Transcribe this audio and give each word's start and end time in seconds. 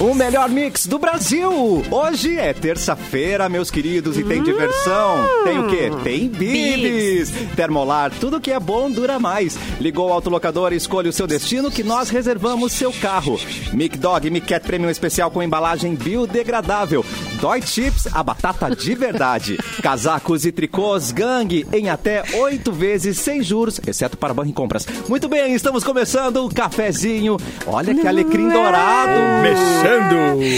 O 0.00 0.14
melhor 0.14 0.48
mix 0.48 0.86
do 0.86 0.96
Brasil. 0.96 1.82
Hoje 1.90 2.38
é 2.38 2.54
terça-feira, 2.54 3.48
meus 3.48 3.68
queridos, 3.68 4.16
e 4.16 4.22
tem 4.22 4.40
diversão. 4.44 5.26
Tem 5.42 5.58
o 5.58 5.66
quê? 5.66 5.90
Tem 6.04 6.28
bibis. 6.28 7.32
Termolar, 7.56 8.12
tudo 8.20 8.40
que 8.40 8.52
é 8.52 8.60
bom 8.60 8.88
dura 8.88 9.18
mais. 9.18 9.58
Ligou 9.80 10.08
o 10.08 10.12
autolocador 10.12 10.72
e 10.72 10.76
escolha 10.76 11.10
o 11.10 11.12
seu 11.12 11.26
destino 11.26 11.68
que 11.68 11.82
nós 11.82 12.10
reservamos 12.10 12.74
seu 12.74 12.92
carro. 12.92 13.40
Mic 13.72 13.98
Dog 13.98 14.30
Mic 14.30 14.46
Cat 14.46 14.64
Premium 14.64 14.88
Especial 14.88 15.32
com 15.32 15.42
embalagem 15.42 15.96
biodegradável. 15.96 17.04
Dói 17.40 17.60
Chips, 17.62 18.06
a 18.12 18.22
batata 18.22 18.70
de 18.70 18.94
verdade. 18.94 19.58
Casacos 19.82 20.46
e 20.46 20.52
tricôs 20.52 21.10
Gang 21.10 21.66
em 21.72 21.90
até 21.90 22.22
oito 22.36 22.70
vezes 22.70 23.18
sem 23.18 23.42
juros, 23.42 23.80
exceto 23.84 24.16
para 24.16 24.32
banco 24.32 24.50
e 24.50 24.52
compras. 24.52 24.86
Muito 25.08 25.28
bem, 25.28 25.54
estamos 25.54 25.82
começando 25.82 26.44
o 26.44 26.54
cafezinho. 26.54 27.36
Olha 27.66 27.92
que 27.92 28.06
alecrim 28.06 28.48
dourado. 28.48 29.42
Mexendo. 29.42 29.87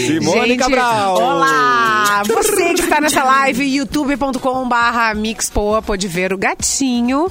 Simone 0.05 0.49
Gente, 0.49 0.57
Cabral. 0.57 1.15
Olá! 1.15 2.23
Você 2.27 2.73
que 2.73 2.81
está 2.81 2.99
nessa 2.99 3.23
live, 3.23 3.63
youtube.com 3.77 4.67
barra 4.67 5.13
mixpoa, 5.13 5.81
pode 5.81 6.07
ver 6.07 6.33
o 6.33 6.37
gatinho 6.37 7.27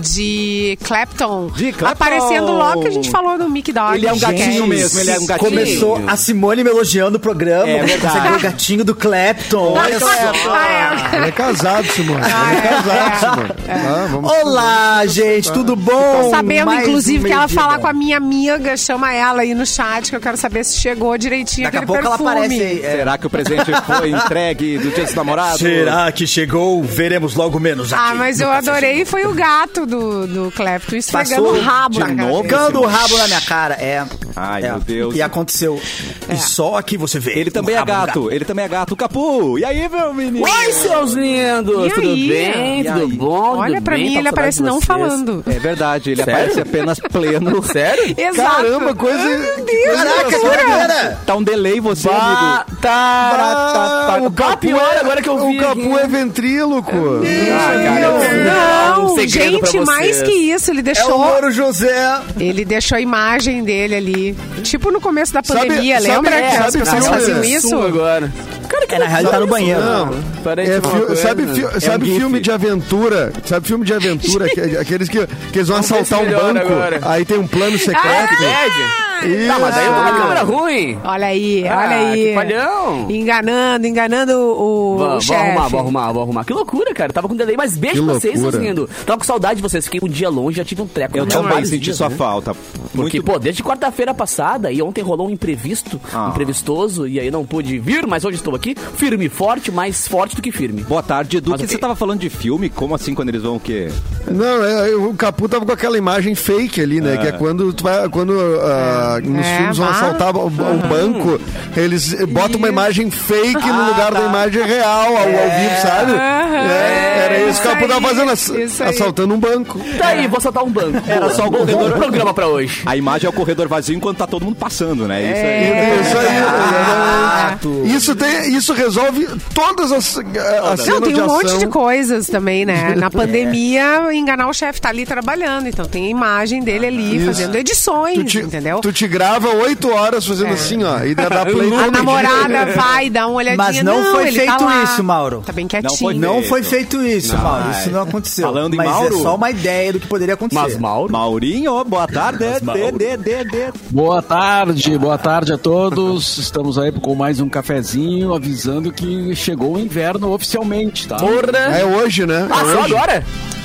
de 0.00 0.78
Clapton. 0.82 1.48
De 1.48 1.72
Clapton. 1.72 1.92
Aparecendo 1.92 2.52
logo 2.52 2.82
que 2.82 2.88
a 2.88 2.90
gente 2.90 3.10
falou 3.10 3.38
do 3.38 3.48
Mick 3.48 3.72
Dog. 3.72 3.96
Ele 3.96 4.06
é 4.06 4.12
um 4.12 4.18
gatinho 4.18 4.52
Gente, 4.52 4.68
mesmo, 4.68 5.00
ele 5.00 5.10
é 5.10 5.18
um 5.18 5.26
gatinho. 5.26 5.50
Começou 5.50 6.02
a 6.06 6.16
Simone 6.16 6.64
me 6.64 6.70
elogiando 6.70 7.18
o 7.18 7.20
programa. 7.20 7.68
É 7.68 7.84
verdade. 7.84 8.18
Você 8.18 8.34
o 8.34 8.40
gatinho 8.40 8.84
do 8.84 8.94
Clapton. 8.94 9.72
Olha 9.72 10.00
só. 10.00 10.06
Ah, 10.50 11.10
Ele 11.16 11.26
é 11.26 11.32
casado, 11.32 11.86
Simone. 11.88 12.20
Ele 12.20 12.58
é 12.58 12.62
casado, 12.62 13.20
Simone. 13.20 13.50
Ah, 13.68 14.08
vamos 14.10 14.32
Olá, 14.32 15.06
gente, 15.06 15.52
tudo 15.52 15.76
bom? 15.76 16.22
Tô 16.22 16.30
sabendo, 16.30 16.66
Mais 16.66 16.88
inclusive, 16.88 17.20
um 17.20 17.26
que 17.26 17.32
ela 17.32 17.40
meio-dia 17.42 17.60
falar 17.60 17.78
com 17.78 17.86
a 17.86 17.92
minha 17.92 18.16
amiga, 18.16 18.76
chama 18.76 19.12
ela 19.12 19.42
aí 19.42 19.54
no 19.54 19.66
chat, 19.66 20.10
que 20.10 20.16
eu 20.16 20.20
quero 20.20 20.36
saber 20.36 20.64
se 20.64 20.78
chegou 20.78 21.16
direitinho 21.18 21.41
Daqui 21.62 21.76
a 21.76 21.82
pouco 21.82 22.00
ela 22.06 22.10
perfume. 22.10 22.30
aparece 22.30 22.62
aí. 22.62 22.84
é. 22.84 22.90
Será 22.96 23.18
que 23.18 23.26
o 23.26 23.30
presente 23.30 23.70
foi 23.86 24.10
entregue 24.10 24.78
do 24.78 24.90
dia 24.90 25.04
dos 25.04 25.14
namorados? 25.14 25.58
Será 25.58 26.10
que 26.12 26.26
chegou? 26.26 26.82
Veremos 26.82 27.34
logo 27.34 27.58
menos 27.58 27.92
aqui. 27.92 28.02
Ah, 28.04 28.14
mas 28.14 28.40
eu 28.40 28.50
adorei, 28.50 29.04
foi 29.04 29.24
o 29.26 29.32
gato 29.34 29.84
do, 29.86 30.26
do 30.26 30.52
Clapton 30.52 30.96
esfregando 30.96 31.42
Passou 31.44 31.56
o 31.56 31.60
rabo 31.60 31.94
de 31.94 32.00
na 32.00 32.06
cara 32.06 32.28
novo? 32.28 32.42
Tocando 32.48 32.80
o 32.80 32.86
rabo 32.86 33.18
na 33.18 33.26
minha 33.26 33.40
cara, 33.40 33.74
é. 33.74 34.04
Ai, 34.36 34.64
é. 34.64 34.70
meu 34.70 34.80
Deus. 34.80 35.14
E 35.16 35.22
aconteceu. 35.22 35.80
É. 36.28 36.34
E 36.34 36.38
só 36.38 36.76
aqui 36.76 36.96
você 36.96 37.18
vê. 37.18 37.32
Ele 37.38 37.50
também 37.50 37.74
é 37.74 37.80
do 37.80 37.84
gato, 37.86 38.30
ele 38.30 38.44
também 38.44 38.64
é 38.64 38.68
gato. 38.68 38.92
O 38.94 38.96
Capu, 38.96 39.58
e 39.58 39.64
aí, 39.64 39.88
meu 39.88 40.14
menino? 40.14 40.44
Oi, 40.46 40.72
seus 40.72 41.12
lindos! 41.12 41.86
E 41.86 41.90
Tudo 41.90 42.08
aí? 42.10 42.28
bem? 42.28 42.80
E 42.80 42.84
Tudo 42.84 43.00
aí? 43.00 43.12
bom? 43.12 43.56
Olha, 43.58 43.74
Tudo 43.76 43.84
pra 43.84 43.94
bem? 43.96 44.04
mim 44.06 44.12
Tá 44.14 44.18
ele 44.20 44.28
aparece 44.28 44.62
não 44.62 44.80
falando. 44.80 45.42
É 45.46 45.58
verdade, 45.58 46.10
ele 46.10 46.22
Sério? 46.24 46.32
aparece 46.40 46.60
apenas 46.60 46.98
pleno. 47.00 47.62
Sério? 47.64 48.14
Exato. 48.16 48.56
Caramba, 48.56 48.94
coisa. 48.94 49.18
Meu 49.18 49.64
Deus, 49.64 49.96
Caraca, 49.96 50.28
que! 50.30 51.26
Tá 51.32 51.38
um 51.38 51.42
delay 51.42 51.80
você, 51.80 52.08
Bah, 52.10 52.14
amigo. 52.62 52.76
tá, 52.82 53.30
tá, 53.32 54.04
tá, 54.06 54.22
o 54.22 54.30
Capu 54.30 54.66
é- 54.68 55.00
agora 55.00 55.22
que 55.22 55.28
eu 55.30 55.38
vi. 55.48 55.56
O 55.56 55.60
Capu 55.62 55.98
é 55.98 56.06
ventríloco. 56.06 56.92
Ah, 56.94 57.82
cara, 57.82 58.00
eu- 58.00 58.98
Não, 58.98 59.14
um 59.14 59.18
gente, 59.26 59.80
mais 59.80 60.20
que 60.20 60.30
isso, 60.30 60.70
ele 60.70 60.80
É 60.80 60.82
o 60.82 60.84
deixou. 60.84 61.16
Louro 61.16 61.50
José. 61.50 62.20
Ele 62.38 62.66
deixou 62.66 62.96
a 62.98 63.00
imagem 63.00 63.64
dele 63.64 63.94
ali. 63.94 64.36
Tipo 64.62 64.90
no 64.90 65.00
começo 65.00 65.32
da 65.32 65.42
pandemia, 65.42 66.00
sabe- 66.02 66.12
lembra 66.12 66.32
que 66.32 66.46
as 66.48 66.54
sabe 66.72 66.78
pessoas 66.80 67.06
faziam 67.08 67.42
isso? 67.44 67.80
Agora. 67.80 68.30
Cara, 68.72 68.86
que 68.86 68.94
É, 68.94 68.98
na 68.98 69.06
real, 69.06 69.30
tá 69.30 69.40
no 69.40 69.46
banheiro. 69.46 69.80
Não, 69.80 70.10
Parece 70.42 70.72
é 70.72 70.80
coisa. 70.80 71.16
sabe, 71.16 71.46
fi- 71.46 71.80
sabe 71.80 72.06
gif. 72.06 72.18
filme 72.18 72.40
de 72.40 72.50
aventura? 72.50 73.32
Sabe 73.44 73.66
filme 73.68 73.84
de 73.84 73.92
aventura? 73.94 74.48
que- 74.50 74.60
aqueles 74.78 75.08
que, 75.08 75.26
que 75.52 75.58
eles 75.58 75.68
vão 75.68 75.82
Vamos 75.82 75.92
assaltar 76.02 76.20
um 76.26 76.30
banco, 76.54 76.66
agora. 76.72 77.00
aí 77.02 77.24
tem 77.24 77.38
um 77.38 77.46
plano 77.46 77.78
secreto. 77.78 78.02
Bad? 78.40 79.02
Tá, 79.46 79.56
mas 79.60 79.72
daí 79.76 79.86
eu 79.86 79.92
tô 79.94 80.02
na 80.02 80.12
câmera 80.12 80.42
ruim. 80.42 80.98
Olha 81.04 81.26
aí, 81.28 81.68
Ah, 81.68 81.76
olha 81.78 81.96
aí. 81.96 82.24
que 82.28 82.34
palhão. 82.34 83.06
Enganando, 83.08 83.86
enganando 83.86 84.32
o, 84.32 84.94
o 84.94 84.98
Vou, 84.98 85.08
vou 85.10 85.20
chefe. 85.20 85.40
arrumar, 85.40 85.68
vou 85.68 85.80
arrumar, 85.80 86.12
vou 86.12 86.22
arrumar. 86.22 86.44
Que 86.44 86.52
loucura, 86.52 86.92
cara. 86.92 87.12
Tava 87.12 87.28
com 87.28 87.36
delay, 87.36 87.56
mas 87.56 87.76
beijo 87.76 88.00
Que 88.00 88.04
pra 88.04 88.14
vocês, 88.14 88.40
seus 88.40 88.54
lindos. 88.56 88.90
Tava 89.06 89.18
com 89.18 89.24
saudade 89.24 89.56
de 89.56 89.62
vocês. 89.62 89.84
Fiquei 89.84 90.00
um 90.02 90.10
dia 90.10 90.28
longe, 90.28 90.56
já 90.56 90.64
tive 90.64 90.82
um 90.82 90.88
treco. 90.88 91.16
Eu 91.16 91.24
também 91.26 91.64
senti 91.64 91.78
dias, 91.84 91.96
sua 91.98 92.08
né? 92.08 92.16
falta. 92.16 92.52
Porque, 92.94 93.18
Muito 93.18 93.22
pô, 93.24 93.38
desde 93.38 93.62
quarta-feira 93.62 94.12
passada 94.12 94.72
e 94.72 94.82
ontem 94.82 95.02
rolou 95.02 95.28
um 95.28 95.30
imprevisto, 95.30 96.00
Ah. 96.12 96.28
imprevistoso, 96.30 97.06
e 97.06 97.20
aí 97.20 97.30
não 97.30 97.44
pude 97.46 97.78
vir, 97.78 98.04
mas 98.06 98.24
hoje 98.24 98.36
estou 98.38 98.54
aqui, 98.56 98.61
firme 98.96 99.26
e 99.26 99.28
forte, 99.28 99.70
mais 99.70 100.06
forte 100.08 100.36
do 100.36 100.42
que 100.42 100.52
firme. 100.52 100.82
Boa 100.82 101.02
tarde, 101.02 101.36
Edu. 101.38 101.50
Mas 101.50 101.60
que 101.60 101.66
o 101.66 101.68
você 101.68 101.78
tava 101.78 101.96
falando 101.96 102.20
de 102.20 102.30
filme? 102.30 102.68
Como 102.70 102.94
assim 102.94 103.14
quando 103.14 103.28
eles 103.30 103.42
vão 103.42 103.56
o 103.56 103.60
quê? 103.60 103.88
Não, 104.30 104.64
é, 104.64 104.94
o 104.94 105.12
Capu 105.14 105.48
tava 105.48 105.66
com 105.66 105.72
aquela 105.72 105.98
imagem 105.98 106.34
fake 106.34 106.80
ali, 106.80 107.00
né? 107.00 107.16
Que 107.16 107.26
é 107.28 107.32
quando, 107.32 107.72
tu 107.72 107.82
vai, 107.84 108.08
quando 108.08 108.32
ah, 108.62 109.18
nos 109.22 109.44
É, 109.46 109.56
filmes 109.58 109.76
vão 109.78 109.88
assaltar 109.88 110.36
um, 110.36 110.46
um 110.46 110.78
banco, 110.88 111.40
eles 111.76 112.14
botam 112.26 112.58
uma 112.58 112.68
imagem 112.68 113.10
fake 113.10 113.66
no 113.66 113.86
lugar 113.88 114.12
da 114.12 114.20
imagem 114.26 114.62
real, 114.64 115.08
ao, 115.08 115.16
ao 115.16 115.24
vivo, 115.26 115.80
sabe? 115.82 116.12
É, 116.12 117.24
era 117.24 117.50
isso 117.50 117.60
que 117.60 117.68
o 117.68 117.70
Capu 117.70 117.84
isso 117.84 117.94
tava 117.94 118.08
fazendo, 118.08 118.30
ass- 118.30 118.48
isso 118.48 118.82
assaltando 118.84 119.34
um 119.34 119.38
banco. 119.40 119.80
Tá 119.98 120.08
aí, 120.08 120.26
vou 120.28 120.40
soltar 120.40 120.62
um 120.64 120.70
banco. 120.70 121.02
Era 121.06 121.28
só 121.30 121.46
o 121.46 121.50
corredor. 121.50 121.90
bom 121.90 121.96
programa 121.98 122.32
pra 122.34 122.46
hoje. 122.46 122.82
A 122.86 122.96
imagem 122.96 123.26
é 123.26 123.30
o 123.30 123.32
corredor 123.32 123.66
vazio 123.68 123.96
enquanto 123.96 124.18
tá 124.18 124.26
todo 124.26 124.44
mundo 124.44 124.56
passando, 124.56 125.06
né? 125.08 125.20
Isso 125.22 125.40
aí. 125.40 125.46
É. 125.46 126.00
Isso 126.02 126.18
aí. 126.18 127.96
Isso, 127.96 128.14
tem, 128.16 128.51
isso 128.56 128.72
resolve 128.72 129.28
todas 129.54 129.92
as, 129.92 130.16
as 130.18 130.24
Não, 130.24 130.76
cenas 130.76 131.00
tem 131.02 131.14
de 131.14 131.20
um 131.20 131.26
monte 131.26 131.46
ação. 131.46 131.58
de 131.58 131.66
coisas 131.66 132.26
também, 132.26 132.64
né? 132.64 132.94
Na 132.98 133.10
pandemia, 133.10 134.12
enganar 134.12 134.48
o 134.48 134.52
chefe 134.52 134.80
tá 134.80 134.88
ali 134.88 135.04
trabalhando. 135.06 135.66
Então 135.68 135.84
tem 135.86 136.06
a 136.06 136.10
imagem 136.10 136.62
dele 136.62 136.86
ali, 136.86 137.16
Isso. 137.16 137.26
fazendo 137.26 137.56
edições, 137.56 138.16
Tu 138.18 138.24
te, 138.24 138.38
entendeu? 138.38 138.80
tu 138.80 138.92
te 138.92 139.06
grava 139.08 139.48
oito 139.48 139.90
horas 139.90 140.26
fazendo 140.26 140.52
assim, 140.52 140.82
ó, 140.84 141.00
e 141.04 141.14
dá 141.14 141.28
dá 141.28 141.44
play 141.46 141.72
A 141.74 141.90
namorada 141.90 142.66
vai 142.76 143.10
dar 143.10 143.26
uma 143.26 143.36
olhadinha. 143.36 143.56
Mas 143.56 143.82
não 143.82 144.04
foi 144.12 144.28
ele 144.28 144.38
feito 144.38 144.56
tá 144.58 144.82
isso, 144.84 145.02
Mauro. 145.04 145.42
Tá 145.44 145.52
bem 145.52 145.66
quietinho. 145.66 146.12
Não 146.18 146.42
foi 146.42 146.62
feito 146.62 147.02
isso, 147.02 147.34
Não. 147.34 147.42
Mauro. 147.42 147.70
Isso 147.70 147.90
não 147.90 148.02
aconteceu. 148.02 148.46
Falando 148.46 148.74
em 148.74 148.76
Mas 148.76 148.88
Mauro- 148.90 149.18
é 149.18 149.22
só 149.22 149.34
uma 149.34 149.50
ideia 149.50 149.92
do 149.92 150.00
que 150.00 150.06
poderia 150.06 150.34
acontecer. 150.34 150.60
Mas, 150.62 150.78
Mauro, 150.78 151.12
Maurinho, 151.12 151.84
boa 151.84 152.06
tarde. 152.06 152.38
De, 152.42 152.92
de, 152.98 153.16
de, 153.16 153.44
de. 153.44 153.72
Boa 153.90 154.22
tarde, 154.22 154.96
boa 154.98 155.18
tarde 155.18 155.52
a 155.52 155.58
todos. 155.58 156.38
Estamos 156.38 156.78
aí 156.78 156.92
com 156.92 157.14
mais 157.14 157.40
um 157.40 157.48
cafezinho 157.48 158.31
avisando 158.34 158.92
que 158.92 159.34
chegou 159.34 159.76
o 159.76 159.78
inverno 159.78 160.32
oficialmente, 160.32 161.06
tá? 161.08 161.16
porra. 161.16 161.32
É 161.78 161.84
hoje, 161.84 162.26
né? 162.26 162.44
É 162.44 162.48
Passou 162.48 162.80
hoje. 162.82 162.94
agora? 162.94 163.24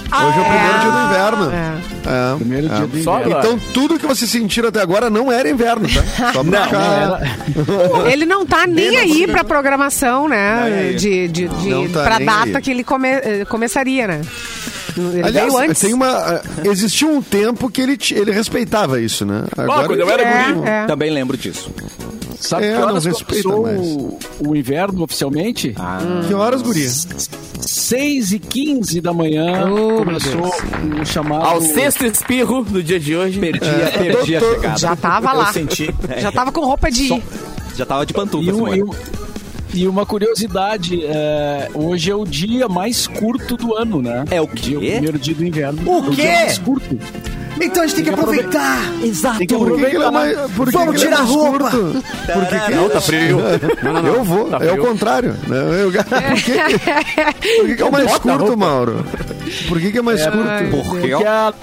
Hoje 0.10 0.38
é 0.38 0.42
o 0.42 0.46
primeiro 0.46 0.80
dia 0.80 0.92
do 0.92 1.06
inverno. 1.06 1.52
É. 1.52 1.78
É. 2.08 2.36
Primeiro 2.38 2.70
dia 2.70 2.88
do 2.88 3.04
Só 3.04 3.20
inverno. 3.20 3.40
Então 3.40 3.60
tudo 3.74 4.00
que 4.00 4.08
vocês 4.08 4.32
sentiram 4.32 4.70
até 4.70 4.82
agora 4.82 5.10
não 5.10 5.30
era 5.30 5.50
inverno, 5.50 5.86
tá? 5.90 6.32
Só 6.32 6.44
pra 6.46 6.64
ficar... 6.64 7.22
Ele 8.10 8.26
não 8.26 8.46
tá 8.46 8.66
nem 8.66 8.96
aí 8.98 9.28
na- 9.28 9.34
pra 9.34 9.44
programação, 9.44 10.30
né? 10.30 10.62
aí. 10.64 10.96
De, 10.96 11.28
de, 11.28 11.48
de, 11.50 11.70
Não 11.70 11.90
tá 11.90 12.04
pra 12.06 12.20
data 12.20 12.58
aí. 12.58 12.62
que 12.62 12.72
ele 12.72 12.84
come- 12.86 13.10
eh, 13.10 13.46
começaria, 13.50 14.08
né? 14.08 14.22
Ele 14.98 15.22
Aliás, 15.24 15.54
veio 15.54 15.70
antes. 15.70 15.82
tem 15.82 15.94
uma. 15.94 16.42
Existiu 16.64 17.10
um 17.12 17.22
tempo 17.22 17.70
que 17.70 17.82
ele, 17.82 17.98
ele 18.12 18.32
respeitava 18.32 19.00
isso, 19.02 19.26
né? 19.26 19.44
Agora. 19.56 19.88
quando 19.88 20.00
eu 20.00 20.10
era 20.10 20.24
guri. 20.24 20.68
É, 20.68 20.84
é. 20.84 20.86
Também 20.88 21.12
lembro 21.12 21.38
disso. 21.38 21.70
Sabe 22.40 22.66
É, 22.66 22.74
que 22.74 22.80
não 22.80 22.88
horas 22.90 23.06
respeita 23.06 23.50
começou 23.50 23.64
mais. 23.64 23.80
o, 23.82 24.20
o 24.50 24.56
inverno 24.56 25.04
oficialmente? 25.04 25.76
Que 26.28 26.34
horas, 26.34 26.62
guria? 26.62 26.88
6 27.60 28.32
e 28.34 28.40
15 28.40 29.02
da 29.02 29.12
manhã 29.14 29.66
Oh, 29.72 29.98
começou 29.98 30.52
o 31.02 31.06
chamado... 31.06 31.46
Ao 31.46 31.62
sexto 31.62 32.06
espirro 32.06 32.64
do 32.64 32.82
dia 32.84 33.00
de 33.00 33.16
hoje. 33.16 33.40
Perdi, 33.40 33.66
a- 33.68 33.92
perdi 33.98 34.36
a 34.36 34.40
tô- 34.40 34.46
tô- 34.46 34.56
chegada. 34.56 34.78
Já 34.78 34.96
tava 34.96 35.32
Eu 35.32 35.38
lá. 35.38 35.54
senti. 35.54 35.90
Já 36.20 36.32
tava 36.32 36.52
com 36.52 36.62
roupa 36.66 36.92
de 36.92 37.14
ir. 37.14 37.24
Já 37.76 37.86
tava 37.86 38.06
de 38.06 38.14
pantufa, 38.14 38.46
E, 38.76 38.84
um-. 38.84 38.90
E 39.74 39.78
um- 39.78 39.82
e 39.84 39.88
uma 39.88 40.06
curiosidade, 40.06 41.04
é, 41.06 41.70
hoje 41.74 42.12
é 42.12 42.16
o 42.16 42.26
dia 42.26 42.68
mais 42.68 43.08
curto 43.08 43.56
do 43.58 43.76
ano, 43.76 44.02
né? 44.02 44.26
É 44.32 44.42
o 44.42 44.48
Dia, 44.48 44.78
o 44.78 44.82
quê? 44.82 44.92
primeiro 44.92 45.20
dia 45.20 45.36
do 45.36 45.46
inverno. 45.46 45.82
O 45.86 45.98
É 46.12 46.16
quê? 46.16 46.22
dia 46.22 46.32
mais 46.36 46.58
curto. 46.60 47.00
Então 47.60 47.82
a 47.84 47.88
gente 47.88 47.96
tem 47.96 48.04
que 48.04 48.10
aproveitar. 48.12 48.82
Exato. 49.04 49.38
Tem 49.40 49.48
que 49.48 49.56
Por 49.56 49.72
que, 49.72 49.78
que 49.78 49.96
ele 49.96 50.04
é 50.04 50.06
aproveitar. 50.08 50.12
mais. 50.12 50.52
Por 50.52 50.66
que 50.68 50.74
Vamos 50.74 50.96
é 50.96 51.00
tirar 51.06 51.20
a 51.20 51.24
roupa. 51.24 51.72
curto? 51.72 52.04
Por 52.34 52.46
que 52.48 52.60
que 52.60 52.72
Não, 52.76 52.90
tá 52.90 53.02
frio. 53.02 53.40
Eu 54.16 54.24
vou, 54.24 54.50
Tá 54.50 54.60
é 54.64 54.72
o 54.74 54.78
contrário. 54.78 55.34
né? 55.48 55.58
Eu- 55.82 55.92
por 56.06 56.34
que, 56.36 56.52
que- 56.52 57.58
por 57.58 57.66
que, 57.68 57.76
que 57.76 57.82
é 57.82 57.86
o 57.86 57.92
mais 57.92 58.18
curto. 58.20 58.56
Mauro? 58.58 59.04
Por 59.68 59.82
que, 59.82 59.92
que 59.92 59.98
é 59.98 60.02
mais 60.04 60.22
curto? 60.24 60.38
Porque, 60.88 61.08
Porque, 61.10 61.26
a- 61.26 61.54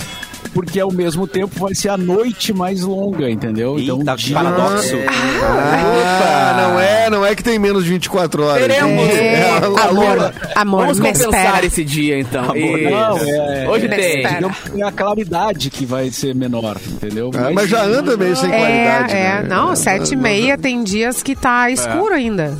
porque 0.54 0.78
ao 0.80 0.90
mesmo 0.92 1.26
tempo 1.26 1.58
vai 1.58 1.74
ser 1.74 1.88
a 1.90 1.96
noite 1.96 2.52
mais 2.52 2.80
longa, 2.82 3.28
entendeu? 3.28 3.76
Eita, 3.78 3.92
então, 3.92 4.16
que 4.16 4.32
paradoxo. 4.32 4.94
Ah, 5.42 6.54
não 6.70 6.80
é, 6.80 7.10
não 7.10 7.26
é 7.26 7.34
que 7.34 7.42
tem 7.42 7.58
menos 7.58 7.84
de 7.84 7.90
24 7.90 8.44
horas. 8.44 8.62
Teremos. 8.66 9.08
É 9.08 9.50
a 9.50 9.56
amor, 9.88 10.32
amor, 10.54 10.80
Vamos 10.86 10.98
compensar 11.00 11.28
espera. 11.28 11.66
esse 11.66 11.84
dia, 11.84 12.18
então. 12.18 12.44
Amor. 12.44 12.78
Não, 12.80 13.18
é, 13.18 13.68
Hoje 13.68 13.88
Me 13.88 13.96
tem. 13.96 14.24
é 14.24 14.82
a 14.84 14.92
claridade 14.92 15.70
que 15.70 15.84
vai 15.84 16.10
ser 16.10 16.34
menor, 16.34 16.76
entendeu? 16.86 17.30
É, 17.34 17.52
mas 17.52 17.68
já 17.68 17.82
anda 17.82 18.16
meio 18.16 18.36
sem 18.36 18.50
É, 18.52 18.58
qualidade. 18.58 19.12
é. 19.12 19.42
né? 19.42 19.46
Não, 19.48 19.74
sete 19.74 20.12
e 20.14 20.16
meia 20.16 20.56
tem 20.56 20.82
dias 20.84 21.22
que 21.22 21.34
tá 21.34 21.68
escuro 21.70 22.14
ainda. 22.14 22.56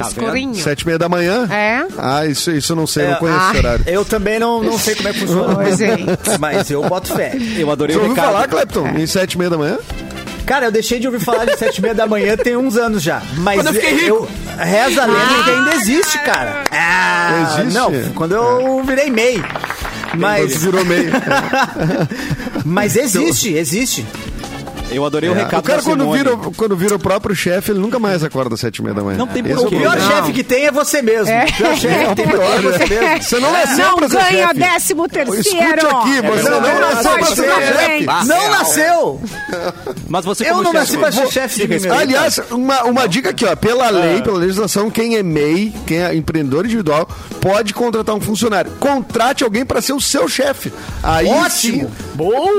Escurinho. 0.00 0.54
Sete 0.54 0.82
e 0.82 0.86
meia 0.86 0.98
da 0.98 1.08
manhã? 1.08 1.46
É. 1.50 1.84
Ah, 1.98 2.26
isso, 2.26 2.50
isso 2.50 2.72
eu 2.72 2.76
não 2.76 2.86
sei, 2.86 3.04
eu 3.04 3.08
É, 3.08 3.10
não 3.12 3.18
conheço 3.18 3.40
ah, 3.40 3.48
esse 3.50 3.58
horário. 3.58 3.84
Eu 3.86 4.04
também 4.04 4.38
não, 4.38 4.62
não 4.62 4.78
sei 4.78 4.94
como 4.94 5.08
é 5.08 5.12
que 5.12 5.18
funciona. 5.20 5.54
Pois 5.54 5.80
é. 5.80 5.96
Mas 6.38 6.70
eu 6.70 6.82
boto 6.84 7.14
fé. 7.14 7.32
Eu 7.56 7.70
adorei 7.70 7.94
Você 7.96 8.00
o 8.00 8.02
ouviu 8.02 8.14
recado. 8.16 8.32
falar, 8.32 8.48
Clepton? 8.48 8.88
Em 8.96 9.06
sete 9.06 9.32
e 9.34 9.38
meia 9.38 9.50
da 9.50 9.58
manhã? 9.58 9.78
Cara, 10.46 10.66
eu 10.66 10.72
deixei 10.72 10.98
de 10.98 11.06
ouvir 11.06 11.20
falar 11.20 11.44
de 11.44 11.56
sete 11.58 11.76
e 11.78 11.82
meia 11.82 11.94
da 11.94 12.06
manhã 12.06 12.34
tem 12.36 12.56
uns 12.56 12.76
anos 12.76 13.02
já. 13.02 13.20
Mas 13.38 13.56
Quando 13.56 13.66
eu 13.66 13.74
fiquei 13.74 13.94
rico. 14.04 14.28
reza 14.56 15.02
a 15.02 15.06
lenda 15.06 15.44
que 15.44 15.50
ainda 15.50 15.74
existe, 15.74 16.18
cara. 16.20 16.64
Ah, 16.72 17.58
Existe? 17.60 17.74
Não, 17.74 17.92
quando 18.14 18.32
eu 18.34 18.82
virei 18.84 19.10
MEI. 19.10 19.42
Mas, 20.16 20.52
Você 20.54 20.58
virou 20.60 20.84
meio. 20.86 21.10
mas 22.64 22.96
existe, 22.96 23.52
existe. 23.54 24.06
Eu 24.90 25.04
adorei 25.04 25.28
o 25.28 25.34
É, 25.34 25.42
recado 25.44 25.60
o 25.60 25.62
cara, 25.62 25.78
da 25.78 25.84
quando 25.84 26.10
vira, 26.12 26.36
quando 26.56 26.76
vira 26.76 26.94
o 26.94 26.98
próprio 26.98 27.34
chefe, 27.36 27.72
ele 27.72 27.78
nunca 27.78 27.98
mais 27.98 28.24
acorda 28.24 28.54
às 28.54 28.60
sete 28.60 28.78
e 28.78 28.82
meia 28.82 28.94
da 28.94 29.02
manhã. 29.02 29.18
Não 29.18 29.26
tem 29.26 29.42
é 29.42 29.54
o 29.54 29.58
quê. 29.58 29.64
O 29.66 29.68
pior 29.68 29.92
problema. 29.96 30.16
chefe 30.16 30.32
que 30.32 30.42
tem 30.44 30.66
é 30.66 30.72
você 30.72 31.02
mesmo. 31.02 31.30
É. 31.30 31.44
O 31.44 31.52
pior 31.56 31.76
chefe 31.76 32.06
que 32.08 32.14
tem 32.14 32.24
é 32.24 32.60
você 32.60 32.86
mesmo. 32.86 33.08
Você 33.28 33.38
não 33.40 33.52
nasceu 33.52 33.86
Não 33.86 33.96
pra 33.98 34.08
ser 34.08 34.16
ganha 34.16 34.46
chefe. 34.48 34.58
décimo 34.60 35.08
terceiro. 35.08 35.40
Escute 35.40 35.86
aqui, 35.86 36.22
você 36.22 36.50
não 36.50 36.60
Não 36.60 36.80
nasceu 36.80 37.12
pra 37.18 37.26
ser 37.26 37.44
chefe. 37.44 38.06
Não 38.26 38.50
nasceu! 38.50 39.20
Mas 40.08 40.24
você 40.24 40.48
Eu 40.48 40.62
não 40.62 40.72
nasci 40.72 40.96
pra 40.96 41.12
ser 41.12 41.26
chefe 41.30 41.56
de 41.56 41.62
mim 41.68 41.74
mesmo. 41.74 41.92
Aliás, 41.92 42.40
uma, 42.50 42.82
uma 42.84 43.06
dica 43.06 43.30
aqui, 43.30 43.44
ó. 43.44 43.54
Pela 43.56 43.90
lei, 43.90 44.22
pela 44.22 44.38
legislação, 44.38 44.90
quem 44.90 45.16
é 45.16 45.22
MEI, 45.22 45.74
quem 45.86 45.98
é 46.02 46.14
empreendedor 46.14 46.64
individual, 46.64 47.08
pode 47.40 47.74
contratar 47.74 48.14
um 48.14 48.20
funcionário. 48.20 48.70
Contrate 48.78 49.44
alguém 49.44 49.64
para 49.66 49.80
ser 49.82 49.92
o 49.92 50.00
seu 50.00 50.28
chefe. 50.28 50.72
Aí 51.02 51.26
Ótimo. 51.28 51.88
sim, 51.88 51.88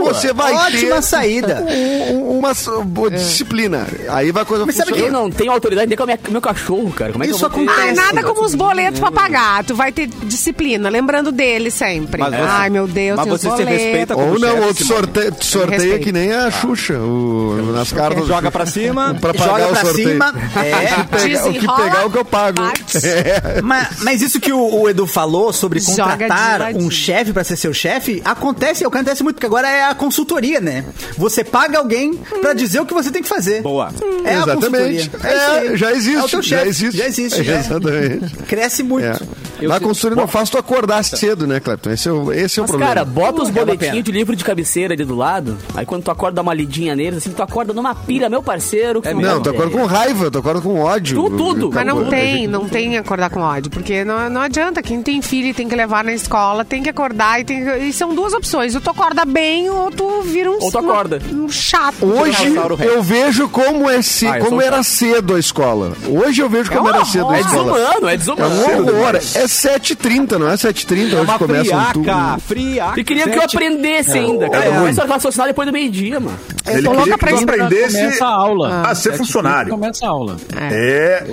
você 0.03 0.33
vai 0.33 0.53
Ótima 0.53 0.95
ter 0.95 1.01
saída. 1.03 1.65
um- 2.11 2.13
um- 2.13 2.39
uma 2.39 2.51
s- 2.51 2.69
boa 2.85 3.09
disciplina. 3.11 3.85
Aí 4.09 4.31
vai 4.31 4.43
a 4.43 4.45
coisa 4.45 4.65
Mas 4.65 4.75
sabe 4.75 4.91
funcionar. 4.91 5.07
Eu 5.09 5.13
não 5.13 5.29
tenho 5.31 5.51
autoridade 5.51 5.87
nem 5.87 5.97
com 5.97 6.05
minha- 6.05 6.19
meu 6.29 6.41
cachorro, 6.41 6.91
cara. 6.91 7.11
Como 7.11 7.23
é 7.23 7.27
que 7.27 7.33
Isso 7.33 7.45
eu 7.45 7.49
vou 7.49 7.59
ter- 7.59 7.69
Ai, 7.69 7.89
acontece. 7.89 8.07
nada 8.13 8.23
como 8.27 8.45
os 8.45 8.55
boletos 8.55 8.99
pra 8.99 9.11
pagar. 9.11 9.63
Tu 9.63 9.75
vai 9.75 9.91
ter 9.91 10.07
disciplina, 10.07 10.89
lembrando 10.89 11.31
dele 11.31 11.69
sempre. 11.71 12.21
Mas 12.21 12.33
você- 12.33 12.41
Ai, 12.41 12.69
meu 12.69 12.87
Deus, 12.87 13.17
mas 13.17 13.27
você 13.27 13.49
se 13.51 13.63
respeita 13.63 14.13
como 14.15 14.33
Ou 14.33 14.39
não, 14.39 14.49
chefe, 14.49 14.63
ou 14.67 14.73
Simone. 14.73 14.95
sorteia, 14.95 15.31
tu 15.31 15.45
sorteia 15.45 15.99
que 15.99 16.11
nem 16.11 16.31
a 16.33 16.49
Xuxa, 16.51 16.97
o, 16.99 17.71
nas 17.73 17.91
cartas. 17.91 18.27
Joga 18.27 18.51
pra 18.51 18.65
cima. 18.65 19.15
pra 19.19 19.33
pagar 19.33 19.49
Joga 19.59 19.65
o 19.65 19.69
pra 19.71 19.81
sorteio. 19.85 20.09
cima. 20.09 20.33
É. 20.59 20.71
Pega- 21.17 21.47
o 21.47 21.53
que 21.53 21.59
pegar 21.59 22.01
é 22.01 22.05
o 22.05 22.09
que 22.09 22.17
eu 22.17 22.25
pago. 22.25 22.61
É. 23.03 23.61
Mas, 23.61 23.87
mas 24.01 24.21
isso 24.21 24.39
que 24.39 24.51
o, 24.51 24.81
o 24.81 24.89
Edu 24.89 25.05
falou 25.07 25.51
sobre 25.53 25.81
contratar 25.81 26.73
um 26.75 26.89
chefe 26.89 27.31
pra 27.33 27.43
ser 27.43 27.55
seu 27.55 27.73
chefe, 27.73 28.21
acontece, 28.25 28.83
acontece 28.85 29.23
muito, 29.23 29.35
porque 29.35 29.47
agora 29.49 29.67
é 29.67 29.83
a 29.85 29.95
consultoria, 29.95 30.61
né? 30.61 30.85
Você 31.17 31.43
paga 31.43 31.79
alguém 31.79 32.13
pra 32.41 32.53
dizer 32.53 32.79
o 32.79 32.85
que 32.85 32.93
você 32.93 33.11
tem 33.11 33.21
que 33.21 33.27
fazer. 33.27 33.61
Boa. 33.61 33.89
É 34.23 34.35
a 34.35 34.43
Exatamente. 34.43 35.11
É, 35.23 35.45
aí. 35.69 35.77
já 35.77 35.91
existe. 35.91 36.17
É 36.17 36.23
o 36.23 36.29
teu 36.29 36.41
já 36.41 36.65
existe. 36.65 36.97
Já 36.97 37.07
existe. 37.07 37.43
né? 37.43 37.59
Exatamente. 37.59 38.35
Cresce 38.47 38.83
muito. 38.83 39.05
É. 39.61 39.67
Na 39.67 39.79
consultoria 39.79 40.15
não 40.15 40.27
faz 40.27 40.49
tu 40.49 40.57
acordar 40.57 41.03
cedo, 41.03 41.45
né, 41.45 41.59
Clepton? 41.59 41.89
Esse 41.91 42.07
é 42.07 42.11
o, 42.11 42.31
esse 42.31 42.59
é 42.59 42.61
o 42.61 42.63
Mas, 42.63 42.69
problema. 42.71 42.93
cara, 42.93 43.05
bota 43.05 43.41
os 43.41 43.49
boletinhos 43.49 44.03
de 44.03 44.11
livro 44.11 44.33
de 44.35 44.43
cabeceira 44.43 44.93
ali 44.93 45.03
do 45.03 45.15
lado. 45.15 45.57
Aí 45.75 45.85
quando 45.85 46.03
tu 46.03 46.11
acorda, 46.11 46.35
dá 46.35 46.41
uma 46.41 46.53
lidinha 46.53 46.95
neles, 46.95 47.17
assim, 47.17 47.31
tu 47.31 47.43
acorda 47.43 47.73
numa 47.73 47.93
pilha, 47.93 48.29
meu 48.29 48.41
parceiro. 48.41 49.01
É 49.03 49.13
não, 49.13 49.21
vai 49.21 49.41
tu 49.41 49.49
acorda 49.49 49.71
com 49.77 49.85
raiva, 49.85 50.31
tu 50.31 50.37
acorda 50.37 50.61
com 50.61 50.79
ódio. 50.79 51.21
Tu- 51.21 51.37
tudo. 51.37 51.71
Mas 51.73 51.85
não 51.85 52.05
tem, 52.05 52.47
não 52.47 52.69
tem 52.69 52.97
acordar 52.97 53.29
com 53.29 53.41
ódio, 53.41 53.69
porque 53.69 54.05
não, 54.05 54.29
não 54.29 54.41
adianta. 54.41 54.81
Quem 54.81 55.01
tem 55.01 55.21
filho 55.21 55.47
e 55.49 55.53
tem 55.53 55.67
que 55.67 55.75
levar 55.75 56.03
na 56.05 56.13
escola, 56.13 56.63
tem 56.63 56.81
que 56.81 56.89
acordar 56.89 57.41
e, 57.41 57.43
tem 57.43 57.63
que- 57.65 57.77
e 57.79 57.91
são 57.93 58.13
duas 58.15 58.33
opções. 58.33 58.75
Ou 58.75 58.81
tu 58.81 58.89
acorda 58.89 59.25
bem 59.25 59.38
ou 59.69 59.91
tu 59.91 60.21
vira 60.21 60.49
um, 60.51 60.57
Ou 60.61 60.71
tu 60.71 60.77
acorda. 60.77 61.19
um, 61.31 61.45
um 61.45 61.49
chato. 61.49 62.05
Hoje 62.05 62.55
eu 62.79 63.01
vejo 63.01 63.47
como 63.49 63.89
é 63.89 64.01
ce- 64.01 64.27
Ah, 64.27 64.39
eu 64.39 64.45
como 64.45 64.61
era 64.61 64.77
chato. 64.77 64.85
cedo 64.85 65.35
a 65.35 65.39
escola. 65.39 65.93
Hoje 66.07 66.41
eu 66.41 66.49
vejo 66.49 66.71
como 66.71 66.87
É 66.87 66.91
um 66.91 66.95
era 66.95 67.05
cedo 67.05 67.29
a. 67.29 67.37
É 67.37 67.41
escola. 67.41 67.73
desumano, 67.73 68.07
é 68.09 68.13
É 68.13 68.17
desumano. 68.17 68.55
um 68.55 68.89
horror. 68.97 69.15
É 69.15 69.19
7h30, 69.47 70.37
não 70.37 70.49
é 70.49 70.55
7h30. 70.55 71.13
É 71.13 71.21
Hoje 71.21 71.37
começa 71.37 71.75
um 71.77 71.91
tudo. 71.93 72.41
friaca. 72.45 72.99
E 72.99 73.03
queria 73.03 73.27
que 73.29 73.37
eu 73.37 73.43
aprendesse 73.43 74.17
ainda, 74.17 74.49
cara. 74.49 74.65
é. 74.65 74.71
Começa 74.71 75.03
a 75.03 75.05
raciocinar 75.07 75.47
depois 75.47 75.65
do 75.67 75.73
meio-dia, 75.73 76.19
mano. 76.19 76.37
Ele 76.67 76.83
tô 76.83 76.89
queria 76.91 77.05
louca 77.05 77.17
pra 77.17 77.27
que 77.29 77.33
tu 77.35 77.39
esperar 77.39 77.65
aprendesse 77.65 78.23
a 78.23 78.27
aula. 78.27 78.81
a 78.87 78.95
ser 78.95 79.09
Sete 79.09 79.17
funcionário. 79.17 79.71
Começa 79.71 80.05
a 80.05 80.09
aula. 80.09 80.37
É. 80.55 81.23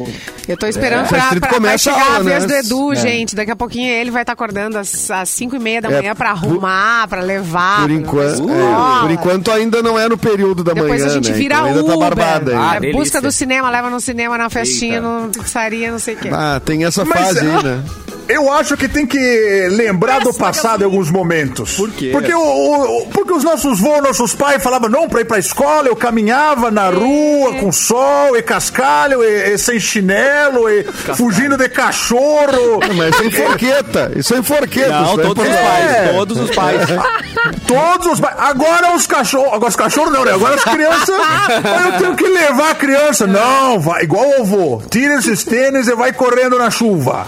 Eu 0.48 0.56
tô 0.56 0.66
esperando 0.66 1.04
É. 1.06 1.08
pra, 1.08 1.28
pra, 1.40 1.48
começa 1.50 1.90
a 1.90 1.94
chegar 1.94 2.06
a, 2.06 2.14
aula, 2.16 2.24
vez 2.24 2.46
né? 2.46 2.62
do 2.62 2.66
Edu, 2.66 2.92
É. 2.92 2.96
gente. 2.96 3.34
Daqui 3.36 3.50
a 3.50 3.56
pouquinho 3.56 3.90
ele 3.90 4.10
vai 4.10 4.22
estar 4.22 4.32
acordando 4.32 4.78
às, 4.78 5.10
às 5.10 5.28
5 5.28 5.56
e 5.56 5.58
meia 5.58 5.80
da 5.82 5.90
É, 5.90 5.98
manhã 6.00 6.14
pra 6.14 6.30
arrumar, 6.30 7.06
pra 7.08 7.20
levar. 7.20 7.80
Enquanto, 7.96 8.50
é, 8.50 9.00
por 9.00 9.10
enquanto 9.10 9.50
ainda 9.50 9.82
não 9.82 9.98
é 9.98 10.08
no 10.08 10.16
período 10.18 10.62
da 10.64 10.72
Depois 10.72 11.00
manhã, 11.00 11.06
a 11.06 11.08
gente 11.14 11.30
né? 11.30 11.36
vira 11.36 11.54
Então 11.56 11.66
ainda 11.66 11.80
Uber. 11.82 11.92
tá 11.92 11.98
barbada 12.00 12.50
aí. 12.52 12.56
Ah, 12.58 12.78
é 12.82 12.92
busca 12.92 13.20
do 13.20 13.30
cinema, 13.32 13.70
leva 13.70 13.90
no 13.90 14.00
cinema, 14.00 14.36
na 14.38 14.48
festinha, 14.50 15.00
no 15.00 15.30
pizzaria, 15.30 15.90
não 15.90 15.98
sei 15.98 16.14
o 16.14 16.18
quê. 16.18 16.30
Ah, 16.32 16.60
tem 16.64 16.84
essa 16.84 17.04
Mas, 17.04 17.18
fase 17.18 17.40
aí, 17.40 17.46
ah, 17.50 17.62
né? 17.62 17.84
Eu 18.28 18.52
acho 18.52 18.76
que 18.76 18.88
tem 18.88 19.06
que 19.06 19.68
lembrar 19.70 20.20
do 20.20 20.32
passado 20.34 20.82
em 20.82 20.84
alguns 20.84 21.10
momentos. 21.10 21.74
Por 21.76 21.90
quê? 21.90 22.10
Porque, 22.12 22.34
o, 22.34 22.40
o- 22.40 23.06
porque 23.08 23.32
os 23.32 23.44
nossos 23.44 23.78
vô, 23.78 24.00
nossos 24.00 24.34
pais 24.34 24.62
falavam, 24.62 24.88
não, 24.88 25.08
pra 25.08 25.20
ir 25.20 25.24
pra 25.24 25.38
escola, 25.38 25.88
eu 25.88 25.96
caminhava 25.96 26.70
na 26.70 26.88
rua 26.90 27.54
com 27.54 27.70
sol 27.70 28.36
e 28.36 28.42
cascalho 28.42 29.22
e, 29.22 29.54
e 29.54 29.58
sem 29.58 29.78
chinelo 29.78 30.68
e 30.68 30.84
fugindo 31.16 31.56
de 31.56 31.68
cachorro. 31.68 32.80
Mas 32.96 33.14
isso 33.14 33.22
é 33.22 33.26
enforqueta. 33.26 34.12
Isso 34.16 34.34
é 34.34 34.38
enforqueta. 34.38 34.88
Não, 34.90 35.04
isso 35.12 35.20
é 35.20 35.22
todos 35.24 35.44
os 35.44 35.48
importante. 35.50 35.70
pais. 35.70 35.90
É. 35.92 36.12
Todos 36.12 36.38
os 36.40 36.50
pais. 36.50 36.80
Todos 37.66 38.06
os 38.12 38.20
pais. 38.20 38.34
Agora 38.38 38.94
os 38.94 39.06
cachorros. 39.06 39.52
Agora 39.52 39.68
os 39.70 39.76
cachorros 39.76 40.12
não, 40.12 40.24
né? 40.24 40.32
Agora 40.32 40.54
as 40.54 40.64
crianças. 40.64 41.08
eu 41.84 41.98
tenho 41.98 42.16
que 42.16 42.26
levar 42.28 42.70
a 42.70 42.74
criança. 42.74 43.26
Não, 43.26 43.78
vai 43.80 44.02
igual 44.04 44.24
o 44.28 44.40
avô. 44.42 44.82
Tira 44.90 45.14
esses 45.18 45.42
tênis 45.44 45.86
e 45.88 45.94
vai 45.94 46.12
correndo 46.12 46.58
na 46.58 46.70
chuva. 46.70 47.26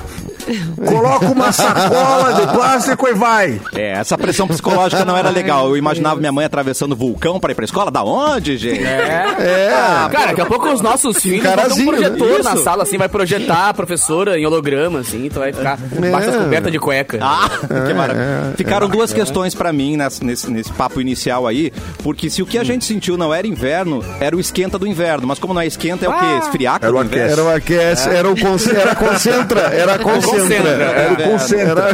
Coloca 0.87 1.27
uma 1.27 1.53
sacola 1.53 2.33
de 2.35 2.53
plástico 2.53 3.09
e 3.09 3.15
vai. 3.15 3.61
É, 3.75 3.93
essa 3.93 4.17
pressão 4.17 4.47
psicológica 4.49 5.05
não 5.05 5.17
era 5.17 5.31
legal. 5.31 5.69
Eu 5.69 5.77
imaginava 5.77 6.19
minha 6.21 6.33
mãe 6.33 6.45
atravessando 6.45 6.93
o 6.93 6.97
vulcão 6.97 7.39
pra 7.41 7.53
ir 7.53 7.55
pra 7.55 7.65
escola. 7.65 7.91
Da 7.91 8.03
onde, 8.03 8.57
gente? 8.57 8.83
É. 8.85 9.71
Cara, 10.13 10.27
daqui 10.29 10.41
a 10.41 10.47
pouco 10.47 10.69
os 10.69 10.81
nossos 10.81 11.19
filhos 11.19 11.43
vão 11.43 11.53
ter 11.53 11.59
um 11.59 11.63
carazinho, 11.63 11.89
projetor 11.91 12.29
né? 12.31 12.43
na 12.43 12.57
sala, 12.57 12.83
assim, 12.83 12.99
vai 12.99 13.09
projetar 13.09 13.69
a 13.71 13.75
professora 13.75 14.39
em 14.39 14.47
holograma, 14.47 15.01
assim, 15.01 15.29
tu 15.33 15.39
vai 15.41 15.53
ficar 15.53 15.79
basta 16.11 16.31
as 16.31 16.37
cobertas 16.37 16.73
de 16.73 16.79
cueca. 16.79 17.19
Ah, 17.23 17.49
que 17.85 17.91
É, 17.91 17.95
maravilha. 17.95 18.53
Ficaram 18.57 18.89
duas 18.89 19.13
questões 19.13 19.55
pra 19.55 19.73
mim 19.73 19.97
nessa- 19.97 20.25
nesse, 20.25 20.51
nesse 20.51 20.73
papo 20.73 21.01
inicial 21.01 21.47
aí, 21.47 21.73
porque 22.03 22.29
se 22.31 22.43
o 22.43 22.47
que 22.47 22.59
a 22.59 22.65
gente 22.65 22.85
sentiu 22.85 23.17
não 23.17 23.33
era 23.33 23.47
inverno, 23.47 24.05
era 24.21 24.37
o 24.37 24.41
esquenta 24.41 24.79
do 24.79 24.87
inverno. 24.87 25.27
Mas 25.27 25.39
como 25.39 25.55
não 25.55 25.61
é 25.61 25.67
esquenta, 25.67 26.07
é 26.07 26.09
o 26.09 26.13
quê? 26.13 26.27
Esfriaca 26.43 26.87
Era 26.87 26.97
o 26.97 27.03
inverno? 27.03 27.33
Era 27.33 27.45
o 27.45 27.51
aquece, 27.55 28.09
era 28.09 28.31
o 28.31 28.39
conce- 28.39 28.75
era 28.75 28.95
concentra, 28.95 29.61
era 29.75 29.99
concentra. 29.99 30.38
Era 30.39 31.13
o 31.13 31.31
concentra. 31.31 31.85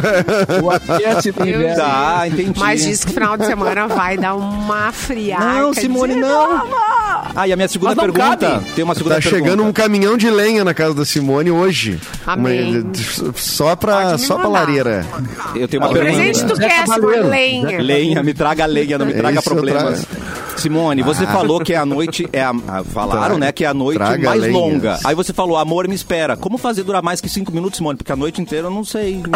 O 0.63 0.71
aquece 0.71 1.31
do 1.31 1.47
inverno. 1.47 1.75
Tá, 1.75 2.27
entendi. 2.27 2.59
Mas 2.59 2.83
diz 2.83 3.03
que 3.03 3.13
final 3.13 3.37
de 3.37 3.45
semana 3.45 3.87
vai 3.87 4.17
dar 4.17 4.35
uma 4.35 4.91
friaca. 4.91 5.43
Não, 5.45 5.73
Simone, 5.73 6.15
não. 6.15 6.63
Ah, 7.35 7.47
e 7.47 7.51
a 7.53 7.55
minha 7.55 7.67
segunda 7.67 7.95
Mas 7.95 8.07
não 8.07 8.13
pergunta. 8.13 8.47
cabe. 8.49 8.65
Tem 8.75 8.83
uma 8.83 8.95
segunda 8.95 9.15
Tá 9.15 9.21
pergunta. 9.21 9.43
chegando 9.43 9.63
um 9.63 9.73
caminhão 9.73 10.15
de 10.17 10.29
lenha 10.29 10.63
na 10.63 10.73
casa 10.73 10.93
da 10.93 11.05
Simone 11.05 11.51
hoje. 11.51 11.99
Amém. 12.25 12.81
Uma- 12.81 12.93
só 13.35 13.75
pra, 13.75 14.17
só 14.17 14.35
pra 14.37 14.47
lareira. 14.47 15.05
Eu 15.55 15.67
tenho 15.67 15.81
uma 15.83 15.89
Que 15.89 15.95
pergunta. 15.99 16.17
presente 16.23 16.45
tu 16.45 16.55
quer, 16.59 16.85
Simone? 16.87 17.29
Lenha. 17.29 17.81
Lenha, 17.81 18.23
me 18.23 18.33
traga 18.33 18.65
lenha, 18.65 18.97
não 18.97 19.05
me 19.05 19.13
traga 19.13 19.39
isso, 19.39 19.49
problemas. 19.49 20.05
Simone, 20.65 21.03
você 21.03 21.25
falou 21.27 21.59
que 21.59 21.73
é 21.73 21.77
a 21.77 21.85
noite 21.85 22.27
é 22.33 22.41
a, 22.41 22.49
a- 22.49 22.83
falaram, 22.83 23.19
Traga- 23.21 23.37
né, 23.37 23.51
que 23.51 23.63
é 23.63 23.67
a 23.67 23.73
noite 23.73 23.97
traga 23.97 24.29
mais 24.29 24.41
lenhas. 24.41 24.55
longa. 24.59 24.99
Aí 25.03 25.13
você 25.13 25.31
falou, 25.31 25.57
amor 25.57 25.87
me 25.87 25.93
espera. 25.95 26.35
Como 26.35 26.57
fazer 26.57 26.83
durar 26.83 27.03
mais 27.03 27.21
que 27.21 27.29
cinco 27.29 27.51
minutos, 27.51 27.77
Simone? 27.77 27.97
Porque 27.97 28.11
a 28.11 28.15
noite 28.15 28.41
inteira 28.41 28.67
eu 28.67 28.71
não 28.71 28.83
sei. 28.83 29.21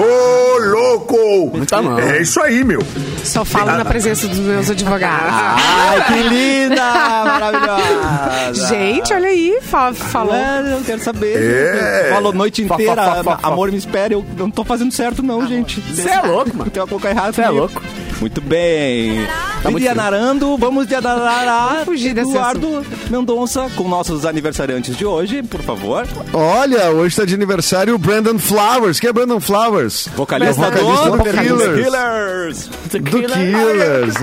Ô, 0.00 0.58
louco! 0.58 1.52
tá 1.66 1.80
não. 1.80 1.98
É 1.98 2.20
isso 2.22 2.40
aí, 2.40 2.64
meu. 2.64 2.80
Só 3.24 3.44
falo 3.44 3.70
na 3.72 3.84
presença 3.84 4.26
dos 4.26 4.38
meus 4.38 4.68
advogados. 4.70 5.28
Ai, 5.32 6.06
que 6.06 6.22
linda! 6.28 6.82
Maravilhosa! 7.24 8.68
Gente, 8.68 9.12
olha 9.14 9.28
aí, 9.28 9.58
fa- 9.62 9.92
falou. 9.92 10.34
É, 10.34 10.74
eu 10.74 10.80
quero 10.84 11.00
saber. 11.02 11.36
É. 11.40 12.10
Falou 12.12 12.32
noite 12.32 12.64
Fa, 12.66 12.74
fa, 12.76 12.82
inteira, 12.82 13.02
fa, 13.04 13.24
fa, 13.24 13.38
fa. 13.38 13.48
amor 13.48 13.70
me 13.70 13.78
espera. 13.78 14.12
Eu 14.14 14.24
não 14.36 14.50
tô 14.50 14.64
fazendo 14.64 14.90
certo 14.92 15.22
não, 15.22 15.46
gente. 15.46 15.80
Você 15.80 16.08
é 16.08 16.20
louco, 16.22 16.56
mano. 16.56 16.70
Tem 16.70 16.82
uma 16.82 16.88
coisa 16.88 17.08
errada 17.10 17.32
Você 17.32 17.42
é 17.42 17.48
louco. 17.50 17.80
Muito 18.20 18.40
bem. 18.40 19.26
Tá 19.62 19.70
muito 19.70 19.94
Narando, 19.94 20.56
vamos 20.56 20.86
de 20.86 20.94
Adarará. 20.94 21.82
Fugir 21.84 22.14
desse 22.14 22.30
Eduardo 22.30 22.84
Mendonça, 23.10 23.68
com 23.74 23.88
nossos 23.88 24.24
aniversariantes 24.24 24.96
de 24.96 25.04
hoje, 25.04 25.42
por 25.42 25.62
favor. 25.62 26.06
Olha, 26.32 26.90
hoje 26.90 27.16
tá 27.16 27.24
de 27.24 27.34
aniversário 27.34 27.94
o 27.94 27.98
Brandon 27.98 28.38
Flowers. 28.38 29.00
Quem 29.00 29.10
é 29.10 29.12
Brandon 29.12 29.40
Flowers? 29.40 30.08
Vocalista, 30.14 30.54
Vocalista 30.70 31.10
do 31.10 31.16
do 31.16 31.24
Killers. 31.24 31.84
Killers. 31.84 32.70
Do 32.92 33.22
Killers. 33.22 34.14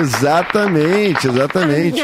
Exatamente, 0.00 1.28
exatamente. 1.28 2.02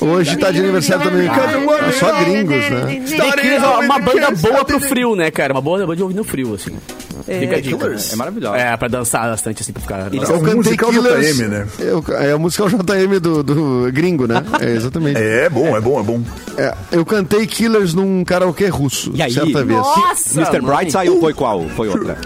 Hoje 0.00 0.36
tá 0.36 0.50
de 0.50 0.60
aniversário 0.60 1.04
também. 1.04 1.28
Ah, 1.28 1.92
Só 1.98 2.24
gringos, 2.24 2.70
né? 2.70 3.02
The 3.08 3.32
Killers 3.40 3.62
é 3.62 3.66
uma 3.66 3.98
banda 3.98 4.30
boa 4.32 4.64
pro 4.64 4.80
frio, 4.80 5.16
né, 5.16 5.30
cara? 5.30 5.54
Uma 5.54 5.60
boa 5.62 5.78
banda 5.78 5.96
de 5.96 6.02
ouvir 6.02 6.14
no 6.14 6.24
frio, 6.24 6.54
assim. 6.54 6.76
Fica 7.22 7.56
a 7.56 7.60
dica. 7.60 7.76
Killers. 7.76 8.12
É 8.12 8.16
maravilhosa. 8.16 8.56
É, 8.56 8.76
pra 8.76 8.88
dançar 8.88 9.28
bastante, 9.30 9.62
assim, 9.62 9.72
pra 9.72 9.82
ficar... 9.82 10.14
E- 10.14 10.18
É 10.18 10.26
o 10.52 10.56
musical 10.56 10.90
Killers. 10.90 11.36
JM, 11.36 11.48
né? 11.48 11.66
Eu- 11.78 12.04
é 12.16 12.34
o 12.34 12.38
musical 12.40 12.68
JM 12.68 13.20
do, 13.20 13.42
do 13.42 13.90
gringo, 13.92 14.26
né? 14.26 14.42
É, 14.60 14.70
exatamente. 14.70 15.20
É 15.20 15.48
bom, 15.48 15.76
é 15.76 15.80
bom, 15.80 16.00
é 16.00 16.02
bom. 16.02 16.20
É, 16.56 16.74
eu 16.92 17.04
cantei 17.04 17.46
Killers 17.46 17.94
num 17.94 18.24
karaokê 18.24 18.66
russo, 18.68 19.12
E 19.14 19.22
aí? 19.22 19.32
certa 19.32 19.64
vez. 19.64 19.78
Nossa, 19.78 20.40
Mr. 20.40 20.60
Bright 20.60 20.90
saiu, 20.92 21.20
foi 21.20 21.32
qual? 21.34 21.68
Foi 21.70 21.88
outra. 21.88 22.16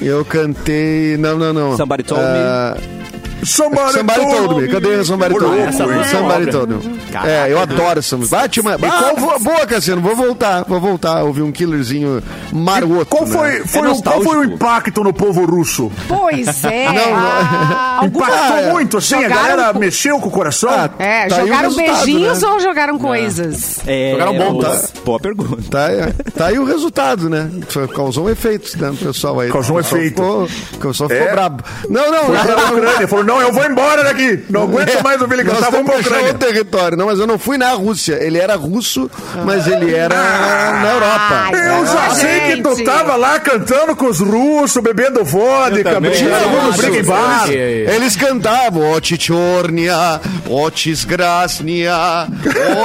Eu 0.00 0.24
cantei... 0.24 1.16
Não, 1.16 1.38
não, 1.38 1.52
não. 1.52 1.76
Somebody 1.76 2.02
Told 2.02 2.22
Me. 2.22 3.05
Ah, 3.42 3.46
Somebody, 3.46 3.92
Somebody 3.92 4.20
Told 4.20 4.60
Me. 4.62 4.68
Cadê 4.68 5.04
Somebody 5.04 5.34
Told 5.38 5.56
Me? 5.56 5.62
é 5.62 5.72
Somebody. 5.72 6.50
Told 6.50 6.74
Me. 6.74 7.00
É, 7.24 7.52
eu 7.52 7.58
adoro 7.60 7.98
essa 7.98 8.16
música. 8.16 8.36
Bate 8.36 8.60
uma... 8.60 8.74
Ah, 8.74 9.12
boa, 9.18 9.38
boa, 9.38 9.66
Cassiano. 9.66 10.00
Vou 10.00 10.16
voltar. 10.16 10.64
Vou 10.64 10.80
voltar 10.80 11.18
a 11.18 11.22
ouvir 11.22 11.42
um 11.42 11.52
killerzinho 11.52 12.22
maroto. 12.52 13.06
Qual 13.06 13.24
né? 13.26 13.30
foi, 13.32 13.60
foi, 13.66 13.88
o, 13.88 14.02
qual 14.02 14.22
foi 14.22 14.36
o 14.38 14.44
impacto 14.44 15.02
no 15.04 15.12
povo 15.12 15.44
russo? 15.44 15.90
Pois 16.08 16.64
é. 16.64 16.86
Não. 16.92 17.16
Ah, 17.16 18.00
Impactou 18.04 18.56
é. 18.58 18.72
muito, 18.72 18.96
assim, 18.98 19.14
a 19.24 19.28
galera 19.28 19.72
com- 19.72 19.78
mexeu 19.78 20.18
com 20.18 20.28
o 20.28 20.30
coração? 20.30 20.70
Ah, 20.70 20.90
É, 20.98 21.26
Tá 21.28 21.36
jogaram 21.40 21.68
resultado, 21.70 21.96
beijinhos 22.04 22.42
né? 22.42 22.48
ou 22.48 22.60
jogaram 22.60 22.98
coisas? 22.98 23.80
É, 23.86 24.12
Jogaram 24.12 24.34
bom, 24.36 24.52
boa, 24.54 24.64
tá? 24.76 24.88
boa 25.04 25.20
pergunta. 25.20 25.62
Tá, 25.70 25.90
é, 25.90 26.12
tá 26.36 26.46
aí 26.46 26.58
o 26.58 26.64
resultado, 26.64 27.28
né? 27.30 27.50
Foi- 27.68 27.86
Causou 27.88 28.26
um 28.26 28.30
efeito, 28.30 28.80
né, 28.80 28.88
no 28.90 28.96
pessoal 28.96 29.40
aí. 29.40 29.50
Causou 29.50 29.76
um 29.76 29.80
efeito. 29.80 30.06
Ficou, 30.22 30.44
o 30.44 30.78
pessoal 30.78 31.08
ficou 31.08 31.26
É. 31.26 31.32
brabo. 31.32 31.62
Não, 31.88 32.10
não. 32.10 32.24
Foi 32.24 32.36
pra 32.38 32.64
Ucrânia, 32.72 33.08
falou, 33.08 33.24
não, 33.26 33.40
eu 33.40 33.52
vou 33.52 33.64
embora 33.64 34.04
daqui, 34.04 34.44
não 34.48 34.62
aguento 34.62 35.02
mais 35.02 35.20
ouvir 35.20 35.34
ele 35.40 35.44
Nós 35.44 35.56
cantar, 35.58 35.70
vamos 35.70 35.86
temos 35.90 36.02
pra 36.06 36.12
Ucrânia. 36.16 36.32
outro 36.32 36.48
território. 36.48 36.96
Não, 36.96 37.06
mas 37.06 37.18
eu 37.18 37.26
não 37.26 37.38
fui 37.38 37.58
na 37.58 37.70
Rússia. 37.72 38.14
Ele 38.22 38.38
era 38.38 38.54
russo, 38.56 39.10
mas 39.44 39.66
ele 39.66 39.94
era 39.94 40.14
na 40.16 40.90
Europa. 40.92 41.56
Eu 41.56 41.86
já 41.86 42.06
Ah, 42.06 42.14
sei 42.14 42.40
que 42.56 42.62
tu 42.62 42.84
tava 42.84 43.16
lá 43.16 43.38
cantando 43.40 43.94
com 43.96 44.06
os 44.06 44.20
russos, 44.20 44.82
bebendo 44.82 45.24
vodka, 45.24 46.00
Tinha 46.12 46.40
no 46.40 46.72
briga 46.72 46.98
em 46.98 47.02
bar. 47.04 47.50
Eles- 47.50 48.16
cantavam 48.16 48.92
Ochichornia, 48.92 50.20
Ochisgrasnia, 50.48 52.26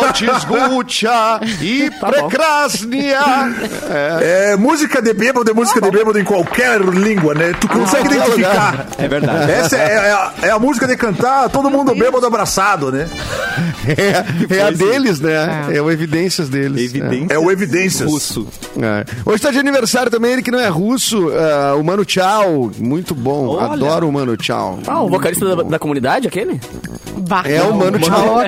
Ochisgucha 0.09 1.39
e 1.61 1.89
Prekrasnia. 1.99 3.19
É, 4.21 4.55
música 4.57 5.01
de 5.01 5.13
bêbado 5.13 5.49
é 5.49 5.53
música 5.53 5.79
de 5.81 5.89
bêbado 5.91 6.19
em 6.19 6.23
qualquer 6.23 6.81
língua, 6.81 7.33
né? 7.33 7.53
Tu 7.59 7.67
consegue 7.67 8.07
identificar. 8.13 8.85
É 8.97 9.07
verdade. 9.07 9.51
Essa 9.51 9.77
é, 9.77 9.93
é 9.93 10.11
a, 10.11 10.30
é 10.41 10.49
a 10.49 10.59
música 10.59 10.87
de 10.87 10.95
cantar 10.95 11.49
todo 11.49 11.69
mundo 11.69 11.93
bêbado 11.95 12.25
abraçado, 12.25 12.91
né? 12.91 13.07
É, 13.87 14.57
é 14.57 14.61
a 14.61 14.71
deles, 14.71 15.19
né? 15.19 15.65
É, 15.73 15.81
o 15.81 15.91
evidências 15.91 16.47
deles. 16.47 16.83
Evidência. 16.93 17.33
É 17.33 17.39
o 17.39 17.51
Evidências. 17.51 18.09
Russo. 18.09 18.47
É. 18.79 19.03
Hoje 19.25 19.41
tá 19.41 19.51
de 19.51 19.57
aniversário 19.57 20.09
também, 20.11 20.33
ele 20.33 20.41
que 20.41 20.51
não 20.51 20.59
é 20.59 20.67
russo, 20.67 21.29
ah, 21.31 21.75
o 21.75 21.83
Mano 21.83 22.05
Tchau. 22.05 22.71
Muito 22.79 23.13
bom. 23.15 23.47
Olha. 23.47 23.73
Adoro 23.73 24.07
o 24.07 24.11
Mano 24.11 24.37
Tchau. 24.37 24.79
Ah, 24.87 25.01
o 25.01 25.09
vocalista 25.09 25.55
da, 25.55 25.63
da 25.63 25.79
comunidade, 25.79 26.27
aquele? 26.27 26.61
Bah, 27.27 27.43
É 27.45 27.61
o 27.63 27.75
Mano 27.75 27.99
tá 27.99 28.05
Tchau. 28.05 28.39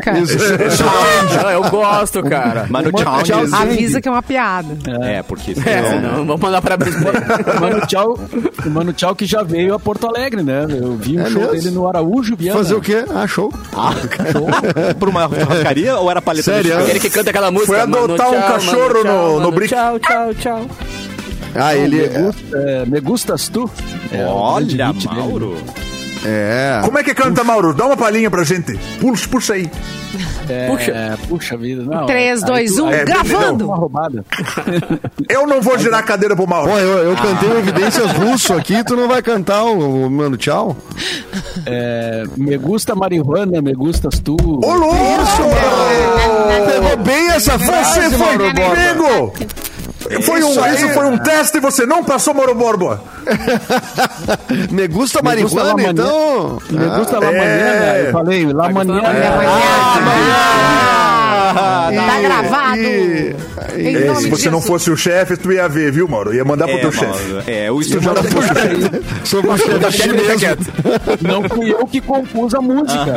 Ah, 1.45 1.51
eu 1.53 1.69
gosto, 1.69 2.23
cara. 2.23 2.67
Mano, 2.69 2.91
Mano, 2.91 3.23
tchau. 3.23 3.39
Avisa 3.53 3.99
que 3.99 4.07
é 4.07 4.11
uma 4.11 4.23
piada. 4.23 4.77
É, 5.03 5.21
porque... 5.23 5.53
É, 5.65 5.99
não, 5.99 6.25
vamos 6.25 6.39
mandar 6.41 6.61
parabéns 6.61 6.95
pra 6.95 7.59
Mano 7.59 7.85
Tchau, 7.87 8.19
o 8.65 8.69
Mano 8.69 8.93
Tchau 8.93 9.15
que 9.15 9.25
já 9.25 9.43
veio 9.43 9.73
a 9.73 9.79
Porto 9.79 10.07
Alegre, 10.07 10.43
né? 10.43 10.65
Eu 10.69 10.95
vi 10.95 11.17
um 11.17 11.21
É 11.21 11.29
show 11.29 11.41
mesmo? 11.41 11.53
dele 11.53 11.71
no 11.73 11.87
Araújo, 11.87 12.35
Viana. 12.35 12.57
Fazer 12.59 12.75
o 12.75 12.81
quê? 12.81 13.03
Ah, 13.13 13.27
show. 13.27 13.51
Pra 14.99 15.09
uma 15.09 15.27
churrascaria 15.27 15.97
ou 15.97 16.09
era 16.09 16.21
paleta 16.21 16.43
Sério? 16.51 16.77
Aquele 16.79 16.99
que 16.99 17.09
canta 17.09 17.29
aquela 17.29 17.51
música. 17.51 17.73
Foi 17.73 17.81
adotar 17.81 17.99
Mano, 18.01 18.13
um 18.13 18.17
tchau, 18.17 18.31
cachorro 18.53 18.79
mano, 18.87 19.01
tchau, 19.03 19.33
no- 19.33 19.39
no 19.41 19.51
brick. 19.51 19.73
Tchau, 19.73 19.99
tchau, 19.99 20.33
tchau. 20.35 20.65
Ah, 21.55 21.75
ele. 21.75 22.07
Me, 22.07 22.07
gusta, 22.23 22.57
é, 22.57 22.85
me 22.85 22.99
gustas 22.99 23.47
tu? 23.49 23.69
É, 24.11 24.25
Olha, 24.25 24.87
hit 24.87 25.07
dele. 25.07 25.57
É. 26.25 26.81
Como 26.83 26.97
é 26.97 27.03
que 27.03 27.13
canta, 27.13 27.43
Mauro? 27.43 27.73
Dá 27.73 27.85
uma 27.85 27.97
palhinha 27.97 28.29
pra 28.31 28.43
gente. 28.43 28.77
Puxa, 28.99 29.27
puxa 29.29 29.53
aí. 29.53 29.69
É, 30.47 30.67
Puxa. 30.67 31.19
puxa 31.27 31.57
vida. 31.57 31.83
Não, 31.83 32.05
3, 32.05 32.43
aí 32.43 32.47
2, 32.49 32.75
tu- 32.75 32.85
1, 32.85 32.91
É, 32.91 33.03
gravando. 33.05 33.65
Roubada. 33.67 34.23
Eu 35.29 35.47
não 35.47 35.61
vou 35.61 35.77
girar 35.79 36.01
a 36.01 36.03
cadeira 36.03 36.35
pro 36.35 36.47
Mauro. 36.47 36.69
Pô, 36.71 36.77
eu, 36.77 36.97
eu 36.99 37.15
cantei 37.15 37.49
o 37.49 37.57
Evidências 37.59 38.11
Russo 38.11 38.53
aqui, 38.53 38.83
tu 38.83 38.95
não 38.95 39.07
vai 39.07 39.21
cantar 39.21 39.63
o, 39.63 40.05
o 40.05 40.09
Mano 40.11 40.37
Tchau? 40.37 40.75
É, 41.65 42.23
me 42.37 42.57
gusta 42.57 42.93
marihuana, 42.93 43.61
me 43.61 43.73
gustas 43.73 44.19
tu. 44.19 44.35
Ô, 44.41 44.73
louco! 44.75 44.95
Pegou 46.67 46.97
bem 47.03 47.29
essa 47.31 47.57
frase, 47.57 48.15
Mauro 48.17 48.51
Borba. 48.53 49.33
Foi 50.21 50.43
um, 50.43 50.51
Isso 50.51 50.63
aí. 50.63 50.75
isso 50.75 50.89
foi 50.89 51.05
um 51.05 51.17
teste 51.17 51.57
e 51.57 51.61
você 51.61 51.85
não 51.85 52.03
passou, 52.03 52.33
Borba. 52.53 53.01
Me 54.71 54.87
gusta 54.87 55.21
Me 55.21 55.41
gusta 55.41 55.63
la 55.63 55.73
marihuana, 55.75 55.91
então? 55.91 56.59
Me 56.69 56.85
gusta 56.97 57.19
la 57.19 57.31
É. 57.31 58.07
Eu 58.07 58.11
falei, 58.11 58.45
la 58.51 58.69
manhã. 58.69 59.01
Ah, 59.05 61.12
tá 61.53 62.21
gravado. 62.21 62.79
E- 62.81 63.35
se 64.21 64.29
você 64.29 64.49
não 64.49 64.61
fosse 64.61 64.89
o 64.91 64.97
chefe, 64.97 65.37
tu 65.37 65.51
ia 65.51 65.67
ver, 65.67 65.91
viu, 65.91 66.07
Mauro? 66.07 66.33
Ia 66.33 66.43
mandar 66.45 66.67
pro 66.67 66.77
É, 66.77 66.81
teu 66.81 66.91
chefe. 66.91 67.51
É, 67.51 67.71
o 67.71 67.79
estúdio 67.81 68.09
Manda 68.09 68.23
pro 68.23 68.41
chefe. 68.41 69.01
Sou 69.23 69.41
pro 69.41 69.57
chefe 69.57 70.09
mesmo. 70.13 71.21
Não 71.21 71.43
fui 71.49 71.71
eu 71.71 71.85
que 71.87 72.01
compus 72.01 72.53
a 72.53 72.61
música. 72.61 73.15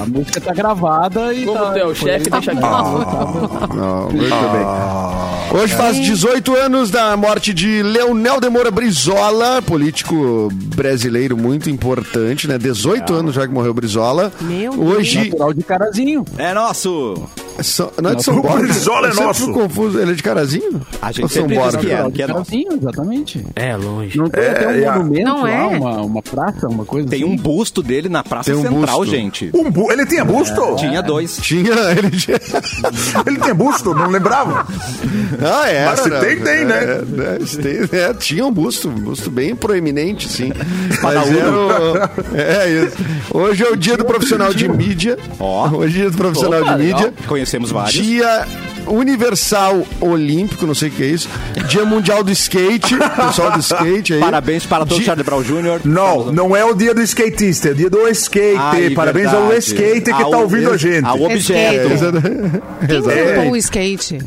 A 0.00 0.06
música 0.06 0.40
tá 0.40 0.52
gravada 0.52 1.32
e 1.32 1.44
Como 1.44 1.58
tá, 1.58 1.78
é 1.78 1.84
o 1.84 1.94
chefe, 1.94 2.30
deixa 2.30 2.52
aqui. 2.52 2.60
Não, 2.60 4.10
muito 4.10 4.28
bem. 4.28 5.60
Hoje 5.60 5.74
faz 5.74 5.96
18 5.98 6.54
anos 6.56 6.90
da 6.90 7.16
morte 7.16 7.52
de 7.52 7.82
Leonel 7.82 8.40
de 8.40 8.48
Moura 8.48 8.70
Brizola, 8.70 9.60
político 9.60 10.48
brasileiro 10.76 11.36
muito 11.36 11.68
importante, 11.68 12.46
né? 12.46 12.56
18 12.56 13.12
anos 13.12 13.34
já 13.34 13.46
que 13.46 13.52
morreu 13.52 13.74
Brizola. 13.74 14.32
Meu 14.40 14.72
Deus. 14.72 14.96
Hoje. 14.96 15.24
Natural 15.24 15.52
de 15.54 15.62
carazinho. 15.64 16.24
É 16.38 16.54
nosso. 16.54 17.14
São- 17.62 17.90
Não 18.02 18.10
é 18.10 18.14
de 18.14 18.22
São 18.24 18.38
O 18.38 18.42
Borja? 18.42 18.58
Brizola 18.66 19.08
é 19.08 19.14
nosso. 19.14 19.52
confuso. 19.52 19.98
Ele 20.00 20.12
é 20.12 20.14
de 20.14 20.22
Carazinho? 20.22 20.80
A 21.02 21.12
gente 21.12 21.22
Ou 21.22 21.28
São 21.28 21.46
Borja? 21.46 21.78
diz 21.78 21.86
que 21.86 21.92
é, 21.92 22.02
que 22.04 22.10
de 22.12 22.22
é 22.22 22.26
carazinho, 22.26 22.72
exatamente. 22.80 23.46
É, 23.56 23.76
longe. 23.76 24.16
Não 24.18 24.28
tem 24.28 24.42
É, 24.42 24.50
até 24.50 24.66
um 24.66 24.70
é 24.70 24.90
monumento 24.98 25.24
Não 25.28 25.42
lá, 25.42 25.50
é. 25.50 25.66
uma, 25.78 26.02
uma 26.02 26.22
praça, 26.22 26.68
uma 26.68 26.84
coisa 26.84 27.08
Tem 27.08 27.22
assim? 27.22 27.32
um 27.32 27.36
busto 27.36 27.82
dele 27.82 28.08
na 28.08 28.22
Praça 28.22 28.50
Tem 28.52 28.60
um 28.60 28.62
Central, 28.62 28.98
busto. 28.98 29.14
gente. 29.14 29.50
Um 29.54 29.70
bu- 29.70 29.90
Ele 29.92 30.06
tinha 30.06 30.24
busto? 30.24 30.76
Tinha 30.76 31.02
dois. 31.02 31.36
Tinha. 31.38 31.72
Ele 31.96 32.10
tinha... 32.10 32.38
Ele 33.26 33.36
tinha 33.38 33.54
busto, 33.54 33.94
não 33.94 34.08
lembrava. 34.08 34.66
Ah, 35.42 35.68
é. 35.68 35.86
Mas 35.86 36.00
se 36.00 36.10
tem, 36.10 36.40
tem, 36.40 36.64
né? 36.64 36.80
É, 36.84 37.42
é, 37.42 37.46
se 37.46 37.58
tem, 37.58 37.98
é, 37.98 38.14
tinha 38.14 38.44
um 38.46 38.52
busto, 38.52 38.88
um 38.88 38.94
busto 38.94 39.30
bem 39.30 39.54
proeminente, 39.54 40.28
sim. 40.28 40.52
Mas 41.02 41.30
era 41.30 41.50
o- 41.50 42.36
é 42.36 42.84
isso. 42.84 42.96
Hoje 43.32 43.64
é 43.64 43.68
o 43.70 43.76
dia 43.76 43.96
do 43.96 44.04
profissional 44.04 44.52
de 44.52 44.68
mídia. 44.68 45.18
Ó. 45.38 45.68
Hoje 45.70 45.98
é 45.98 46.00
dia 46.02 46.10
do 46.10 46.16
profissional 46.16 46.62
de 46.64 46.70
mídia. 46.84 46.96
legal. 46.96 47.12
Conhecemos 47.50 47.72
vários. 47.72 47.94
Dia 48.04 48.46
Universal 48.86 49.84
Olímpico, 50.00 50.66
não 50.66 50.74
sei 50.74 50.88
o 50.88 50.92
que 50.92 51.02
é 51.02 51.06
isso. 51.06 51.28
Dia 51.68 51.84
Mundial 51.84 52.22
do 52.22 52.30
Skate, 52.30 52.96
pessoal 53.26 53.50
do 53.52 53.58
skate 53.58 54.14
aí. 54.14 54.20
Parabéns 54.20 54.64
para 54.66 54.86
todo 54.86 54.98
Dia- 54.98 55.06
Charlie 55.06 55.24
Brown 55.24 55.42
Jr. 55.42 55.80
Não, 55.84 56.32
não 56.32 56.54
é 56.56 56.64
o 56.64 56.74
dia 56.74 56.94
do 56.94 57.02
skatista, 57.02 57.68
é 57.68 57.72
o 57.72 57.74
dia 57.74 57.90
do 57.90 58.06
skate. 58.08 58.56
Ai, 58.56 58.90
Parabéns 58.90 59.30
verdade. 59.30 59.52
ao 59.52 59.58
skate 59.58 60.04
que 60.04 60.22
Ao- 60.22 60.30
tá 60.30 60.38
ouvindo 60.38 60.70
a 60.70 60.76
gente. 60.76 61.04
Ao 61.04 61.20
objeto. 61.20 61.88
Skate. 61.92 62.86
Quem 62.86 62.98
inventou 62.98 63.50
o 63.52 63.56
skate? 63.56 64.18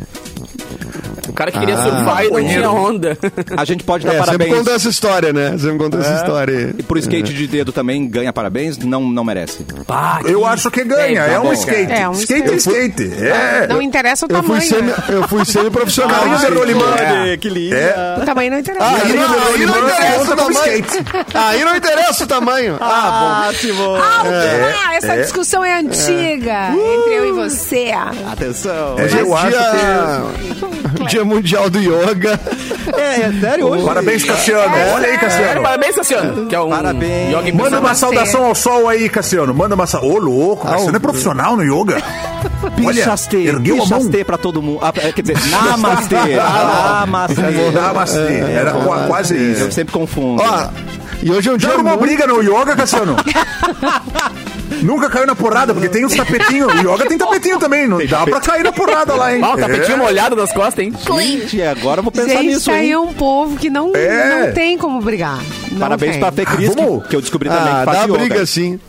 O 1.34 1.36
cara 1.36 1.52
que 1.52 1.58
queria 1.58 1.76
surfar 1.78 2.26
e 2.26 2.30
não 2.30 2.48
tinha 2.48 2.70
onda. 2.70 3.18
A 3.58 3.66
gente 3.66 3.84
pode 3.84 4.06
dar 4.06 4.12
É, 4.14 4.18
sempre 4.20 4.26
parabéns. 4.38 4.56
conta 4.56 4.72
essa 4.72 4.88
história, 4.88 5.34
né? 5.34 5.58
Sempre 5.58 5.78
conta 5.80 5.98
essa 5.98 6.14
história. 6.14 6.76
E 6.78 6.84
pro 6.84 7.00
skate 7.00 7.34
de 7.34 7.48
dedo 7.48 7.72
também 7.72 8.08
ganha 8.08 8.32
parabéns? 8.32 8.78
Não, 8.78 9.02
não 9.02 9.24
merece. 9.24 9.66
Pá, 9.88 10.22
Eu 10.26 10.46
acho 10.46 10.70
que 10.70 10.84
ganha, 10.84 11.22
É, 11.22 11.26
tá 11.26 11.32
é 11.34 11.40
um 11.40 11.52
skate. 11.54 11.92
É 11.92 12.08
um 12.08 12.12
skate 12.12 12.52
é 12.52 12.56
skate. 12.56 13.12
É. 13.20 13.66
Não 13.68 13.82
interessa 13.82 14.28
o 14.28 14.32
Eu 14.32 14.44
fui, 14.44 14.60
tamanho. 14.60 14.70
semi, 14.70 14.88
né? 14.90 14.96
eu 15.10 15.28
fui 15.28 15.44
semi-profissional. 15.44 16.36
Skate. 16.36 16.54
rolimã. 16.54 16.96
É, 17.00 17.38
que 17.38 17.50
lindo. 17.50 17.76
É. 17.76 18.18
O 18.22 18.26
tamanho 18.26 18.52
não 18.52 18.60
interessa. 18.60 18.86
Ah, 18.86 18.96
aí, 19.04 19.14
não, 19.14 19.48
aí 19.48 19.66
não 19.66 19.90
interessa 19.90 20.22
o 20.22 20.36
tamanho. 20.36 20.52
skate. 20.86 21.06
Aí 21.34 21.66
não 21.66 21.76
interessa 21.76 22.24
o 22.24 22.28
tamanho. 22.28 22.78
Ah, 22.80 23.50
bom. 23.76 23.98
Ah, 24.00 24.94
essa 24.96 25.18
discussão 25.18 25.66
é 25.66 25.80
antiga 25.80 26.70
entre 26.70 27.14
eu 27.16 27.26
e 27.26 27.32
você. 27.32 27.92
Atenção. 28.32 29.00
É, 29.00 29.18
é 29.18 29.22
eu 29.22 29.36
acho 29.36 29.58
dia, 31.08 31.23
dia 31.24 31.36
Mundial 31.36 31.70
do 31.70 31.80
Yoga. 31.80 32.40
É, 32.98 33.22
é 33.22 33.34
sério 33.40 33.68
hoje? 33.68 33.84
Parabéns, 33.86 34.24
Cassiano. 34.24 34.74
Olha 34.94 35.08
aí, 35.08 35.18
Cassiano. 35.18 35.62
Parabéns, 35.62 35.96
Cassiano. 35.96 36.46
Que 36.48 36.56
é 36.56 36.60
um 36.60 36.70
Parabéns. 36.70 37.30
yoga 37.34 37.54
Manda 37.54 37.80
uma 37.80 37.96
saudação 37.96 38.46
ao 38.46 38.56
sol 38.56 38.88
aí, 38.90 39.10
Cassiano. 39.10 39.54
Manda 39.54 39.76
uma 39.76 39.88
saudação. 39.88 40.16
Ô, 40.16 40.20
louco, 40.20 40.68
Cassiano 40.68 40.98
é 40.98 41.00
profissional 41.00 41.56
no 41.56 41.64
yoga. 41.64 41.98
Olha, 42.64 42.94
Bichastê. 42.94 43.38
ergueu 43.48 43.82
a 43.84 43.86
mão. 43.86 44.10
Pra 44.26 44.38
todo 44.38 44.62
mundo. 44.62 44.80
Ah, 44.82 44.92
quer 44.92 45.22
dizer, 45.22 45.38
namastê. 45.50 46.16
namastê. 46.36 47.72
Namastê. 47.74 48.38
Era 48.54 48.72
qua- 48.74 49.06
quase 49.08 49.36
isso. 49.36 49.64
Eu 49.64 49.72
sempre 49.72 49.94
confundo. 49.94 50.42
Ó, 50.42 50.68
e 51.22 51.32
hoje 51.32 51.50
é 51.50 51.54
um 51.54 51.58
dia 51.58 51.70
arrumou 51.70 51.98
muito... 51.98 52.02
briga 52.06 52.28
no 52.28 52.42
yoga, 52.42 52.76
Cassiano? 52.76 53.16
Nunca 54.82 55.10
caiu 55.10 55.26
na 55.28 55.36
porrada, 55.36 55.74
porque 55.74 55.90
tem 55.90 56.06
os 56.06 56.14
tapetinhos. 56.14 56.74
O 56.74 56.78
yoga 56.78 57.06
tem 57.08 57.18
tapetinho 57.18 57.60
também. 57.60 57.88
Não 57.88 58.04
dá 58.06 58.26
pra 58.26 58.40
cair 58.40 58.64
na 58.64 58.72
porrada 58.72 59.14
lá, 59.16 59.34
hein? 59.36 59.42
Ah, 59.44 59.54
o 59.54 59.58
tapetinho 59.58 59.96
É. 59.96 59.98
molhado 59.98 60.36
das 60.36 60.52
costas, 60.52 60.84
hein? 60.86 60.94
Gente, 61.20 61.62
agora 61.62 62.00
eu 62.00 62.04
vou 62.04 62.12
pensar 62.12 62.28
Gente, 62.30 62.46
nisso, 62.48 62.72
aí 62.72 62.88
hein? 62.88 62.92
é 62.94 63.00
um 63.00 63.14
povo 63.14 63.56
que 63.58 63.70
não, 63.70 63.96
É. 63.96 64.48
não 64.48 64.54
tem 64.54 64.78
como 64.78 65.02
brigar. 65.02 65.40
Não 65.72 65.80
Parabéns 65.80 66.12
tem. 66.14 66.20
pra 66.20 66.32
Fê 66.32 66.46
Cris, 66.46 66.70
que, 66.70 66.76
vamos. 66.76 67.08
que 67.08 67.16
eu 67.16 67.22
descobri 67.22 67.50
também 67.50 67.74
Ah, 67.74 67.80
que 67.80 67.86
faz 67.86 67.98
dá 68.00 68.04
yoga. 68.06 68.18
briga 68.18 68.46
sim. 68.46 68.80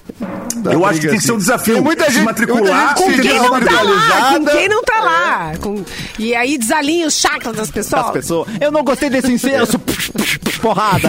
Dá 0.64 0.72
Eu 0.72 0.84
acho 0.86 0.98
que 1.00 1.08
tem 1.08 1.18
que 1.18 1.24
ser 1.24 1.32
um 1.32 1.34
sim. 1.34 1.40
desafio. 1.40 1.74
Tem 1.74 1.82
muita 1.82 2.10
gente, 2.10 2.24
matricular, 2.24 2.94
muita 2.98 3.10
gente 3.10 3.20
que 3.22 3.28
Quem 3.28 3.38
não 3.38 3.60
tá 3.60 3.82
lá? 3.82 4.34
Com 4.38 4.44
quem 4.46 4.68
não 4.68 4.82
tá 4.82 5.00
lá? 5.00 5.52
Com- 5.60 5.84
E 6.18 6.34
aí 6.34 6.56
desalinha 6.56 7.06
os 7.06 7.14
chakras 7.14 7.54
das 7.54 7.70
pessoas. 7.70 8.02
Das 8.04 8.10
pessoas. 8.12 8.48
Eu 8.60 8.72
não 8.72 8.82
gostei 8.82 9.10
desse 9.10 9.30
incenso. 9.30 9.78
Porrada. 10.60 11.08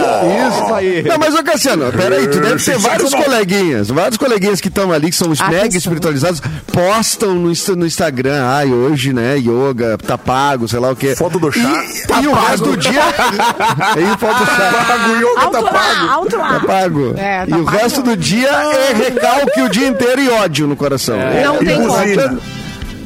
Isso 0.50 0.74
aí. 0.74 1.02
Não, 1.02 1.16
mas 1.18 1.34
ô 1.34 1.42
Cassiano, 1.42 1.90
peraí, 1.90 2.28
tu 2.28 2.40
deve 2.40 2.62
ter 2.62 2.76
vários 2.76 3.14
coleguinhas, 3.14 3.88
vários 3.88 4.18
coleguinhas 4.18 4.60
que 4.60 4.68
estão 4.68 4.92
ali, 4.92 5.08
que 5.08 5.16
são 5.16 5.30
os 5.30 5.40
mega 5.40 5.56
Atenção. 5.60 5.78
espiritualizados, 5.78 6.42
postam 6.70 7.34
no, 7.34 7.50
no 7.76 7.86
Instagram, 7.86 8.44
ai, 8.44 8.70
hoje, 8.70 9.14
né, 9.14 9.38
yoga, 9.38 9.96
tá 9.96 10.18
pago, 10.18 10.68
sei 10.68 10.78
lá 10.78 10.90
o 10.90 10.96
quê. 10.96 11.16
Foto 11.16 11.38
do 11.38 11.50
chá. 11.50 11.60
E, 12.20 12.24
e 12.24 12.28
o 12.28 12.34
resto 12.34 12.64
do 12.66 12.76
dia. 12.76 13.00
e 13.00 14.18
foto 14.18 14.38
do 14.38 14.46
chá. 14.46 14.84
Pago, 14.86 15.12
o 15.12 15.16
yoga 15.16 15.40
Alto 15.40 15.52
tá 15.52 15.62
pago. 15.62 15.74
lá, 15.74 16.12
alto 16.12 16.36
lá. 16.36 16.60
Tá 16.60 16.66
pago. 16.66 17.14
É, 17.16 17.44
e 17.46 17.50
tá 17.50 17.56
o 17.56 17.64
pago. 17.64 17.76
resto 17.78 18.02
do 18.02 18.16
dia 18.16 18.50
é 18.52 18.94
recalque 19.46 19.62
o 19.62 19.68
dia 19.68 19.88
inteiro 19.88 20.20
e 20.22 20.28
ódio 20.28 20.66
no 20.66 20.76
coração. 20.76 21.16
Não 21.16 21.62
E 21.62 21.64
tem 21.66 21.76
como. 21.86 22.40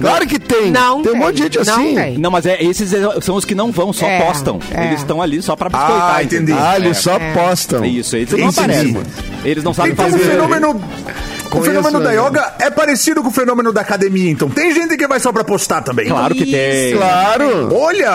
Claro 0.00 0.26
que 0.26 0.38
tem. 0.38 0.70
Não 0.70 1.02
tem 1.02 1.12
um 1.12 1.16
monte 1.16 1.36
de 1.36 1.42
gente 1.42 1.58
não 1.66 1.74
assim. 1.74 1.94
tem. 1.94 2.16
Não, 2.18 2.30
mas 2.30 2.46
é, 2.46 2.62
esses 2.64 2.90
são 3.20 3.34
os 3.36 3.44
que 3.44 3.54
não 3.54 3.70
vão, 3.70 3.92
só 3.92 4.06
É, 4.06 4.22
postam. 4.22 4.58
é. 4.74 4.86
Eles 4.86 5.00
estão 5.00 5.20
ali 5.20 5.42
só 5.42 5.54
pra 5.54 5.68
biscoitar. 5.68 6.14
Ah, 6.16 6.22
entendi. 6.22 6.52
Ah, 6.58 6.76
eles 6.76 6.96
só 6.96 7.16
É. 7.16 7.34
postam. 7.34 7.84
É 7.84 7.88
isso, 7.88 8.16
eles 8.16 8.30
não 8.32 8.38
Entendi. 8.48 8.58
aparecem. 8.60 8.96
Eles 9.44 9.62
não 9.62 9.74
sabem 9.74 9.92
Então 9.92 10.06
o 10.06 10.10
fazer. 10.10 10.24
fenômeno. 10.24 10.80
O 11.52 11.60
fenômeno 11.62 12.00
da 12.00 12.10
né? 12.12 12.16
yoga 12.16 12.54
é 12.60 12.70
parecido 12.70 13.22
com 13.22 13.28
o 13.28 13.32
fenômeno 13.32 13.72
da 13.72 13.80
academia, 13.80 14.30
então. 14.30 14.48
Tem 14.48 14.72
gente 14.72 14.96
que 14.96 15.06
vai 15.08 15.18
só 15.20 15.32
pra 15.32 15.42
postar 15.44 15.82
também. 15.82 16.06
Claro 16.08 16.32
que 16.34 16.46
tem. 16.46 16.96
Claro. 16.96 17.74
Olha! 17.74 18.08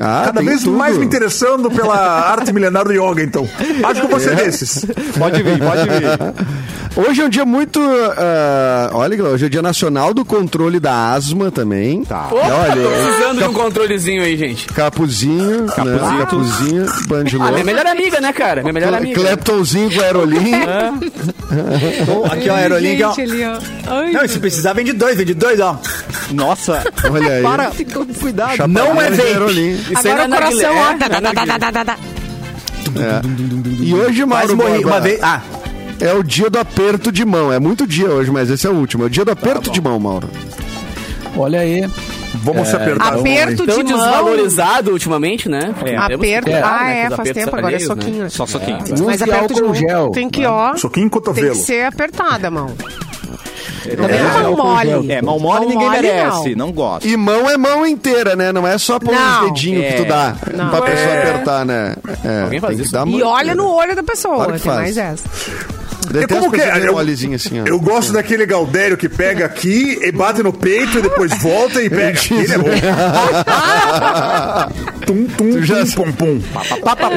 Ah, 0.00 0.22
cada 0.24 0.40
tem 0.40 0.46
vez 0.48 0.62
tudo. 0.64 0.76
mais 0.76 0.96
me 0.96 1.04
interessando 1.04 1.70
pela 1.70 1.94
arte 2.32 2.50
milenar 2.52 2.84
do 2.86 2.92
yoga, 2.92 3.22
então. 3.22 3.46
Acho 3.84 4.00
que 4.00 4.06
eu 4.06 4.10
vou 4.10 4.18
ser 4.18 4.34
desses. 4.36 4.86
Pode 5.18 5.40
vir, 5.42 5.58
pode 5.58 5.82
vir. 5.82 6.02
Hoje 6.94 7.22
é 7.22 7.24
um 7.24 7.28
dia 7.30 7.44
muito. 7.46 7.80
ah, 8.18 8.90
olha, 8.92 9.24
hoje 9.24 9.44
é 9.44 9.46
o 9.46 9.50
dia 9.50 9.62
nacional 9.62 10.12
do 10.12 10.26
controle 10.26 10.78
da 10.78 11.12
asma 11.12 11.50
também. 11.50 12.04
Tá. 12.04 12.28
Opa, 12.30 12.46
olha, 12.46 12.82
tô 12.82 12.88
precisando 12.90 13.38
de 13.38 13.44
um 13.44 13.52
controlezinho 13.54 14.22
aí, 14.22 14.36
gente. 14.36 14.66
Capuzinho, 14.66 15.66
Capuzinho. 15.66 16.00
Né? 16.12 16.18
Capuzinho, 16.18 16.86
Bandilô. 17.08 17.44
Ah, 17.44 17.52
minha 17.52 17.64
melhor 17.64 17.86
amiga, 17.86 18.20
né, 18.20 18.30
cara? 18.34 18.60
Minha 18.60 18.74
melhor 18.74 18.92
amiga. 18.92 19.18
Cleptonzinho 19.18 19.90
com 19.90 20.00
aerolim. 20.02 20.52
Aqui, 22.30 22.48
ó, 22.50 22.54
Aerolim, 22.54 22.94
aqui, 22.94 23.02
ó. 23.04 23.12
Gente, 23.14 23.30
ali, 23.30 23.44
ó. 23.44 23.58
Ai, 23.86 24.12
Não, 24.12 24.24
e 24.24 24.28
se 24.28 24.38
precisar, 24.38 24.72
vende 24.74 24.92
dois, 24.92 25.16
vende 25.16 25.34
dois, 25.34 25.60
ó. 25.60 25.78
Nossa. 26.30 26.82
Olha 27.10 27.32
aí. 27.32 27.42
Para. 27.42 27.72
Cuidado. 28.20 28.68
Não 28.68 29.00
é 29.00 29.10
Chapadinha 29.12 29.26
de 29.26 29.38
vape. 29.38 29.92
Isso 29.92 30.08
aí 30.08 30.12
Agora 30.12 30.24
o 30.24 30.28
não 30.28 30.36
é 30.36 30.40
coração, 30.40 30.74
narguilé, 30.74 30.80
ó. 30.80 30.90
é? 30.90 31.20
Não 31.20 31.30
é 31.30 31.84
dá. 31.84 33.22
E 33.80 33.94
hoje, 33.94 34.24
morri 34.24 34.54
Borba, 34.54 34.88
uma 34.88 35.00
vez. 35.00 35.20
Ah, 35.22 35.40
é 36.02 36.12
o 36.14 36.22
dia 36.22 36.48
do 36.50 36.58
aperto 36.58 37.10
de 37.12 37.24
mão. 37.24 37.52
É 37.52 37.58
muito 37.58 37.86
dia 37.86 38.08
hoje, 38.10 38.30
mas 38.30 38.50
esse 38.50 38.66
é 38.66 38.70
o 38.70 38.74
último. 38.74 39.04
É 39.04 39.06
o 39.06 39.10
dia 39.10 39.24
do 39.24 39.34
Tá 39.34 39.40
aperto 39.40 39.70
de 39.70 39.80
mão, 39.80 39.98
Mauro. 39.98 40.28
Olha 41.36 41.60
aí. 41.60 41.88
Vamos 42.44 42.68
se 42.68 42.76
apertar. 42.76 43.10
vamos 43.12 43.24
aí. 43.26 43.40
Aperto 43.42 43.66
de 43.66 43.72
mão. 43.72 43.84
desvalorizado 43.84 44.90
ultimamente, 44.92 45.48
né? 45.48 45.74
É. 45.80 45.84
Que 45.84 45.94
Aperto. 46.14 46.46
superar, 46.50 46.80
Ah, 46.80 46.84
né, 46.84 47.00
é, 47.04 47.10
faz 47.16 47.30
tempo, 47.30 47.56
agora 47.56 47.76
é 47.76 47.78
né? 47.78 47.84
soquinho. 47.86 48.30
Só 48.30 48.46
soquinho. 48.46 48.78
Mas 48.80 49.00
Use 49.00 49.22
aperto 49.24 49.54
de 49.54 49.62
mão 49.62 49.74
gel. 49.74 50.10
tem 50.10 50.28
que, 50.30 50.44
ó. 50.46 50.76
Soquinho 50.76 51.06
em 51.06 51.08
Tem 51.08 51.18
cotovelo. 51.20 51.50
que 51.54 51.60
ser 51.62 51.84
apertada 51.86 52.48
a 52.48 52.50
mão. 52.50 52.68
Também 53.96 54.16
É, 54.16 54.20
é 54.20 54.28
álcool 54.46 54.56
mole. 54.56 55.12
É, 55.12 55.22
mão 55.22 55.38
mole 55.40 55.60
Mão 55.60 55.68
ninguém 55.70 55.88
mole, 55.88 56.02
merece. 56.02 56.54
não. 56.54 56.66
Não, 56.66 56.72
gosta. 56.72 57.08
E 57.08 57.16
mão 57.16 57.50
é 57.50 57.56
mão 57.56 57.84
inteira, 57.86 58.36
né? 58.36 58.52
Não 58.52 58.66
é 58.66 58.78
só 58.78 58.98
pôr 59.00 59.12
os 59.14 59.46
dedinhos 59.50 59.86
que 59.86 59.92
tu 59.94 60.02
É. 60.02 60.04
dá 60.06 60.36
Não. 60.54 60.70
pra 60.70 60.82
pessoa 60.82 61.10
É. 61.10 61.22
apertar, 61.30 61.64
né? 61.66 61.96
É, 62.24 62.42
Alguém 62.44 62.60
faz 62.60 62.70
tem 62.70 62.76
que 62.78 62.82
isso? 62.84 62.92
dar 62.92 63.06
E 63.06 63.10
mão 63.10 63.28
olha 63.28 63.54
no 63.56 63.68
olho 63.68 63.96
da 63.96 64.02
pessoa. 64.04 64.36
Claro 64.36 64.52
que 64.52 64.60
tem 64.60 64.72
faz. 64.72 64.78
mais 64.82 64.96
essa. 64.98 65.28
Detesto 66.10 66.34
É 66.34 66.38
como 66.40 66.52
que 66.52 66.60
é? 66.60 66.88
Eu- 66.88 66.98
assim, 67.34 67.60
ó. 67.60 67.64
Eu 67.66 67.80
gosto 67.80 68.12
daquele 68.12 68.46
Galdério 68.46 68.96
que 68.96 69.08
pega 69.08 69.44
aqui 69.46 69.98
e 70.02 70.12
bate 70.12 70.42
no 70.42 70.52
peito 70.52 70.98
e 70.98 71.02
depois 71.02 71.32
volta 71.40 71.82
e 71.82 71.88
pega. 71.90 72.18
Aquele 72.18 72.52
é 72.52 72.58
bom. 72.58 72.68
tum, 75.06 75.24
tum, 75.26 75.62
já- 75.62 75.84
tum, 75.86 76.12
pum, 76.12 76.14
pum. 76.40 76.40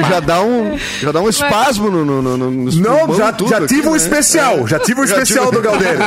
Já 0.08 0.20
dá 0.20 0.42
um, 0.42 0.78
já 1.00 1.12
dá 1.12 1.20
um 1.20 1.28
espasmo 1.28 1.90
no, 1.90 2.04
no, 2.04 2.22
no, 2.22 2.36
no, 2.38 2.50
Não, 2.72 3.14
já, 3.14 3.34
já 3.48 3.58
aqui, 3.58 3.66
tive 3.66 3.88
um 3.88 3.92
né? 3.92 3.96
especial. 3.96 4.66
Já 4.66 4.78
tive 4.78 5.00
um 5.00 5.06
Já 5.06 5.14
especial 5.14 5.46
tive- 5.50 5.56
do 5.56 5.62
Galdério. 5.62 6.00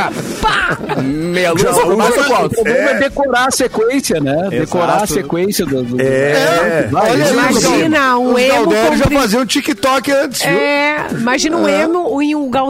Meia 1.03 1.51
luz. 1.51 1.63
O 1.63 2.49
problema 2.49 2.89
é 2.91 2.99
decorar 2.99 3.47
a 3.47 3.51
sequência, 3.51 4.19
né? 4.19 4.47
Decorar 4.49 4.93
a 4.93 4.95
Exato. 4.97 5.13
sequência 5.13 5.65
do. 5.65 5.83
do- 5.83 6.01
É. 6.01 6.87
Vai, 6.91 7.11
Olha 7.11 7.29
Imagina 7.29 8.17
um 8.17 8.37
emo 8.37 8.53
Galdério 8.69 8.97
já 8.97 9.05
fazia 9.05 9.39
um 9.39 9.45
TikTok 9.45 10.11
antes, 10.11 10.41
viu? 10.41 10.51
É, 10.57 11.07
imagina 11.11 11.57
um 11.57 11.67
emo 11.67 12.21
e 12.21 12.35
um 12.35 12.49
Galdério 12.49 12.68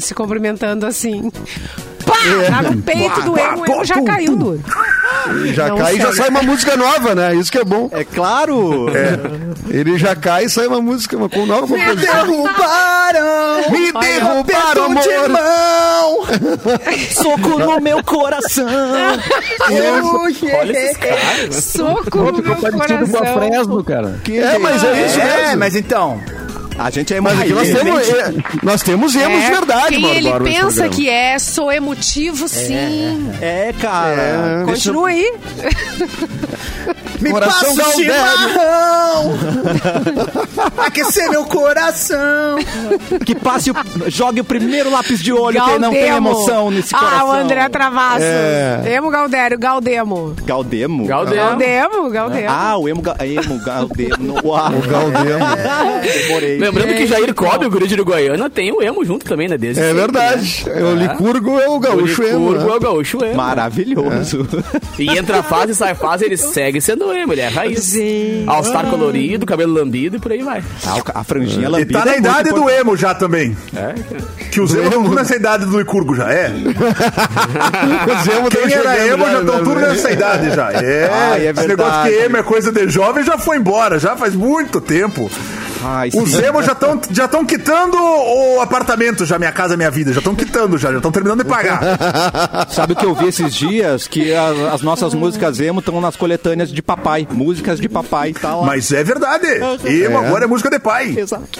se 0.00 0.14
cumprimentando 0.14 0.86
assim. 0.86 1.30
Pá! 2.06 2.14
É. 2.26 2.70
No 2.70 2.82
peito 2.82 3.22
do 3.22 3.38
emo, 3.38 3.60
o 3.60 3.66
emo 3.66 3.76
pá, 3.78 3.84
já 3.84 4.02
caiu 4.02 4.36
duro. 4.36 4.60
Já 5.54 5.68
Não 5.68 5.76
cai 5.78 5.96
e 5.96 5.98
já 6.00 6.12
sai 6.12 6.28
uma 6.30 6.42
música 6.42 6.76
nova, 6.76 7.14
né? 7.14 7.34
Isso 7.34 7.52
que 7.52 7.58
é 7.58 7.64
bom. 7.64 7.88
É 7.92 8.04
claro. 8.04 8.86
Ele 9.68 9.98
já 9.98 10.16
cai 10.16 10.44
e 10.44 10.50
sai 10.50 10.66
uma 10.66 10.80
música, 10.80 11.16
uma 11.16 11.28
com 11.28 11.44
nova 11.46 11.66
composição. 11.66 12.26
derrubaram! 12.26 13.70
Me 13.70 13.92
derrubaram, 13.92 14.84
Aperto 14.92 15.08
de 15.08 15.14
amor! 15.14 15.28
mão! 15.30 16.26
Soco 17.12 17.58
no 17.58 17.80
meu 17.80 18.02
coração. 18.02 18.66
Olha 20.58 20.78
esses 20.78 20.96
caras. 20.96 21.64
Soco 21.64 22.18
no 22.18 22.42
meu 22.42 22.56
coração. 22.56 23.38
Fresno, 23.38 23.84
cara. 23.84 24.18
É, 24.28 24.58
mas 24.58 24.82
é 24.84 25.06
isso 25.06 25.20
É, 25.20 25.42
mesmo. 25.42 25.58
mas 25.58 25.76
então. 25.76 26.20
A 26.82 26.88
gente 26.88 27.12
é 27.12 27.20
Mas 27.20 27.38
aqui 27.38 27.52
nós 27.52 27.68
temos, 27.68 28.08
é, 28.08 28.34
nós 28.62 28.82
temos 28.82 29.14
emos 29.14 29.38
de 29.38 29.44
É, 29.46 29.50
verdade, 29.50 29.88
Quem 29.88 30.00
Mauro 30.00 30.46
ele 30.46 30.54
pensa 30.56 30.88
que 30.88 31.10
é, 31.10 31.38
sou 31.38 31.70
emotivo, 31.70 32.48
sim. 32.48 33.30
É, 33.38 33.74
cara. 33.78 34.62
Continua 34.64 35.08
aí. 35.08 35.30
Me 37.20 37.30
Coração 37.30 37.76
passa 37.76 37.90
o 37.90 37.92
chimarrão! 37.92 39.38
Aquecer 40.78 41.28
meu 41.28 41.44
coração! 41.44 42.56
Que 43.26 43.34
passe 43.34 43.70
o, 43.70 43.74
jogue 44.06 44.40
o 44.40 44.44
primeiro 44.44 44.90
lápis 44.90 45.20
de 45.20 45.30
olho 45.30 45.62
que 45.62 45.78
não 45.78 45.90
tem 45.90 46.08
emoção 46.08 46.70
nesse 46.70 46.94
coração. 46.94 47.18
Ah, 47.20 47.24
o 47.26 47.32
André 47.32 47.68
Travasso. 47.68 48.24
É. 48.24 48.94
Emo 48.94 49.10
Galdério, 49.10 49.58
Galdemo. 49.58 50.34
Galdemo. 50.44 51.04
Galdemo. 51.04 51.36
Galdemo, 51.36 52.10
Galdemo. 52.10 52.48
Ah, 52.48 52.78
o 52.78 52.88
emo, 52.88 53.02
Ga- 53.02 53.16
emo 53.20 53.58
Galdemo. 53.58 54.40
Uau. 54.42 54.70
O 54.80 54.88
Galdemo. 54.88 55.46
Demorei. 56.02 56.58
Lembrando 56.70 56.96
que 56.96 57.06
Jair 57.06 57.34
Cobb, 57.34 57.66
o 57.66 57.70
guri 57.70 57.86
de 57.86 57.94
Uruguaiana, 57.94 58.48
tem 58.50 58.72
o 58.72 58.82
emo 58.82 59.04
junto 59.04 59.24
também, 59.24 59.48
né? 59.48 59.56
Desde 59.58 59.80
É 59.80 59.86
sempre, 59.86 60.00
verdade. 60.00 60.64
O 60.82 60.94
Licurgo 60.94 61.58
é 61.60 61.68
o 61.68 61.70
né? 61.72 61.76
O 61.76 61.80
gaúcho 61.80 62.22
emo. 62.22 62.52
Licurgo 62.52 62.68
é 62.68 62.70
né? 62.70 62.76
o 62.76 62.80
gaúcho 62.80 63.24
emo. 63.24 63.34
Maravilhoso. 63.34 64.46
E 64.98 65.08
entra 65.18 65.38
a 65.40 65.42
fase, 65.42 65.74
sai 65.74 65.92
a 65.92 65.94
fase, 65.94 66.24
ele 66.24 66.36
segue 66.36 66.80
sendo 66.80 67.12
emo, 67.12 67.32
ele 67.32 67.40
é 67.40 67.48
raiz. 67.48 67.92
Gente. 67.92 68.44
All-Star 68.46 68.86
colorido, 68.86 69.44
cabelo 69.46 69.72
lambido 69.74 70.16
e 70.16 70.20
por 70.20 70.32
aí 70.32 70.42
vai. 70.42 70.62
Ah, 70.86 71.00
ca- 71.02 71.12
a 71.20 71.24
franjinha 71.24 71.66
E 71.66 71.68
lambida 71.70 71.98
tá 71.98 72.04
na 72.04 72.14
é 72.14 72.18
idade 72.18 72.48
do 72.50 72.56
importante. 72.56 72.80
emo 72.80 72.96
já 72.96 73.14
também. 73.14 73.56
É, 73.74 73.94
Que 74.50 74.60
os 74.60 74.72
emos 74.74 74.86
estão 74.86 75.02
tudo 75.04 75.14
nessa 75.14 75.36
idade 75.36 75.64
do 75.66 75.78
Licurgo 75.78 76.14
já, 76.14 76.30
é. 76.32 76.50
Os 78.10 78.26
emo 78.28 78.48
Quem 78.50 78.62
era 78.72 78.94
chegando 78.94 79.12
emo 79.12 79.24
já 79.26 79.32
né? 79.32 79.40
estão 79.40 79.58
tudo 79.64 79.80
nessa 79.80 80.10
idade 80.10 80.50
já. 80.54 80.72
É, 80.72 81.10
Ai, 81.12 81.46
é 81.46 81.50
esse 81.50 81.66
negócio 81.66 81.92
verdade. 81.92 82.08
que 82.10 82.14
emo 82.24 82.36
é 82.36 82.42
coisa 82.42 82.72
de 82.72 82.88
jovem 82.88 83.24
já 83.24 83.38
foi 83.38 83.56
embora, 83.56 83.98
já 83.98 84.16
faz 84.16 84.34
muito 84.34 84.80
tempo. 84.80 85.30
Ai, 85.82 86.10
Os 86.12 86.34
emos 86.38 86.66
já 86.66 86.72
estão 86.72 87.00
já 87.10 87.26
tão 87.28 87.44
quitando 87.44 87.96
o 87.96 88.60
apartamento 88.60 89.24
já, 89.24 89.38
Minha 89.38 89.52
Casa 89.52 89.76
Minha 89.76 89.90
Vida. 89.90 90.12
Já 90.12 90.18
estão 90.18 90.34
quitando 90.34 90.76
já, 90.76 90.90
já 90.90 90.96
estão 90.98 91.10
terminando 91.10 91.42
de 91.42 91.48
pagar. 91.48 91.80
Sabe 92.70 92.92
o 92.92 92.96
que 92.96 93.04
eu 93.06 93.14
vi 93.14 93.28
esses 93.28 93.54
dias? 93.54 94.06
Que 94.06 94.34
a- 94.34 94.72
as 94.74 94.82
nossas 94.82 95.14
músicas 95.14 95.58
emo 95.60 95.80
estão 95.80 96.00
nas 96.00 96.16
coletâneas 96.16 96.70
de 96.70 96.82
papai. 96.82 97.26
Músicas 97.30 97.80
de 97.80 97.88
papai, 97.88 98.32
tá 98.34 98.54
lá. 98.54 98.66
Mas 98.66 98.92
é 98.92 99.02
verdade. 99.02 99.46
Emo 99.84 100.18
agora 100.18 100.44
é 100.44 100.46
música 100.46 100.68
de 100.70 100.78
pai. 100.78 101.14
Exato. 101.16 101.58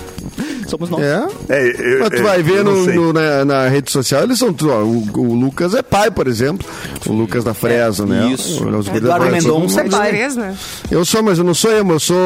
Somos 0.66 0.88
nós. 0.90 1.02
É. 1.02 1.24
É, 1.48 1.94
eu- 1.94 2.00
Mas 2.00 2.10
tu 2.10 2.16
eu- 2.16 2.22
vai 2.24 2.42
ver 2.42 2.62
no, 2.62 2.86
no- 2.86 3.12
na, 3.12 3.44
na 3.44 3.68
rede 3.68 3.90
social, 3.90 4.22
eles 4.22 4.38
são 4.38 4.54
ó, 4.64 4.82
O, 4.82 5.04
o 5.20 5.34
Lucas 5.34 5.74
é 5.74 5.82
pai, 5.82 6.10
por 6.10 6.28
exemplo. 6.28 6.64
O 7.06 7.12
Lucas 7.12 7.42
da 7.42 7.54
Fresno, 7.54 8.06
né? 8.06 8.28
Isso. 8.32 8.64
Os 8.68 8.86
Eduardo 8.88 9.26
Mendonça 9.30 9.80
é 9.80 9.88
pai. 9.88 10.10
três, 10.10 10.36
né? 10.36 10.54
Eu 10.90 11.04
sou, 11.04 11.22
mas 11.22 11.38
eu 11.38 11.44
não 11.44 11.54
sou 11.54 11.72
emo, 11.76 11.94
eu 11.94 12.00
sou. 12.00 12.16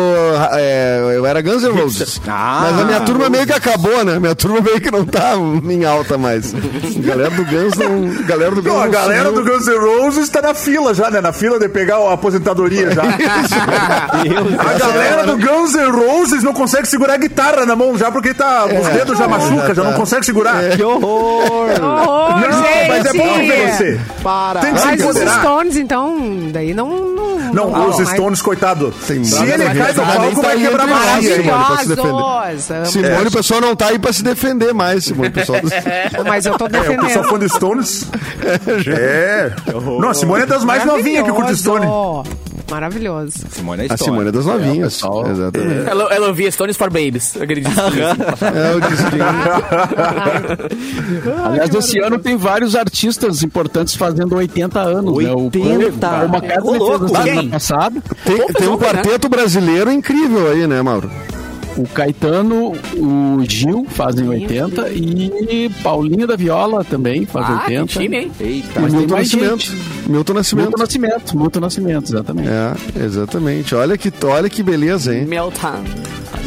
é, 0.53 1.01
eu 1.17 1.25
era 1.25 1.41
Guns 1.41 1.63
N' 1.63 1.69
Roses. 1.71 1.84
Ah, 2.27 2.61
mas 2.71 2.81
a 2.81 2.85
minha 2.85 3.01
turma 3.01 3.29
meio 3.29 3.47
que 3.47 3.53
acabou, 3.53 4.05
né? 4.05 4.19
Minha 4.19 4.35
turma 4.35 4.61
meio 4.61 4.81
que 4.81 4.91
não 4.91 5.05
tá 5.05 5.35
em 5.69 5.85
alta 5.85 6.17
mais. 6.19 6.53
Galera 6.53 7.31
do 7.31 7.45
Guns 7.45 7.75
não. 7.77 8.25
Galera 8.27 8.51
do 8.51 8.63
Guns 8.63 8.73
Não, 8.73 8.81
a 8.81 8.85
não 8.85 8.91
galera 8.93 9.33
do 9.33 9.45
Guns 9.45 9.67
N' 9.67 9.79
Roses 9.79 10.29
tá 10.29 10.43
na 10.43 10.55
fila 10.55 10.95
já, 10.95 11.11
né? 11.11 11.21
Na 11.21 11.33
fila 11.33 11.59
de 11.59 11.69
pegar 11.69 11.97
a 11.97 12.13
aposentadoria 12.15 12.91
já. 12.93 13.03
A 14.59 14.79
galera 14.79 15.27
do 15.27 15.37
Guns 15.39 15.75
N' 15.75 15.91
Roses 15.91 16.43
não 16.43 16.53
consegue 16.53 16.87
segurar 16.89 17.15
a 17.15 17.19
guitarra 17.19 17.65
na 17.67 17.77
mão 17.77 17.97
já 17.97 18.11
porque 18.11 18.33
tá. 18.35 18.65
Os 18.67 18.89
dedos 18.89 19.19
já 19.19 19.29
machuca, 19.29 19.75
já 19.75 19.83
não 19.83 19.93
consegue 19.95 20.25
segurar. 20.25 20.63
Que 20.77 20.83
horror! 20.83 21.45
Horror, 21.45 22.41
Não, 22.41 22.63
gente! 22.63 22.89
mas 22.89 23.07
é 23.07 23.13
bom 23.13 23.35
ver 23.39 23.73
você. 23.73 24.01
Para! 24.23 24.61
Tem 24.61 24.73
que 24.75 24.81
se 24.81 24.87
Mas 24.87 24.95
os 25.01 25.05
empoderar. 25.07 25.41
Stones, 25.41 25.77
então, 25.77 26.17
daí 26.53 26.75
não... 26.75 27.15
Não, 27.55 27.67
Não, 27.67 27.71
rola 27.71 27.91
os. 27.91 28.09
Stones, 28.09 28.43
coitado. 28.43 28.93
Tem 29.07 29.23
Se 29.23 29.37
ele 29.43 29.57
ver. 29.65 29.77
cai 29.77 29.93
do 29.93 30.03
palco, 30.03 30.43
vai 30.43 30.57
quebrar 30.59 30.89
a. 30.89 31.21
Simone, 31.23 31.74
pra 31.75 31.83
se 31.85 31.89
defender. 31.89 32.87
Simone, 32.87 33.29
o 33.29 33.31
pessoal 33.33 33.61
não 33.61 33.77
tá 33.77 33.87
aí 33.89 33.99
pra 33.99 34.13
se 34.13 34.23
defender 34.23 34.73
mais, 34.75 35.05
Simone. 35.05 35.29
O 35.29 35.33
pessoal. 35.33 35.61
Mas 36.27 36.47
eu 36.47 36.57
tô 36.59 36.65
É, 36.65 36.69
o 36.69 36.71
pessoal 36.71 36.97
defendendo. 36.97 37.25
fã 37.29 37.39
do 37.39 37.49
Stones. 37.49 38.09
É. 38.87 39.53
Não, 40.01 40.09
a 40.11 40.15
Simone 40.15 40.43
é 40.43 40.47
das 40.47 40.65
mais 40.65 40.85
novinhas 40.85 41.25
que 41.25 41.33
curte 41.33 41.57
Stone. 41.57 41.87
Maravilhoso. 41.87 42.45
Maravilhoso. 42.71 43.33
Simone 43.51 43.87
é 43.87 43.93
A. 43.93 43.97
Simone 43.97 44.29
é 44.29 44.33
das 44.33 44.47
novinhas. 44.47 44.95
pessoal. 44.95 45.31
Exatamente. 45.31 45.89
Ela, 45.89 46.05
ela 46.15 46.29
ouvia 46.29 46.51
Stones 46.51 46.77
for 46.79 46.89
Babies, 46.91 47.37
acredito. 47.41 47.71
É 47.71 48.75
o 48.75 48.81
disquinho. 48.81 49.25
Aliás, 51.45 51.75
esse 51.75 51.99
ano 52.01 52.19
tem 52.19 52.37
vários 52.37 52.75
artistas 52.75 53.43
importantes 53.43 53.95
fazendo 53.95 54.35
80 54.37 54.81
anos, 54.81 55.23
né? 55.23 55.31
O 55.31 55.45
80? 55.45 56.25
McCartney 56.25 56.79
Ô, 56.81 56.99
fez 57.09 57.23
quem? 57.23 57.51
passada. 57.51 58.03
Tem, 58.25 58.47
tem 58.47 58.69
um 58.69 58.79
quarteto 58.79 59.29
brasileiro 59.29 59.93
incrível 59.93 60.51
aí, 60.51 60.67
né, 60.67 60.81
Mauro? 60.83 61.11
O 61.77 61.89
Caetano, 61.89 62.73
o 62.97 63.45
Gil 63.49 63.85
fazem 63.89 64.29
80 64.29 64.91
e 64.91 65.69
Paulinho 65.83 66.25
da 66.27 66.37
Viola 66.37 66.85
também 66.85 67.27
faz 67.27 67.47
Ah, 67.51 67.65
que 67.67 67.77
80. 67.79 67.87
time, 68.01 68.17
hein? 68.17 68.31
Eita. 68.39 68.81
E 68.81 68.83
Milton 68.93 69.17
Nascimento. 69.17 69.73
Milton 70.07 70.33
Nascimento. 70.35 70.67
Milton 70.69 70.79
Nascimento, 70.83 71.37
Milton 71.39 71.61
Nascimento, 71.61 72.05
exatamente. 72.11 72.49
É, 72.49 73.05
exatamente. 73.05 73.75
Olha 73.75 73.99
que, 73.99 74.13
olha 74.25 74.49
que 74.49 74.63
beleza, 74.63 75.17
hein? 75.17 75.27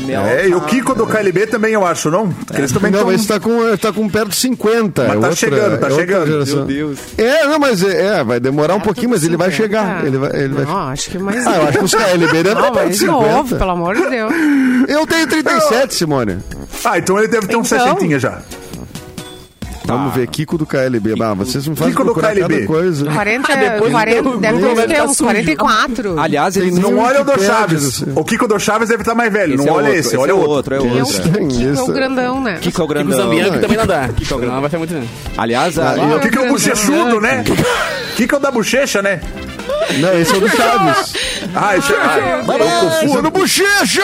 Meltdown. 0.08 0.28
É, 0.28 0.48
e 0.48 0.56
o 0.56 0.62
Kiko 0.62 0.96
do 0.96 1.06
KLB 1.06 1.48
também, 1.48 1.74
eu 1.74 1.86
acho, 1.86 2.10
não? 2.10 2.30
Porque 2.30 2.60
eles 2.62 2.72
também 2.72 2.92
Não, 2.92 3.00
tão- 3.00 3.08
mas 3.12 3.26
tá 3.26 3.40
com, 3.40 3.78
tá 3.78 3.92
com 3.94 4.08
perto 4.10 4.30
de 4.30 4.36
50. 4.38 5.02
Mas 5.04 5.10
é 5.10 5.12
tá 5.12 5.16
outra- 5.28 5.36
chegando, 5.36 5.78
tá 5.80 5.88
é 5.88 5.92
chegando. 5.92 6.28
geração. 6.28 6.56
Meu 6.58 6.66
Deus. 6.66 7.00
É, 7.18 7.46
não, 7.46 7.60
mas 7.60 7.84
é, 7.84 8.20
é, 8.20 8.24
vai 8.24 8.40
demorar 8.40 8.76
um 8.76 8.80
pouquinho, 8.80 9.10
mas 9.10 9.24
ele 9.24 9.38
vai 9.38 9.52
chegar. 9.52 10.06
Ele 10.06 10.18
vai, 10.18 10.30
ele 10.36 10.54
vai... 10.54 10.66
Não, 10.66 10.78
acho 10.90 11.10
que 11.10 11.18
mais... 11.20 11.46
Ah, 11.46 11.56
eu 11.58 11.64
acho 11.68 11.78
que 11.80 11.84
os 11.86 11.94
KLB 11.96 12.44
devem 12.44 12.54
Não, 12.56 12.62
estar 12.62 12.72
perto 12.72 12.92
de 12.98 13.06
mais 13.06 13.22
novo, 13.22 13.44
50. 13.50 13.56
pelo 13.58 13.72
amor 13.72 13.96
de 13.96 14.10
Deus. 14.10 14.34
Eu 14.88 15.06
tenho 15.08 15.28
37, 15.28 15.94
Simone. 15.96 16.38
Ah, 16.86 16.98
então 16.98 17.18
ele 17.20 17.28
deve 17.28 17.48
ter 17.48 17.56
uns 17.58 17.72
Então. 17.72 17.98
60 17.98 18.20
já. 18.20 18.40
Vamos 19.88 20.14
ver, 20.14 20.28
Kiko 20.28 20.58
do 20.58 20.66
KLB. 20.66 21.16
Ah, 21.22 21.34
vocês 21.34 21.68
me 21.68 21.76
fazem 21.76 21.94
Kiko 21.94 22.04
do 22.06 22.14
KLB. 22.14 22.66
coisa. 22.66 23.10
40, 23.10 23.56
depois 23.56 23.92
40 23.92 24.22
do- 24.22 24.38
deve 24.38 24.60
do 24.60 24.68
ter 24.76 25.02
uns 25.02 25.08
tá 25.08 25.08
sujo. 25.08 25.24
44. 25.24 26.20
Aliás, 26.20 26.58
eles 26.58 26.78
Não 26.78 26.98
olha 27.00 27.22
o 27.22 27.24
do 27.24 27.40
Chaves. 27.42 28.04
O 28.16 28.24
Kiko 28.24 28.48
do 28.48 28.60
Chaves 28.60 28.90
deve 28.90 29.02
estar 29.02 29.16
mais 29.16 29.32
velho. 29.32 29.56
Esse 29.56 29.66
não 29.66 29.74
é 29.74 29.78
olha 29.78 29.86
outro, 29.88 30.00
esse, 30.00 30.18
olha 30.18 30.32
é 30.32 30.34
o 30.34 30.38
outro. 30.40 30.76
É 30.76 30.80
Quem 30.80 30.90
é 30.90 30.94
o 31.02 31.06
outro. 31.06 31.22
Kiko 31.48 31.80
é 31.80 31.82
o 31.84 31.88
grandão, 31.88 32.42
né? 32.42 32.58
Kiko 32.62 32.82
é 32.82 32.84
o 32.84 32.86
O 32.86 32.88
grandão. 32.88 33.18
Zambianco 33.18 33.54
não, 33.54 33.62
também 33.62 33.78
não 33.78 33.88
dá. 33.88 34.10
Não 34.42 34.62
vai 34.62 34.70
ser 34.70 34.78
muito. 34.78 34.94
não. 34.94 35.04
Aliás, 35.38 35.80
a- 35.80 35.94
O 36.16 36.20
Kiko 36.20 36.38
é 36.40 36.42
o 36.48 36.50
bochechudo, 36.50 37.22
né? 37.22 37.44
Kiko 38.16 38.36
é 38.36 38.38
o 38.38 38.42
da 38.42 38.52
bochecha, 38.52 39.02
né? 39.02 39.22
Não, 40.00 40.20
esse 40.20 40.34
é 40.34 40.38
o 40.38 40.42
do 40.42 40.50
Chaves. 40.56 41.14
Ah, 41.56 41.78
esse 41.78 41.92
é... 41.94 41.96
Ah, 41.98 42.44
eu 43.02 43.08
Esse 43.10 43.18
é 43.18 43.22
Bochecha! 43.30 44.04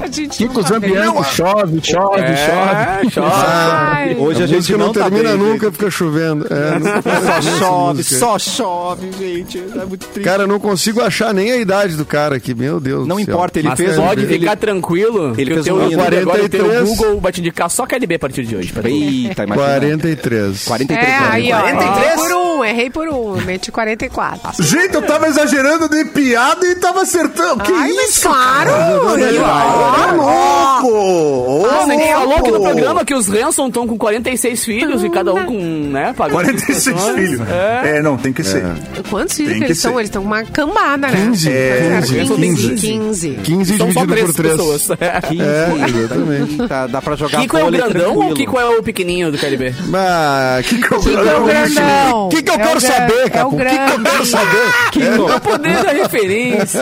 A 0.00 0.06
gente 0.10 0.36
Kiko 0.38 0.62
chove, 0.66 1.80
chove, 1.82 2.22
É, 2.22 2.36
chove. 2.36 3.10
chove. 3.10 3.26
Ai, 3.32 4.16
hoje 4.18 4.40
a, 4.42 4.44
A 4.44 4.48
gente 4.48 4.72
não, 4.72 4.86
não 4.86 4.92
tá 4.92 5.02
termina 5.04 5.30
bem, 5.30 5.38
nunca, 5.38 5.66
gente. 5.66 5.72
fica 5.78 5.90
chovendo. 5.90 6.46
É, 6.50 6.78
não- 6.78 7.02
Só 7.42 7.58
chove, 7.58 8.02
só 8.04 8.38
chove, 8.38 9.10
gente. 9.18 9.58
É 9.58 9.84
muito 9.84 10.06
triste. 10.06 10.20
Cara, 10.28 10.44
eu 10.44 10.46
não 10.48 10.58
consigo 10.60 11.00
achar 11.02 11.32
nem 11.34 11.50
a 11.52 11.56
idade 11.56 11.96
do 11.96 12.04
cara 12.04 12.36
aqui, 12.36 12.54
meu 12.54 12.80
Deus 12.80 13.06
não 13.06 13.16
do 13.16 13.24
céu. 13.24 13.34
importa, 13.34 13.58
ele 13.58 13.68
Mas 13.68 13.78
fez 13.78 13.96
pode 13.96 14.22
ele- 14.22 14.38
ficar 14.38 14.56
tranquilo. 14.56 15.34
ele 15.36 15.54
fez 15.54 15.60
o 15.60 15.64
teu, 15.64 15.76
um 15.76 15.90
hino. 15.90 16.00
agora 16.02 16.14
o 16.44 16.48
teu 16.48 16.64
43. 16.64 16.88
Google 16.88 17.20
vai 17.20 17.32
te 17.32 17.40
indicar 17.40 17.70
só 17.70 17.86
KLB 17.86 18.14
a 18.14 18.18
partir 18.18 18.44
de 18.44 18.56
hoje. 18.56 18.72
Eita, 18.84 19.44
imagina. 19.44 19.66
43. 19.68 20.64
43 20.64 21.08
É, 21.08 21.18
aí, 21.30 21.52
ó. 21.52 21.60
43? 21.60 22.00
Errei 22.00 22.16
por 22.16 22.32
um, 22.32 22.64
errei 22.64 22.90
por 22.90 23.08
um. 23.08 23.36
Meti 23.42 23.72
44. 23.72 24.62
Gente, 24.62 24.94
eu 24.94 25.02
tava 25.02 25.26
exagerando 25.28 25.49
de 25.88 26.04
piada 26.06 26.66
e 26.66 26.74
tava 26.76 27.02
acertando. 27.02 27.62
Que 27.64 27.72
Ai, 27.72 27.92
mas 27.92 28.08
isso? 28.10 28.22
claro! 28.28 28.70
Tá 28.70 29.20
E, 29.20 29.38
ó, 29.38 30.12
louco! 30.14 30.88
Ô, 30.90 31.66
Ah, 31.66 31.84
você 31.86 32.12
falou 32.12 32.36
aqui 32.36 32.50
no 32.50 32.60
programa 32.62 33.04
que 33.04 33.14
os 33.14 33.28
Hanson 33.28 33.68
estão 33.68 33.86
com 33.86 33.98
46 33.98 34.64
filhos 34.64 35.04
e 35.04 35.10
cada 35.10 35.34
um 35.34 35.44
com, 35.44 35.52
né, 35.90 36.14
pagando 36.16 36.34
46 36.34 36.82
prestações. 36.84 37.14
filhos. 37.28 37.48
É. 37.48 37.96
É, 37.96 38.02
não, 38.02 38.16
tem 38.16 38.32
que 38.32 38.42
ser. 38.42 38.64
Quantos 39.08 39.36
filhos 39.36 39.52
Tem 39.52 39.60
que 39.60 39.66
que 39.66 39.72
eles 39.72 39.78
ser. 39.80 39.90
Eles 39.90 40.04
estão 40.04 40.22
com 40.22 40.28
uma 40.28 40.42
cambada, 40.44 41.08
né? 41.08 41.26
15. 41.26 41.50
É, 41.50 42.00
15. 42.06 42.34
15. 42.36 42.74
15. 42.76 43.30
15 43.42 43.76
São 43.78 43.92
só 43.92 44.00
dividido 44.04 44.12
três 44.12 44.26
por 44.26 44.34
3. 44.34 44.56
pessoas. 44.56 44.90
É, 45.00 45.98
exatamente. 45.98 46.62
Eita, 46.62 46.86
dá 46.86 47.02
pra 47.02 47.16
jogar 47.16 47.40
Kiko 47.40 47.56
é 47.58 47.64
o 47.64 47.70
grandão 47.70 48.16
ou. 48.16 48.34
Kiko 48.34 48.58
é 48.58 48.66
o 48.78 48.82
pequenininho 48.82 49.32
do 49.32 49.38
KLB? 49.38 49.74
Mas, 49.88 50.58
eu, 50.72 50.78
Kiko 50.78 50.94
é 50.94 51.36
o 51.36 51.44
grandão. 51.44 52.26
O 52.26 52.28
que, 52.28 52.42
que 52.42 52.50
eu 52.50 52.54
É 52.54 52.56
o 52.56 52.60
quero 52.66 52.80
saber, 52.80 53.20
é 53.20 53.24
o 53.26 53.30
Capu? 53.30 53.56
O 53.56 53.58
que, 53.58 53.64
que 53.64 53.92
eu 53.92 54.02
quero 54.04 54.26
saber? 54.26 54.60
É 55.00 55.20
o 55.20 55.39
poder 55.40 55.82
da 55.82 55.90
referência. 55.92 56.80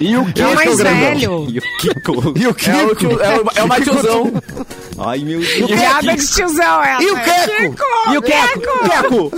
E 0.00 0.16
o 0.16 0.22
É 0.28 0.32
Kiko 0.32 0.48
o 0.50 0.54
mais 0.54 0.78
velho. 0.78 1.46
E 1.48 1.58
o 1.58 1.62
Kiko. 1.80 2.34
E 2.36 2.46
o 2.46 2.48
É 2.48 2.50
o, 2.50 2.54
Kiko? 2.54 2.94
tio, 2.96 3.20
é 3.22 3.38
o, 3.38 3.46
é 3.56 3.62
o 3.62 3.68
Matiozão. 3.68 4.32
Ai, 5.02 5.18
meu 5.20 5.40
Deus. 5.40 5.70
Piada 5.70 6.16
de 6.16 6.26
tiozão 6.34 6.82
essa. 6.82 7.02
E 7.02 7.10
o 7.10 7.14
Queco? 7.16 7.56
Kiko, 7.56 8.12
E 8.12 8.18
o 8.18 8.22
Queco? 8.22 8.60
Queco! 8.88 9.30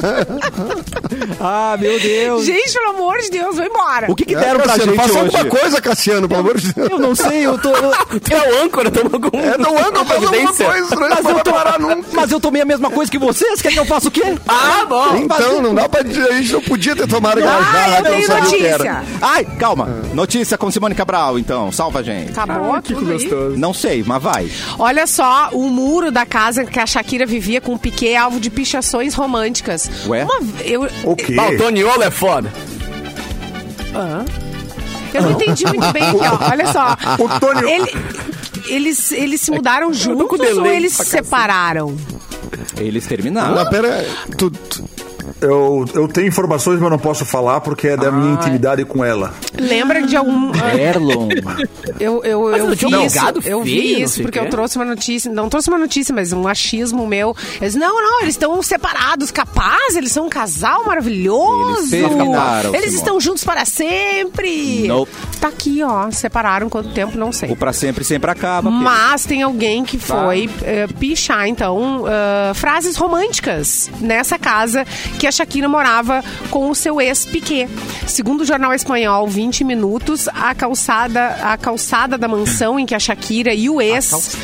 ah, 1.41 1.77
meu 1.79 1.99
Deus. 2.01 2.45
Gente, 2.45 2.73
pelo 2.73 2.91
amor 2.91 3.19
de 3.19 3.31
Deus, 3.31 3.57
vai 3.57 3.67
embora. 3.69 4.11
O 4.11 4.15
que 4.17 4.25
que 4.25 4.35
deram 4.35 4.61
pra 4.61 4.69
Cassiano, 4.73 4.93
gente 4.93 5.01
faça 5.01 5.13
hoje? 5.13 5.37
alguma 5.37 5.45
coisa, 5.61 5.81
Cassiano, 5.81 6.29
pelo 6.29 6.41
amor 6.41 6.59
de 6.59 6.73
Deus. 6.73 6.91
Eu 6.91 6.99
não 6.99 7.15
sei, 7.15 7.47
eu 7.47 7.59
tô... 7.59 7.69
eu- 7.71 7.93
é 7.93 8.51
o 8.53 8.65
âncora, 8.65 8.91
tamo 8.91 9.11
com 9.21 9.39
É, 9.39 9.57
não 9.59 9.77
anda, 9.79 10.05
faz 10.05 10.23
alguma 10.25 10.53
coisa, 10.53 10.97
Mas 10.97 11.25
eu, 11.25 11.41
tô, 11.45 11.53
parar 11.53 11.79
nunca. 11.79 12.09
mas 12.13 12.33
eu 12.33 12.41
tomei 12.41 12.63
a 12.63 12.65
mesma 12.65 12.91
coisa 12.91 13.11
que 13.11 13.19
vocês, 13.19 13.61
quer 13.63 13.73
que 13.73 13.79
eu 13.79 13.85
faça 13.85 14.09
o 14.09 14.11
quê? 14.11 14.35
Ah, 14.49 14.85
bom. 14.89 15.17
Então, 15.17 15.63
não 15.63 15.75
dá 15.75 15.89
pra 15.89 16.03
dizer, 16.03 16.29
a 16.29 16.33
gente 16.35 16.53
não 16.53 16.63
podia 16.63 16.97
ter 16.97 17.07
tomado 17.07 17.39
aquela 17.39 17.59
Ah, 17.59 17.63
jarra, 17.63 17.87
eu 17.87 18.01
então 18.01 18.13
tenho 18.13 18.27
que 18.27 18.63
notícia. 18.63 19.03
Ai, 19.21 19.45
calma. 19.59 19.87
Notícia 20.15 20.59
com 20.59 20.71
Simone 20.71 20.95
Cabral, 20.95 21.39
então. 21.39 21.71
Salva 21.73 22.01
a 22.01 22.03
gente. 22.03 22.31
Acabou 22.39 22.81
tudo 22.83 23.13
aí. 23.13 23.57
Não 23.57 23.73
sei, 23.73 24.03
mas 24.07 24.23
vai. 24.23 24.51
Olha 24.79 25.07
só, 25.07 25.51
o 25.53 25.69
muro 25.69 26.11
da 26.11 26.25
casa 26.27 26.65
que 26.65 26.79
a 26.81 26.87
Shakira 26.87 27.27
vivia 27.27 27.61
com 27.61 27.75
o 27.75 27.79
Piquet 27.79 28.11
é 28.13 28.17
alvo 28.17 28.41
de 28.41 28.51
pichações 28.51 29.15
românticas. 29.15 29.89
Ué? 30.07 30.25
Uma, 30.25 30.41
eu, 30.65 30.89
O 31.05 31.15
quê? 31.17 31.37
Ah, 31.39 31.49
o 31.51 31.57
Toniolo 31.59 32.03
é 32.03 32.11
foda. 32.11 32.53
eu 35.15 35.23
não 35.23 35.31
entendi 35.33 35.65
muito 35.67 35.93
bem 35.93 36.03
aqui, 36.03 36.17
ó. 36.21 36.51
Olha 36.51 36.73
só. 36.73 36.97
O 37.23 37.41
Tony... 37.41 37.71
Ele- 37.71 37.93
eles, 38.69 39.11
eles 39.13 39.41
se 39.41 39.51
mudaram 39.51 39.89
com 39.89 39.93
juntos 39.93 40.57
ou 40.57 40.67
eles 40.67 40.93
se 40.93 41.05
separaram? 41.05 41.97
Eles 42.79 43.05
terminaram. 43.07 43.55
Não, 43.57 43.69
pera, 43.69 44.07
tu, 44.39 44.51
tu- 44.51 44.85
Eu, 45.43 45.85
eu 45.93 46.07
tenho 46.07 46.29
informações, 46.29 46.79
mas 46.79 46.89
não 46.89 46.99
posso 46.99 47.25
falar 47.25 47.61
porque 47.61 47.89
é 47.89 47.97
da 47.97 48.13
minha 48.13 48.35
intimidade 48.35 48.85
com 48.85 49.05
ela. 49.05 49.35
Lembra 49.59 50.01
de 50.03 50.17
algum. 50.17 50.53
Erlon. 50.79 51.29
Eu, 51.99 52.23
eu, 52.23 52.49
eu 52.57 52.67
não 52.69 52.77
vi 52.77 52.87
um 52.87 53.05
isso, 53.05 53.19
eu 53.45 53.63
vi 53.63 54.03
isso 54.03 54.23
porque 54.23 54.39
eu 54.39 54.49
trouxe 54.49 54.77
uma 54.77 54.85
notícia, 54.85 55.33
não 55.33 55.49
trouxe 55.49 55.69
uma 55.69 55.79
notícia, 55.79 56.15
mas 56.15 56.33
um 56.33 56.47
achismo 56.47 57.07
meu. 57.09 57.37
Eles, 57.61 57.75
não, 57.75 58.01
não, 58.01 58.21
eles 58.21 58.35
estão 58.35 58.63
separados, 58.63 59.33
capaz, 59.33 59.97
eles 59.97 60.13
são 60.13 60.27
um 60.27 60.29
casal 60.29 60.87
maravilhoso. 60.87 61.95
Eles 61.95 62.09
terminaram, 62.09 62.75
Eles 62.75 62.95
estão 62.95 63.21
juntos 63.21 63.43
para 63.43 63.65
sempre. 63.65 64.87
Nope. 64.87 65.11
Tá 65.41 65.49
aqui, 65.49 65.83
ó, 65.83 66.09
separaram 66.13 66.69
quanto 66.69 66.91
tempo, 66.91 67.19
não 67.19 67.33
sei. 67.33 67.51
O 67.51 67.57
pra 67.57 67.73
sempre 67.73 68.05
sempre 68.05 68.31
acaba. 68.31 68.71
Mas 68.71 69.25
tem 69.25 69.43
alguém 69.43 69.85
que 69.85 69.99
foi 69.99 70.49
eh, 70.63 70.87
pichar, 71.01 71.49
então, 71.49 72.05
eh, 72.07 72.55
frases 72.55 72.97
românticas 72.97 73.91
nessa 74.01 74.39
casa 74.39 74.87
que 75.19 75.27
a 75.27 75.32
Shakira 75.33 75.69
morava 75.69 76.23
com 76.51 76.69
o 76.71 76.75
seu 76.75 77.01
ex-Piquet. 77.01 77.69
Segundo 78.07 78.43
o 78.43 78.45
jornal 78.45 78.73
espanhol 78.75 79.27
20 79.27 79.65
Minutos, 79.65 80.29
a 80.29 80.55
calçada, 80.55 81.37
a 81.43 81.57
calçada 81.57 82.19
da 82.19 82.29
mansão 82.29 82.79
em 82.79 82.87
que 82.87 82.95
a 82.95 82.99
Shakira 82.99 83.55
e 83.55 83.69
o 83.71 83.81
ex, 83.81 84.37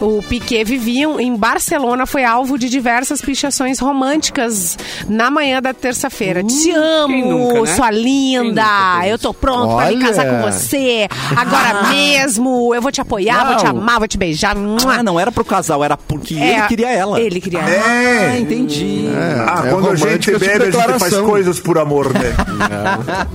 o 0.00 0.22
Piquet, 0.22 0.64
viviam 0.64 1.18
em 1.20 1.34
Barcelona 1.36 2.06
foi 2.06 2.24
alvo 2.24 2.58
de 2.58 2.68
diversas 2.68 3.20
pichações 3.20 3.78
românticas 3.78 4.78
na 5.08 5.30
manhã 5.30 5.60
da 5.60 5.74
terça-feira. 5.74 6.42
Te 6.44 6.70
amo, 6.70 7.26
nunca, 7.26 7.60
né? 7.62 7.66
sua 7.74 7.90
linda, 7.90 8.62
eu 9.06 9.18
tô 9.18 9.34
pronto 9.34 9.76
pra 9.76 9.90
me 9.90 9.98
casar 9.98 10.26
com 10.26 10.42
você, 10.50 11.08
agora 11.36 11.90
mesmo, 11.90 12.74
eu 12.74 12.80
vou 12.82 12.92
te 12.92 13.00
apoiar, 13.00 13.44
vou 13.46 13.56
te 13.56 13.64
Não. 13.64 13.70
amar, 13.70 13.98
vou 13.98 14.08
te 14.08 14.16
beijar. 14.18 14.54
Ah, 14.86 15.02
não 15.02 15.18
era 15.18 15.32
pro 15.32 15.44
casal, 15.44 15.82
era 15.84 15.96
porque 15.96 16.34
É, 16.34 16.58
ele 16.58 16.66
queria 16.68 16.90
ela. 16.90 17.20
Ele 17.20 17.40
queria 17.40 17.58
ela. 17.60 17.70
É! 17.70 18.28
Ah, 18.32 18.38
entendi. 18.38 19.08
Ah, 19.48 19.62
é 19.66 19.70
quando 19.70 19.90
a 19.90 19.94
gente 19.96 20.27
tipo 20.32 20.38
bebe, 20.40 20.62
a 20.64 20.70
gente 20.70 20.98
faz 20.98 21.14
coisas 21.18 21.60
por 21.60 21.78
amor, 21.78 22.12
né? 22.12 22.34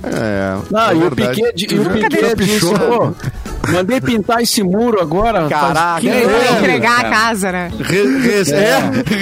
É, 0.03 0.57
Não, 0.71 0.89
é 0.89 0.93
e 0.93 0.97
o 0.97 0.99
verdade. 1.09 1.41
Piquet, 1.53 1.73
e 1.75 1.79
o 1.79 1.89
Piquet 1.89 2.35
disse, 2.35 2.35
pichou. 2.35 2.77
"Pô, 2.79 3.13
mandei 3.71 4.01
pintar 4.01 4.41
esse 4.41 4.61
muro 4.63 4.99
agora. 5.01 5.47
Caraca. 5.47 5.73
faz 5.75 5.99
15 6.01 6.15
Ele 6.15 6.25
vai 6.25 6.47
anos." 6.47 6.59
entregar 6.59 6.99
a 7.05 7.09
casa, 7.09 7.51
né? 7.51 7.71
Re, 7.79 8.17
res, 8.19 8.51
é, 8.51 8.79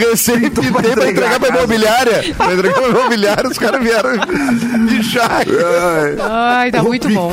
recebi 0.09 0.49
pra 0.49 0.63
entregar, 0.65 1.09
entregar 1.11 1.39
pra 1.39 1.49
imobiliária. 1.49 2.35
Pra 2.35 2.53
entregar 2.53 2.81
pra 2.81 2.89
imobiliária, 2.89 3.49
os 3.49 3.57
caras 3.57 3.81
vieram 3.83 4.09
bichar. 4.87 5.31
Ai, 5.41 6.15
Ai, 6.19 6.71
tá 6.71 6.81
o 6.81 6.85
muito 6.85 7.09
bom. 7.09 7.31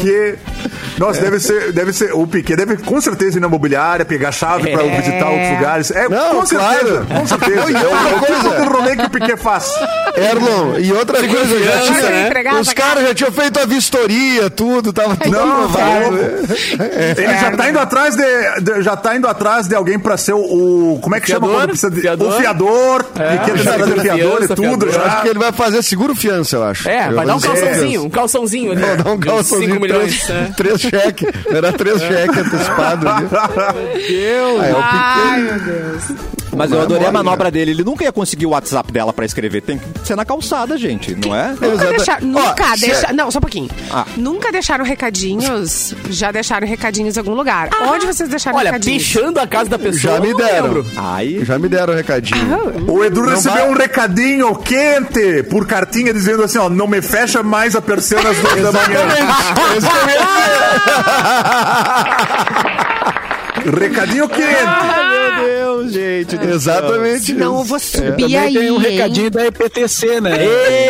Piquet, 0.98 1.06
Nossa, 1.06 1.20
deve 1.20 1.40
ser, 1.40 1.72
deve 1.72 1.92
ser. 1.92 2.12
O 2.14 2.26
Piquet 2.26 2.56
deve 2.56 2.76
com 2.78 3.00
certeza 3.00 3.38
ir 3.38 3.40
na 3.40 3.46
imobiliária, 3.46 4.04
pegar 4.04 4.32
chave 4.32 4.70
pra 4.70 4.82
visitar 4.82 5.28
outros 5.30 5.50
lugares. 5.50 5.90
É, 5.90 6.08
Não, 6.08 6.40
com 6.40 6.46
certeza. 6.46 7.04
claro. 7.06 7.06
Com 7.20 7.26
certeza. 7.26 7.70
E 7.70 7.74
É 7.74 7.78
o, 7.78 7.90
outra 7.90 7.98
é 7.98 8.14
o 8.14 8.20
tipo 8.20 8.26
coisa. 8.26 8.56
de 8.62 8.68
rolê 8.68 8.96
que 8.96 9.02
o 9.06 9.10
Piquet 9.10 9.36
faz. 9.36 9.72
Erlon, 10.16 10.78
e 10.78 10.92
outra 10.92 11.18
coisa, 11.26 11.58
já 11.64 11.80
tinha, 11.82 12.02
né? 12.10 12.60
Os 12.60 12.72
caras 12.72 13.06
já 13.06 13.14
tinham 13.14 13.30
feito 13.32 13.60
a 13.60 13.64
vistoria, 13.66 14.50
tudo, 14.50 14.92
tava 14.92 15.14
tudo 15.16 15.30
Não, 15.30 15.70
tá 15.70 15.78
louco. 16.00 16.18
Ele 17.16 17.38
já 17.38 17.50
tá 17.56 17.68
indo 17.70 17.78
atrás 17.78 18.16
de, 18.16 18.60
de- 18.62 18.82
já 18.82 18.96
tá 18.96 19.16
indo 19.16 19.28
atrás 19.28 19.68
de 19.68 19.74
alguém 19.74 19.98
pra 19.98 20.16
ser 20.16 20.32
o, 20.32 20.38
o- 20.94 20.98
como 21.00 21.14
é 21.14 21.20
que 21.20 21.28
chama 21.28 21.46
Fiador? 21.46 21.60
quando 21.60 21.68
precisa 21.70 21.90
de, 21.90 22.00
Fiador? 22.00 22.28
o 22.28 22.32
fiador, 22.38 23.06
É, 23.18 23.34
e 23.34 23.38
quer 23.38 23.54
tentar 23.58 23.72
fiador, 23.74 24.00
fiador 24.00 24.42
e 24.42 24.48
tudo 24.48 24.62
fiador. 24.62 24.88
Eu 24.88 25.00
acho 25.04 25.10
já. 25.16 25.22
que 25.22 25.28
ele 25.28 25.38
vai 25.38 25.52
fazer 25.52 25.82
seguro 25.82 26.14
fiança, 26.14 26.56
eu 26.56 26.64
acho. 26.64 26.88
É, 26.88 27.10
vai 27.10 27.26
dar 27.26 27.36
um 27.36 27.40
calçãozinho, 27.40 28.04
um 28.04 28.10
calçãozinho 28.10 28.72
ali. 28.72 28.80
Vou 28.82 28.96
dar 28.96 29.10
um 29.12 29.18
calçãozinho, 29.20 29.70
5 29.74 29.80
milhões. 29.82 30.24
três, 30.24 30.30
é. 30.30 30.52
três 30.56 30.80
cheques. 30.88 31.28
Era 31.46 31.72
três 31.72 32.00
cheques 32.02 32.38
antecipados 32.38 33.06
ali. 33.06 33.26
Deus. 34.08 34.60
Aí, 34.60 34.70
é 34.70 34.74
o 34.74 34.78
Ai, 34.80 35.40
meu 35.42 35.60
Deus. 35.60 36.37
Mas 36.58 36.72
eu 36.72 36.80
é 36.80 36.82
adorei 36.82 37.06
a 37.06 37.12
manobra 37.12 37.50
dele. 37.50 37.70
Ele 37.70 37.84
nunca 37.84 38.02
ia 38.02 38.10
conseguir 38.10 38.46
o 38.46 38.50
WhatsApp 38.50 38.92
dela 38.92 39.12
pra 39.12 39.24
escrever. 39.24 39.62
Tem 39.62 39.78
que 39.78 40.06
ser 40.06 40.16
na 40.16 40.24
calçada, 40.24 40.76
gente, 40.76 41.14
não 41.14 41.34
é? 41.34 41.54
Nunca 41.60 41.86
deixaram. 41.86 42.26
Nunca 42.26 42.76
deixaram. 42.76 43.14
Não, 43.14 43.30
só 43.30 43.38
um 43.38 43.40
pouquinho. 43.40 43.70
Ah. 43.92 44.04
Nunca 44.16 44.50
deixaram 44.50 44.84
recadinhos. 44.84 45.94
Já 46.10 46.32
deixaram 46.32 46.66
recadinhos 46.66 47.16
em 47.16 47.20
algum 47.20 47.34
lugar. 47.34 47.70
Onde 47.82 48.06
vocês 48.06 48.28
deixaram 48.28 48.58
Olha, 48.58 48.72
recadinhos? 48.72 49.02
pichando 49.04 49.38
a 49.38 49.46
casa 49.46 49.70
da 49.70 49.78
pessoa. 49.78 50.14
Já 50.14 50.20
me 50.20 50.34
deram. 50.34 50.84
Já 51.44 51.58
me 51.58 51.68
deram 51.68 51.94
recadinho. 51.94 52.90
O 52.90 53.04
Edu 53.04 53.22
recebeu 53.22 53.62
vai- 53.62 53.70
um 53.70 53.74
recadinho 53.74 54.54
quente 54.56 55.44
por 55.44 55.66
cartinha 55.66 56.12
dizendo 56.12 56.42
assim, 56.42 56.58
ó, 56.58 56.68
não 56.68 56.88
me 56.88 57.00
fecha 57.00 57.42
mais 57.42 57.76
a 57.76 57.80
persiana 57.80 58.30
às 58.30 58.38
duas 58.38 58.62
da 58.62 58.72
manhã. 58.72 58.98
Recadinho 63.70 64.28
quente. 64.28 64.42
Ai, 64.66 65.38
meu 65.38 65.44
Deus, 65.44 65.92
gente. 65.92 66.36
do 66.36 66.48
Exatamente. 66.48 67.24
Senão 67.26 67.58
eu 67.58 67.64
vou 67.64 67.78
subir 67.78 68.10
Também 68.22 68.36
aí. 68.36 68.54
tem 68.54 68.70
um 68.70 68.76
hein? 68.82 68.90
recadinho 68.90 69.30
da 69.30 69.46
EPTC, 69.46 70.20
né? 70.20 70.44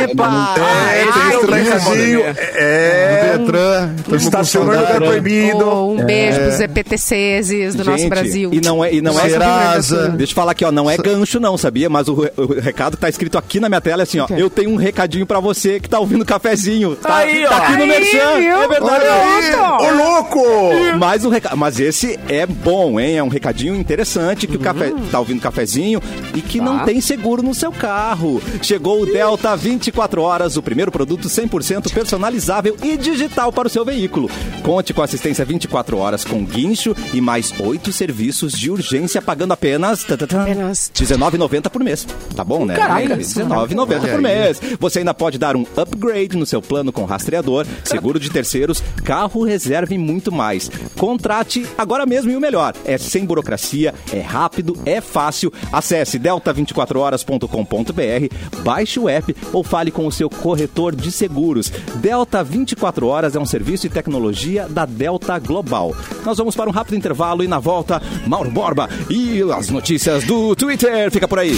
Epa! 0.04 0.54
É, 0.58 1.04
tem 1.46 1.60
esse 1.62 1.64
recadinho. 1.70 2.20
É, 2.54 3.36
Detran. 3.38 3.88
tamo 3.88 4.04
com 4.04 4.16
estacionando 4.16 4.72
saudade. 4.72 4.94
lugar 4.94 5.08
proibido. 5.08 5.66
Oh, 5.68 5.92
um 5.92 6.04
beijo 6.04 6.40
pros 6.40 6.60
EPTCs 6.60 7.74
do 7.74 7.84
nosso 7.84 7.98
Gente, 7.98 8.08
Brasil. 8.10 8.50
E 8.52 8.60
não 8.60 8.84
é, 8.84 8.94
e 8.94 9.00
não 9.00 9.18
é 9.18 9.28
Serasa. 9.28 10.08
Deixa 10.10 10.32
eu 10.32 10.34
falar 10.36 10.52
aqui, 10.52 10.64
ó, 10.64 10.72
não 10.72 10.90
é 10.90 10.96
gancho 10.96 11.40
não, 11.40 11.56
sabia? 11.56 11.88
Mas 11.88 12.08
o, 12.08 12.28
o 12.36 12.60
recado 12.60 12.96
tá 12.96 13.08
escrito 13.08 13.36
aqui 13.38 13.60
na 13.60 13.68
minha 13.68 13.80
tela, 13.80 14.02
é 14.02 14.04
assim, 14.04 14.18
ó, 14.20 14.26
eu 14.30 14.48
tenho 14.50 14.70
um 14.70 14.76
recadinho 14.76 15.26
pra 15.26 15.40
você 15.40 15.80
que 15.80 15.88
tá 15.88 15.98
ouvindo 15.98 16.22
o 16.22 16.26
cafezinho. 16.26 16.96
Tá, 16.96 17.16
Aí, 17.18 17.44
tá 17.44 17.50
ó. 17.54 17.58
aqui 17.58 17.72
no 17.72 17.82
Aí, 17.82 17.88
Merchan, 17.88 18.36
viu? 18.38 18.62
é 18.62 18.68
verdade. 18.68 19.04
Ô, 19.80 19.90
louco! 19.96 20.42
Mas, 20.98 21.24
o 21.24 21.28
reca... 21.28 21.54
Mas 21.56 21.80
esse 21.80 22.18
é 22.28 22.46
bom, 22.46 22.67
hein? 23.00 23.16
É 23.16 23.22
um 23.22 23.28
recadinho 23.28 23.74
interessante 23.74 24.46
que 24.46 24.57
o 24.57 24.61
café 24.61 24.92
tá 25.11 25.18
ouvindo 25.18 25.40
cafezinho 25.40 26.00
e 26.35 26.40
que 26.40 26.61
não 26.61 26.85
tem 26.85 27.00
seguro 27.00 27.42
no 27.42 27.54
seu 27.54 27.72
carro. 27.72 28.40
Chegou 28.62 29.02
o 29.02 29.07
Delta 29.07 29.57
24 29.57 30.22
horas, 30.22 30.57
o 30.57 30.62
primeiro 30.62 30.90
produto 30.90 31.28
100% 31.28 31.92
personalizável 31.92 32.76
e 32.83 32.96
digital 32.96 33.52
para 33.52 33.68
o 33.68 33.70
seu 33.70 33.85
veículo. 33.85 34.31
Conte 34.62 34.92
com 34.92 35.02
assistência 35.02 35.44
24 35.44 35.96
horas 35.98 36.24
com 36.24 36.44
guincho 36.44 36.94
e 37.12 37.20
mais 37.20 37.52
oito 37.61 37.92
serviços 37.92 38.52
de 38.52 38.70
urgência 38.70 39.20
pagando 39.22 39.52
Apenas. 39.52 40.04
R$19,90 40.04 41.70
por 41.70 41.83
mês. 41.83 42.07
Tá 42.35 42.44
bom, 42.44 42.64
né? 42.64 42.76
Caraca. 42.76 43.14
R$19,90 43.14 44.11
por 44.11 44.20
mês. 44.20 44.61
Você 44.78 45.00
ainda 45.00 45.14
pode 45.14 45.38
dar 45.38 45.57
um 45.57 45.64
upgrade 45.76 46.37
no 46.37 46.46
seu 46.46 46.61
plano 46.61 46.92
com 46.92 47.04
rastreador, 47.04 47.66
seguro 47.85 48.20
de 48.20 48.31
terceiros, 48.31 48.83
carro 49.04 49.44
reserva 49.44 49.94
e 49.94 49.98
muito 49.98 50.31
mais. 50.31 50.70
Contrate 50.96 51.66
agora 51.76 52.07
mesmo 52.07 52.31
e 52.31 52.37
o 52.37 52.40
melhor, 52.40 52.57
é 52.84 52.98
sem 52.98 53.24
burocracia, 53.24 53.94
é 54.12 54.20
rápido, 54.20 54.76
é 54.84 55.00
fácil. 55.00 55.50
Acesse 55.72 56.18
delta24horas.com.br, 56.18 58.62
baixe 58.62 59.00
o 59.00 59.08
app 59.08 59.34
ou 59.52 59.64
fale 59.64 59.90
com 59.90 60.06
o 60.06 60.12
seu 60.12 60.28
corretor 60.28 60.94
de 60.94 61.10
seguros. 61.10 61.72
Delta 61.96 62.44
24 62.44 63.06
Horas 63.06 63.34
é 63.34 63.38
um 63.38 63.46
serviço 63.46 63.86
e 63.86 63.90
tecnologia 63.90 64.68
da 64.68 64.84
Delta 64.84 65.38
Global. 65.38 65.94
Nós 66.24 66.38
vamos 66.38 66.54
para 66.54 66.68
um 66.68 66.72
rápido 66.72 66.96
intervalo 66.96 67.42
e 67.42 67.48
na 67.48 67.58
volta, 67.58 68.02
Mauro 68.26 68.50
Borba 68.50 68.88
e 69.08 69.40
as 69.52 69.68
notícias 69.68 70.24
do 70.24 70.54
Twitter. 70.54 71.10
Fica 71.10 71.28
por 71.28 71.38
aí. 71.38 71.54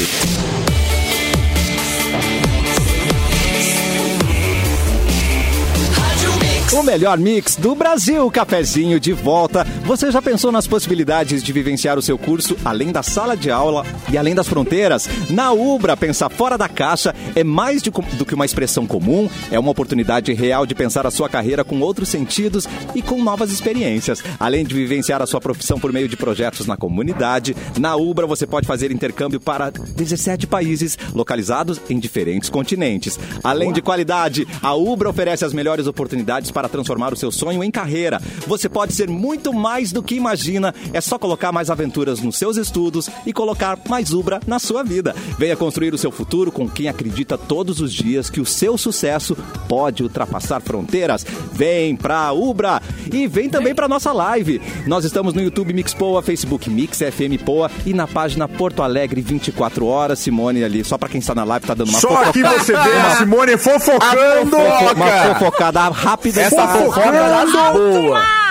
O 6.73 6.85
melhor 6.85 7.19
mix 7.19 7.57
do 7.57 7.75
Brasil, 7.75 8.31
cafezinho 8.31 9.01
de 9.01 9.13
volta. 9.13 9.65
Você 9.85 10.09
já 10.09 10.23
pensou 10.23 10.53
nas 10.53 10.69
possibilidades 10.69 11.43
de 11.43 11.53
vivenciar 11.53 11.99
o 11.99 12.03
seu 12.03 12.17
curso 12.17 12.57
além 12.65 12.93
da 12.93 13.03
sala 13.03 13.37
de 13.37 13.51
aula 13.51 13.85
e 14.09 14.17
além 14.17 14.37
das 14.37 14.47
fronteiras? 14.47 15.09
Na 15.31 15.51
Ubra, 15.51 15.97
pensar 15.97 16.31
fora 16.31 16.57
da 16.57 16.69
caixa 16.69 17.13
é 17.35 17.43
mais 17.43 17.83
de 17.83 17.91
do 17.91 18.25
que 18.25 18.37
uma 18.37 18.45
expressão 18.45 18.87
comum, 18.87 19.29
é 19.51 19.59
uma 19.59 19.73
oportunidade 19.73 20.33
real 20.33 20.65
de 20.65 20.77
pensar 20.77 21.05
a 21.09 21.11
sua 21.11 21.29
carreira 21.29 21.65
com 21.65 21.81
outros 21.81 22.09
sentidos 22.09 22.69
e 22.95 23.03
com 23.03 23.21
novas 23.21 23.51
experiências. 23.51 24.23
Além 24.39 24.65
de 24.65 24.73
vivenciar 24.73 25.21
a 25.21 25.27
sua 25.27 25.41
profissão 25.41 25.81
por 25.81 25.93
meio 25.93 26.09
de 26.09 26.17
projetos 26.17 26.69
na 26.69 26.77
comunidade, 26.77 27.57
na 27.81 27.97
Ubra 27.97 28.29
você 28.29 28.47
pode 28.47 28.69
fazer 28.69 28.93
intercâmbio 28.93 29.41
para 29.41 29.73
17 29.73 30.47
países 30.47 30.97
localizados 31.13 31.81
em 31.91 31.99
diferentes 31.99 32.49
continentes. 32.49 33.19
Além 33.43 33.73
de 33.73 33.83
qualidade, 33.83 34.47
a 34.63 34.73
Ubra 34.73 35.11
oferece 35.11 35.45
as 35.45 35.53
melhores 35.53 35.89
oportunidades 35.89 36.53
para 36.53 36.60
transformar 36.69 37.13
o 37.13 37.17
seu 37.17 37.31
sonho 37.31 37.63
em 37.65 37.71
carreira. 37.71 38.21
Você 38.47 38.69
pode 38.69 38.93
ser 38.93 39.09
muito 39.09 39.53
mais 39.53 39.93
do 39.93 40.03
que 40.03 40.15
imagina. 40.15 40.75
É 40.93 41.01
só 41.01 41.19
colocar 41.19 41.53
mais 41.53 41.71
aventuras 41.71 42.21
nos 42.21 42.37
seus 42.37 42.57
estudos 42.57 43.09
e 43.27 43.33
colocar 43.33 43.79
mais 43.89 44.13
Ubra 44.13 44.41
na 44.47 44.59
sua 44.59 44.83
vida. 44.83 45.15
Venha 45.39 45.57
construir 45.57 45.95
o 45.95 45.99
seu 45.99 46.11
futuro 46.11 46.51
com 46.53 46.69
quem 46.69 46.89
acredita 46.89 47.37
todos 47.39 47.81
os 47.81 47.93
dias 47.93 48.29
que 48.31 48.41
o 48.41 48.47
seu 48.47 48.77
sucesso 48.79 49.37
pode 49.69 50.03
ultrapassar 50.03 50.61
fronteiras. 50.61 51.25
Vem 51.53 51.97
pra 51.97 52.33
Ubra 52.33 52.81
e 53.13 53.27
vem 53.27 53.49
também 53.49 53.75
pra 53.75 53.89
nossa 53.89 54.13
live. 54.13 54.61
Nós 54.87 55.05
estamos 55.05 55.35
no 55.35 55.41
YouTube 55.41 55.73
Mix 55.73 55.95
Poa, 55.95 56.23
Facebook 56.23 56.69
Mix 56.71 56.99
FM 56.99 57.43
Poa 57.45 57.71
e 57.87 57.93
na 57.93 58.07
página 58.07 58.49
Porto 58.49 58.83
Alegre 58.83 59.21
24 59.21 59.87
horas. 59.87 60.19
Simone 60.19 60.63
ali, 60.65 60.85
só 60.85 60.99
pra 60.99 61.09
quem 61.09 61.19
está 61.21 61.35
na 61.35 61.45
live 61.45 61.67
tá 61.67 61.75
dando 61.75 61.89
uma 61.91 62.01
Só 62.01 62.09
aqui 62.25 62.41
fofoca- 62.43 62.65
você 62.65 62.73
vê 62.73 62.97
a 62.99 63.17
Simone 63.17 63.57
fofocando. 63.57 64.57
uma 64.57 65.35
fofocada 65.35 65.89
rápida. 65.89 66.43
Essa 66.51 66.67
fofoca 66.67 67.01
era 67.07 67.47
boa. 67.73 68.50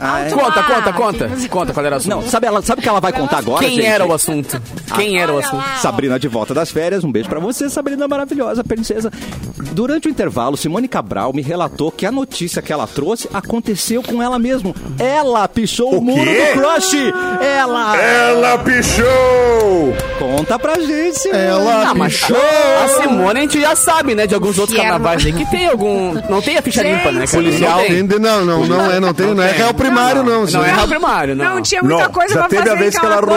Ah, 0.00 0.20
é? 0.20 0.30
Conta, 0.30 0.62
conta, 0.62 0.90
Ah, 0.90 0.92
conta. 0.92 1.30
Conta 1.50 1.72
qual 1.72 1.86
era 1.86 1.94
o 1.94 1.98
assunto. 1.98 2.10
Não, 2.14 2.22
sabe, 2.22 2.46
ela, 2.46 2.62
sabe 2.62 2.80
o 2.80 2.82
que 2.82 2.88
ela 2.88 3.00
vai 3.00 3.12
contar 3.12 3.38
agora, 3.38 3.64
Quem 3.64 3.76
gente? 3.76 3.86
era 3.86 4.04
o 4.06 4.12
assunto? 4.12 4.60
Quem 4.94 5.18
era 5.20 5.32
o 5.32 5.38
assunto? 5.38 5.64
Sabrina 5.80 6.18
de 6.18 6.28
volta 6.28 6.52
das 6.54 6.70
férias, 6.70 7.04
um 7.04 7.12
beijo 7.12 7.28
pra 7.28 7.40
você, 7.40 7.68
Sabrina 7.70 8.06
maravilhosa, 8.08 8.62
princesa. 8.64 9.10
Durante 9.72 10.08
o 10.08 10.10
intervalo, 10.10 10.56
Simone 10.56 10.88
Cabral 10.88 11.32
me 11.32 11.42
relatou 11.42 11.90
que 11.90 12.06
a 12.06 12.12
notícia 12.12 12.62
que 12.62 12.72
ela 12.72 12.86
trouxe 12.86 13.28
aconteceu 13.32 14.02
com 14.02 14.22
ela 14.22 14.38
mesmo. 14.38 14.74
Ela 14.98 15.46
pichou 15.48 15.94
o, 15.94 15.98
O 15.98 16.02
muro 16.02 16.24
quê? 16.24 16.52
do 16.54 16.60
crush. 16.60 16.96
Ela 17.40 17.96
Ela 17.96 18.58
pichou! 18.58 19.94
conta 20.18 20.58
pra 20.58 20.74
gente. 20.78 21.18
Simone. 21.18 21.38
Ela 21.42 21.88
Ah, 21.90 21.94
mas 21.94 22.12
pichou. 22.20 22.36
a 22.36 22.88
Simone 22.88 23.38
a 23.38 23.42
gente 23.42 23.60
já 23.60 23.76
sabe, 23.76 24.14
né? 24.14 24.26
De 24.26 24.34
alguns 24.34 24.58
outros 24.58 24.78
era 24.78 24.88
carnavais 24.90 25.24
aí 25.24 25.32
que 25.32 25.44
tem 25.50 25.66
algum. 25.68 26.14
Não 26.28 26.40
tem 26.40 26.56
a 26.56 26.62
ficha 26.62 26.82
Gente. 26.82 26.96
limpa, 26.98 27.12
né? 27.12 27.26
cara? 27.26 27.42
Policial. 27.42 27.78
Não 27.78 27.86
tem. 27.86 28.02
Não, 28.18 28.44
não, 28.44 28.66
não 28.66 28.90
é, 28.90 29.00
não 29.00 29.14
tem, 29.14 29.34
não 29.34 29.42
é 29.42 29.48
tem. 29.48 29.58
real 29.58 29.74
primário, 29.86 30.22
não. 30.22 30.44
Não 30.44 30.64
é 30.64 30.72
real 30.72 30.88
primário, 30.88 31.36
não. 31.36 31.54
Não 31.56 31.62
tinha 31.62 31.82
muita 31.82 32.04
Não, 32.04 32.12
coisa 32.12 32.34
já 32.34 32.40
pra 32.40 32.48
teve 32.48 32.62
fazer 32.62 32.74
a 32.76 32.78
vez 32.80 32.98
que 32.98 33.04
ela 33.06 33.16
roubou. 33.16 33.36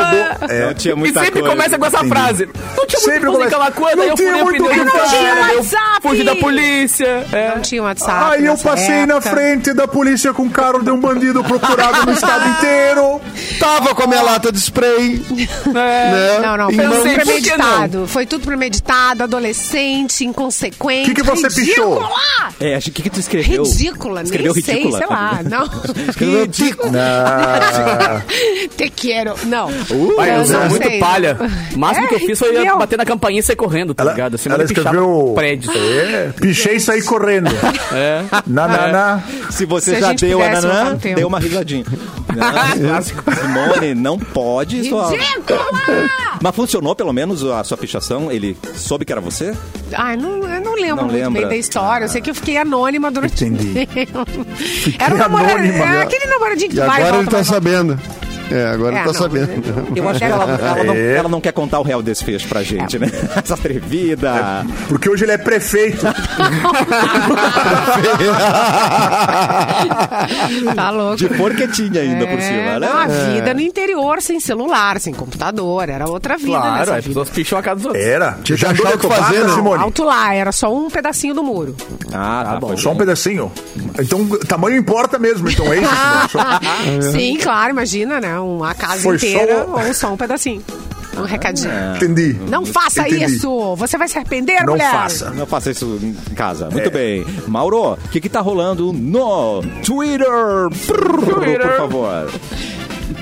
É, 0.49 0.65
Não 0.67 0.73
tinha 0.73 0.93
E 0.93 0.97
muita 0.97 1.19
sempre 1.23 1.41
coisa. 1.41 1.55
começa 1.55 1.77
com 1.77 1.85
essa 1.85 1.97
Entendi. 1.97 2.09
frase. 2.09 2.49
Não 2.77 2.87
tinha 2.87 2.99
Sempre 3.01 3.19
muito 3.29 3.37
coisa 3.37 3.47
em 3.49 3.51
começa- 3.51 3.71
Calacuã, 3.71 3.89
Não 3.89 3.97
daí 3.97 4.07
eu 4.07 4.13
o 4.13 4.43
muito 4.45 4.63
pneu 4.63 4.85
do 4.85 4.85
não 4.85 5.07
tinha 5.09 5.29
eu 5.51 5.57
WhatsApp. 5.57 6.01
fugi 6.01 6.23
da 6.23 6.35
polícia. 6.35 7.25
É. 7.31 7.51
Não 7.55 7.61
tinha 7.61 7.83
WhatsApp. 7.83 8.33
Aí 8.35 8.45
eu 8.45 8.57
passei 8.57 9.05
na 9.05 9.15
época. 9.15 9.29
frente 9.29 9.73
da 9.73 9.87
polícia 9.87 10.33
com 10.33 10.43
o 10.43 10.49
carro 10.49 10.81
de 10.83 10.91
um 10.91 10.99
bandido 10.99 11.43
procurado 11.43 12.05
no 12.05 12.11
estado 12.13 12.47
inteiro. 12.57 13.21
Tava 13.59 13.93
com 13.95 14.03
a 14.03 14.07
minha 14.07 14.21
lata 14.21 14.51
de 14.51 14.59
spray. 14.59 15.21
né? 15.65 16.39
Não, 16.41 16.57
não, 16.57 16.71
foi 16.71 16.83
tudo 16.85 17.01
sei 17.03 17.13
premeditado. 17.15 18.07
Foi 18.07 18.25
tudo 18.25 18.45
premeditado, 18.45 19.23
adolescente, 19.23 20.25
inconsequente. 20.25 21.09
Que 21.13 21.15
que 21.15 21.23
você 21.23 21.47
pichou? 21.49 21.95
ridícula! 21.95 22.17
É, 22.59 22.75
acho 22.75 22.91
que 22.91 23.01
que 23.03 23.09
tu 23.09 23.19
escreveu? 23.19 23.63
Ridícula, 23.63 24.21
Escreveu 24.23 24.53
nem 24.53 24.63
sei, 24.63 24.75
ridícula. 24.75 24.97
sei 24.99 25.07
lá. 25.07 25.39
Não. 25.43 25.67
Ah, 26.95 28.21
Te 28.77 28.89
quero. 28.89 29.33
Não. 29.45 29.67
Pai, 30.15 30.31
eu 30.31 30.35
Eu 30.39 30.45
sou 30.45 30.59
não 30.59 30.69
muito 30.69 30.87
sei. 30.87 30.99
palha. 30.99 31.37
O 31.73 31.79
máximo 31.79 32.05
É, 32.05 32.09
que 32.09 32.15
eu 32.15 32.19
fiz 32.19 32.39
foi 32.39 32.51
meu. 32.51 32.77
bater 32.77 32.97
na 32.97 33.05
campainha 33.05 33.39
e 33.39 33.43
sair 33.43 33.55
correndo, 33.55 33.93
tá 33.93 34.03
Ela- 34.03 34.11
ligado? 34.13 34.35
Assim, 34.35 34.49
ela 34.49 34.63
escreveu- 34.63 35.31
prédio. 35.35 35.71
é, 35.71 36.31
pichei 36.39 36.75
e 36.75 36.79
saí 36.79 37.01
correndo. 37.01 37.49
É. 37.93 38.21
Na, 38.45 38.67
na, 38.67 38.87
na. 38.87 39.23
Se 39.49 39.65
você 39.65 39.95
Se 39.95 40.01
já 40.01 40.13
deu 40.13 40.41
a 40.43 40.49
nanã, 40.49 40.95
deu 41.15 41.27
uma 41.27 41.39
risadinha. 41.39 41.85
Simone, 43.39 43.95
não 43.95 44.17
pode. 44.19 44.87
Só... 44.89 45.09
Ridícula! 45.09 45.59
Mas 46.41 46.55
funcionou 46.55 46.95
pelo 46.95 47.11
menos 47.13 47.43
a 47.43 47.63
sua 47.63 47.77
pichação? 47.77 48.31
Ele 48.31 48.55
soube 48.75 49.05
que 49.05 49.11
era 49.11 49.21
você? 49.21 49.53
Ai, 49.93 50.15
não, 50.17 50.43
eu 50.47 50.61
não 50.61 50.75
lembro 50.75 50.95
Não 50.97 51.03
muito 51.05 51.13
lembra? 51.23 51.41
bem 51.41 51.49
da 51.49 51.55
história. 51.55 52.05
Eu 52.05 52.09
sei 52.09 52.21
que 52.21 52.29
eu 52.29 52.35
fiquei 52.35 52.57
anônima 52.57 53.09
durante 53.09 53.43
Entendi. 53.45 53.87
Era 54.99 55.15
um 55.15 55.17
namorado, 55.17 55.51
anônima. 55.53 55.95
é 55.95 56.01
aquele 56.03 56.25
que 56.67 56.75
E 56.75 56.79
tu 56.79 56.85
vai 56.85 56.87
e 56.87 56.91
agora 57.03 57.07
ele 57.17 57.23
volta, 57.23 57.37
tá 57.37 57.37
vai 57.37 57.43
sabendo. 57.43 57.99
É, 58.51 58.65
agora 58.67 58.95
É, 58.95 58.99
tá 58.99 59.05
não, 59.07 59.13
sabendo. 59.13 59.51
Eu 59.95 60.07
acho 60.09 60.19
que 60.19 60.25
ela, 60.25 60.43
ela 60.59 60.83
não, 60.83 60.93
É. 60.93 61.15
ela 61.17 61.29
não 61.29 61.41
quer 61.41 61.51
contar 61.51 61.79
o 61.79 61.83
real 61.83 62.01
desfecho 62.01 62.47
pra 62.47 62.63
gente, 62.63 62.97
né? 62.97 63.07
Essa 63.35 63.53
atrevida. 63.55 64.65
Porque 64.87 65.09
hoje 65.09 65.25
ele 65.25 65.33
é 65.33 65.37
prefeito. 65.37 66.05
Tá 70.75 70.89
louco. 70.89 71.17
De 71.17 71.27
porquetinha 71.29 72.01
ainda 72.01 72.25
por 72.27 72.37
É, 72.39 72.41
cima, 72.41 72.79
né? 72.79 72.87
não, 72.87 72.97
a 72.97 73.07
vida 73.07 73.53
no 73.53 73.61
interior, 73.61 74.21
sem 74.21 74.39
celular, 74.39 74.99
sem 74.99 75.13
computador. 75.13 75.89
Era 75.89 76.07
outra 76.07 76.37
vida 76.37 76.51
Claro, 76.51 76.79
nessa 76.79 76.91
as 76.95 77.03
vida. 77.05 77.07
pessoas 77.07 77.29
picham 77.29 77.57
a 77.59 77.61
casa 77.61 77.75
dos 77.77 77.85
outros. 77.87 78.03
Era. 78.03 78.37
Tinha 78.43 78.57
Já 78.57 78.71
de 78.73 78.81
o 78.81 78.97
que 78.97 79.07
fazer, 79.07 79.43
né? 79.45 79.53
Simone? 79.53 79.83
Alto 79.83 80.03
lá, 80.03 80.33
era 80.33 80.51
só 80.51 80.73
um 80.73 80.89
pedacinho 80.89 81.33
do 81.33 81.43
muro. 81.43 81.75
Ah, 82.13 82.43
tá 82.51 82.59
bom. 82.59 82.75
Só 82.77 82.91
um 82.91 82.95
pedacinho. 82.95 83.51
Então, 83.99 84.27
tamanho 84.47 84.77
importa 84.77 85.17
mesmo. 85.19 85.49
Então 85.49 85.65
é 85.71 85.79
isso. 85.79 85.89
Só- 86.31 87.11
Sim, 87.11 87.37
claro, 87.41 87.71
imagina, 87.71 88.19
né? 88.19 88.36
Uma 88.39 88.73
casa 88.73 89.01
Foi 89.03 89.15
inteira 89.15 89.65
só- 89.65 89.87
ou 89.87 89.93
só 89.93 90.13
um 90.13 90.17
pedacinho. 90.17 90.63
Um 91.17 91.23
recadinho. 91.23 91.71
Entendi. 91.95 92.37
Não 92.47 92.63
faça 92.63 93.07
Entendi. 93.07 93.25
isso! 93.25 93.75
Você 93.75 93.97
vai 93.97 94.07
se 94.07 94.17
arrepender, 94.19 94.63
Não 94.63 94.73
mulher! 94.73 94.91
faça. 94.91 95.31
Não 95.31 95.47
faça 95.47 95.71
isso 95.71 95.99
em 96.03 96.13
casa. 96.35 96.67
É. 96.69 96.73
Muito 96.73 96.91
bem. 96.91 97.25
Mauro, 97.47 97.93
o 97.93 97.97
que 98.11 98.21
que 98.21 98.29
tá 98.29 98.39
rolando 98.39 98.93
no 98.93 99.63
Twitter? 99.83 100.27
Por 100.85 101.77
favor. 101.77 102.31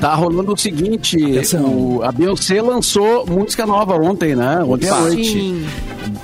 Tá 0.02 0.14
rolando 0.14 0.54
o 0.54 0.58
seguinte, 0.58 1.16
o, 1.58 2.02
a 2.04 2.12
Beyoncé 2.12 2.62
lançou 2.62 3.26
música 3.28 3.66
nova 3.66 3.96
ontem, 3.96 4.36
né? 4.36 4.60
Ontem 4.68 4.90
à 4.90 5.00
noite. 5.00 5.66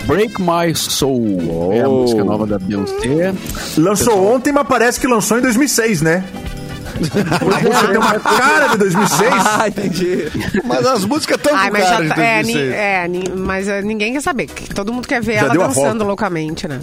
Break 0.06 0.42
My 0.42 0.76
Soul. 0.76 1.72
É 1.72 1.82
a 1.84 1.88
Oh. 1.90 2.02
música 2.02 2.24
nova 2.24 2.46
da 2.46 2.60
Beyoncé. 2.60 3.34
Lançou 3.78 4.34
ontem, 4.34 4.52
mas 4.52 4.68
parece 4.68 5.00
que 5.00 5.08
lançou 5.08 5.38
em 5.38 5.42
2006, 5.42 6.02
né? 6.02 6.24
A 6.96 7.46
música 7.64 7.88
tem 7.88 7.98
uma 7.98 8.20
cara 8.20 8.68
de 8.70 8.78
2006. 8.78 9.32
Ah, 9.62 9.68
entendi. 9.68 10.28
Mas 10.64 10.86
as 10.86 11.06
músicas 11.06 11.38
estão 11.38 11.52
com 11.52 11.72
mas 11.72 11.84
cara 11.84 11.96
já 11.98 12.02
de 12.02 12.08
tá, 12.10 12.24
é, 12.24 12.44
ni- 12.44 12.54
2006. 12.54 12.74
é, 12.74 13.10
mas 13.36 13.68
é, 13.68 13.82
ninguém 13.82 14.14
quer 14.14 14.22
saber. 14.22 14.46
que 14.48 14.74
Todo 14.74 14.94
mundo 14.94 15.08
quer 15.08 15.22
ver 15.22 15.34
Já 15.36 15.40
ela 15.42 15.50
deu 15.50 15.62
a 15.64 15.68
dançando 15.68 15.86
volta. 15.88 16.04
loucamente, 16.06 16.68
né? 16.68 16.80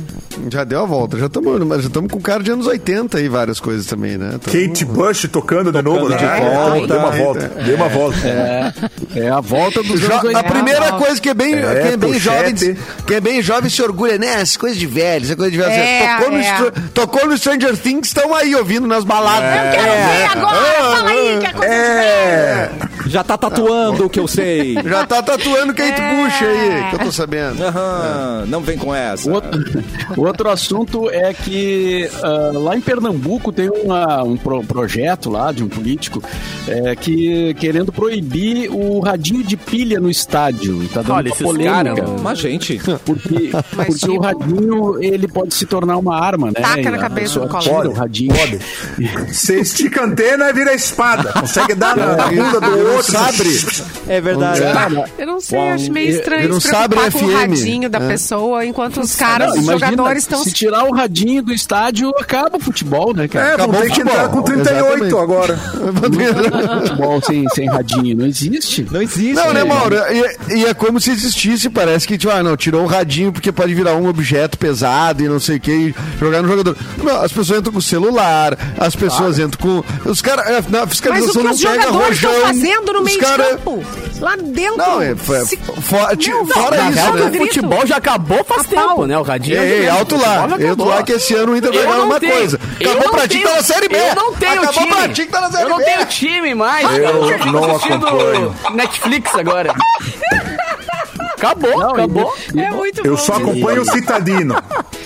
Já 0.53 0.65
deu 0.65 0.83
a 0.83 0.87
volta. 0.87 1.19
Já 1.19 1.27
estamos 1.27 1.59
mas 1.67 1.83
já 1.83 1.89
estamos 1.89 2.13
com 2.13 2.21
cara 2.21 2.43
de 2.43 2.51
anos 2.51 2.67
80 2.67 3.19
aí, 3.19 3.29
várias 3.29 3.59
coisas 3.61 3.87
também, 3.87 4.17
né? 4.19 4.39
Tamo- 4.41 4.67
Kate 4.69 4.85
Bush 4.85 5.29
tocando 5.31 5.73
de 5.73 5.83
novo, 5.83 6.09
né? 6.09 6.17
de 6.17 6.25
volta. 6.25 6.87
Deu 6.87 6.99
uma 6.99 7.11
volta. 7.11 7.49
Deu 7.65 7.77
uma 7.77 7.89
volta. 7.89 8.19
É, 8.29 8.73
é 9.21 9.31
a 9.31 9.41
volta 9.41 9.83
dos 9.83 10.01
Jo- 10.01 10.07
anos 10.13 10.25
80. 10.25 10.39
a 10.41 10.45
primeira 10.51 10.93
coisa 10.93 11.21
que 11.21 11.29
é 11.29 11.35
bem, 11.35 11.55
É, 11.55 11.81
quem 11.83 11.93
é 11.93 11.97
bem 11.97 12.19
jovem, 12.19 12.55
quem 12.55 13.17
é 13.17 13.21
bem 13.21 13.43
jovem 13.43 13.71
se 13.71 13.83
orgulha, 13.83 14.19
né? 14.19 14.41
Essa 14.41 14.59
coisa 14.59 14.77
de 14.77 14.87
velho, 14.87 15.25
essa 15.25 15.37
coisa 15.37 15.51
de 15.51 15.57
velho. 15.59 15.73
É, 15.73 16.17
tocou, 16.19 16.31
no 16.33 16.39
é. 16.39 16.73
Tocou 16.95 17.27
no 17.27 17.37
Stranger 17.39 17.77
Things, 17.77 18.09
estão 18.09 18.35
aí 18.35 18.55
ouvindo 18.55 18.87
nas 18.87 19.05
baladas. 19.05 19.49
Eu 19.49 19.73
quero 19.99 20.13
ver 20.13 20.39
agora! 20.39 20.97
Fala 20.97 21.11
aí, 21.11 21.39
que 21.39 21.47
a 21.47 21.53
coisa 21.53 21.75
É. 21.75 22.71
Já 23.09 23.25
tá 23.25 23.37
tatuando 23.37 24.07
o 24.07 24.11
que 24.11 24.21
eu 24.21 24.29
sei. 24.29 24.75
Já 24.85 25.07
tá 25.07 25.23
tatuando 25.23 25.75
Kate 25.75 26.01
É. 26.01 26.15
Bush 26.15 26.43
aí, 26.43 26.91
que 26.91 26.95
eu 26.97 26.99
tô 27.07 27.13
sabendo. 27.13 27.63
Aham, 27.65 28.45
não 28.47 28.61
vem 28.61 28.77
com 28.79 28.95
essa. 28.95 29.29
O 29.29 29.35
outro, 29.35 29.85
o 30.17 30.27
outro 30.27 30.51
assunto 30.51 31.11
é 31.11 31.33
que 31.33 32.09
ah, 32.23 32.51
lá 32.55 32.77
em 32.77 32.81
Pernambuco 32.81 33.53
tem 33.53 33.69
uma- 33.71 34.23
um 34.23 34.37
pro- 34.37 34.63
projeto 34.65 35.31
lá 35.31 35.51
de 35.53 35.63
um 35.65 35.69
político 35.69 36.23
é, 36.67 36.95
que 36.95 37.55
querendo 37.55 37.93
proibir 37.93 38.71
o 38.71 39.01
radinho 39.01 39.43
de 39.43 39.57
pilha 39.57 39.99
no 40.01 40.11
estádio. 40.11 40.87
Tá 40.93 41.03
dando 41.03 41.13
Olha, 41.15 41.33
polêmica. 41.35 41.71
caras, 41.95 42.21
Mas, 42.23 42.39
gente, 42.39 42.81
Porque, 43.05 43.51
Mas, 43.73 43.87
porque 43.87 43.93
tipo- 43.95 44.13
o 44.13 44.21
radinho 44.21 45.03
ele 45.03 45.29
pode 45.29 45.55
se 45.55 45.67
tornar 45.67 45.97
uma 45.97 46.19
arma, 46.19 46.49
né? 46.49 46.53
Taca 46.61 46.81
E 46.81 46.85
na 46.85 46.97
a 46.97 47.01
cabeça 47.01 47.41
do 47.41 47.49
colega. 47.49 47.71
tira 47.77 47.89
o 47.89 47.93
radinho. 47.93 48.35
Pode. 48.35 48.59
Você 49.33 49.61
estica 49.61 50.03
a 50.03 50.05
antena 50.05 50.51
e 50.51 50.53
vira 50.53 50.75
espada. 50.75 51.33
Consegue 51.33 51.75
dar 51.75 51.97
na, 51.97 52.17
na 52.17 52.27
bunda 52.29 52.61
do 52.61 52.79
outro. 52.79 52.98
Sabre. 53.03 53.61
é 54.09 54.21
verdade. 54.21 54.61
Eu 55.19 55.27
não 55.27 55.41
sei, 55.41 55.59
acho 55.71 55.93
meio 55.93 56.11
estranho 56.11 56.43
vira 56.43 56.55
um 56.55 56.61
se 56.61 56.69
preocupar 56.69 57.11
sabre 57.11 57.19
com 57.21 57.27
o 57.27 57.35
radinho 57.35 57.89
da 57.91 57.99
É. 57.99 58.09
pessoa, 58.09 58.65
enquanto 58.65 59.01
os 59.01 59.15
caras, 59.15 59.49
não, 59.49 59.57
os 59.59 59.63
imagina, 59.65 59.91
jogadores 59.91 60.23
estão... 60.23 60.45
Se 60.45 60.53
tirar 60.53 60.85
o 60.85 60.93
radinho 60.93 61.43
do 61.43 61.53
estádio, 61.53 62.11
acaba 62.19 62.57
o 62.57 62.61
futebol, 62.61 63.15
né, 63.15 63.29
cara? 63.29 63.47
É, 63.47 63.57
vão 63.57 63.67
Acabou 63.67 63.81
ter 63.83 63.89
o 63.91 63.95
que 63.95 64.01
entrar 64.01 64.15
futebol. 64.31 64.43
com 64.43 64.43
38 64.43 64.79
Exatamente. 64.79 65.15
agora. 65.17 65.59
futebol 66.81 67.23
sem, 67.23 67.49
sem 67.51 67.69
radinho. 67.69 68.17
Não 68.17 68.27
existe. 68.27 68.87
Não 68.91 69.03
existe. 69.03 69.33
Não, 69.35 69.53
né, 69.53 69.61
gente. 69.61 69.69
Mauro? 69.69 69.97
E, 70.49 70.55
e 70.59 70.65
é 70.67 70.75
como 70.75 71.01
se 71.01 71.11
existisse, 71.11 71.69
parece 71.71 72.07
que, 72.07 72.17
tipo, 72.19 72.33
ah, 72.33 72.43
não, 72.43 72.57
tirou 72.57 72.83
o 72.85 72.87
radinho 72.87 73.33
porque 73.33 73.53
pode 73.53 73.75
virar 73.75 73.95
um 73.95 74.09
objeto 74.09 74.59
pesado 74.59 75.23
e 75.23 75.29
não 75.29 75.41
sei 75.41 75.57
o 75.57 75.61
que, 75.61 75.71
e 75.71 75.95
jogar 76.19 76.43
no 76.43 76.49
jogador. 76.49 76.77
Não, 77.03 77.21
as 77.21 77.33
pessoas 77.33 77.59
entram 77.61 77.73
com 77.73 77.79
o 77.79 77.83
celular, 77.83 78.57
as 78.79 78.95
pessoas 78.97 79.39
entram 79.39 79.61
com. 79.61 80.09
Os 80.09 80.21
caras. 80.23 80.67
Na 80.69 80.81
Mas 80.81 80.85
o 80.85 80.89
fiscalização 80.89 81.35
que 81.43 81.43
não 81.49 81.53
os 81.55 81.61
pega 81.63 81.83
jogadores 81.83 82.17
estão 82.17 82.31
rojão. 82.33 82.49
Fazendo 82.89 82.93
no 82.93 82.99
os 83.01 83.05
meio 83.05 83.21
cara- 83.21 83.45
de 83.45 83.51
campo? 83.51 83.85
Lá 84.21 84.37
dentro. 84.37 84.77
Não, 84.79 85.01
é, 85.03 85.15
foi- 85.15 85.45
Se- 85.45 85.57
fo- 85.57 86.17
ti- 86.17 86.31
Não, 86.31 86.47
fora 86.47 86.77
não, 86.77 86.91
isso, 86.91 86.99
não, 87.07 87.13
né? 87.15 87.27
O 87.31 87.35
futebol 87.47 87.87
já 87.87 87.97
acabou 87.97 88.45
faz 88.45 88.61
A 88.63 88.75
pau. 88.75 88.89
tempo, 88.89 89.07
né? 89.07 89.19
O 89.19 89.23
radinho. 89.23 89.63
Ei, 89.63 89.73
ei, 89.83 89.89
alto 89.89 90.17
lá. 90.17 90.49
Futebol 90.49 90.71
Alto 90.71 90.85
lá 90.85 91.03
que 91.05 91.13
esse 91.13 91.35
ano 91.35 91.53
o 91.53 91.57
Inter 91.57 91.73
vai 91.73 91.83
Eu 91.85 91.89
ganhar 91.89 92.03
uma 92.03 92.19
tenho- 92.21 92.33
coisa. 92.33 92.61
eu 92.81 92.91
Acabou 92.93 93.11
pra 93.11 93.29
ti 93.29 93.39
que 93.39 93.45
tá 93.49 93.55
na 93.55 93.63
Série 93.63 93.89
B. 93.89 93.97
Eu 93.97 94.15
não 94.17 94.33
tenho 94.35 94.53
Acabou 94.63 94.73
time. 94.83 94.95
pra 94.95 95.09
ti 95.09 95.27
que 95.27 95.33
tá 95.33 95.41
na 95.41 95.51
Série 95.51 95.63
Eu 95.65 95.69
não 95.69 95.79
B. 95.79 95.85
tenho 95.85 96.07
time 96.07 96.55
mais. 96.55 96.97
Eu 96.97 97.05
Eu 97.05 97.53
não 97.53 97.77
assistindo 97.77 98.07
acompanho. 98.07 98.55
Netflix 98.75 99.35
agora. 99.37 99.75
Acabou, 101.39 101.79
Não, 101.79 101.91
acabou. 101.93 102.35
É 102.57 102.71
muito 102.71 103.01
Eu 103.07 103.13
bom. 103.13 103.17
só 103.17 103.35
acompanho 103.35 103.83
o 103.83 103.85
Citadino. 103.85 104.57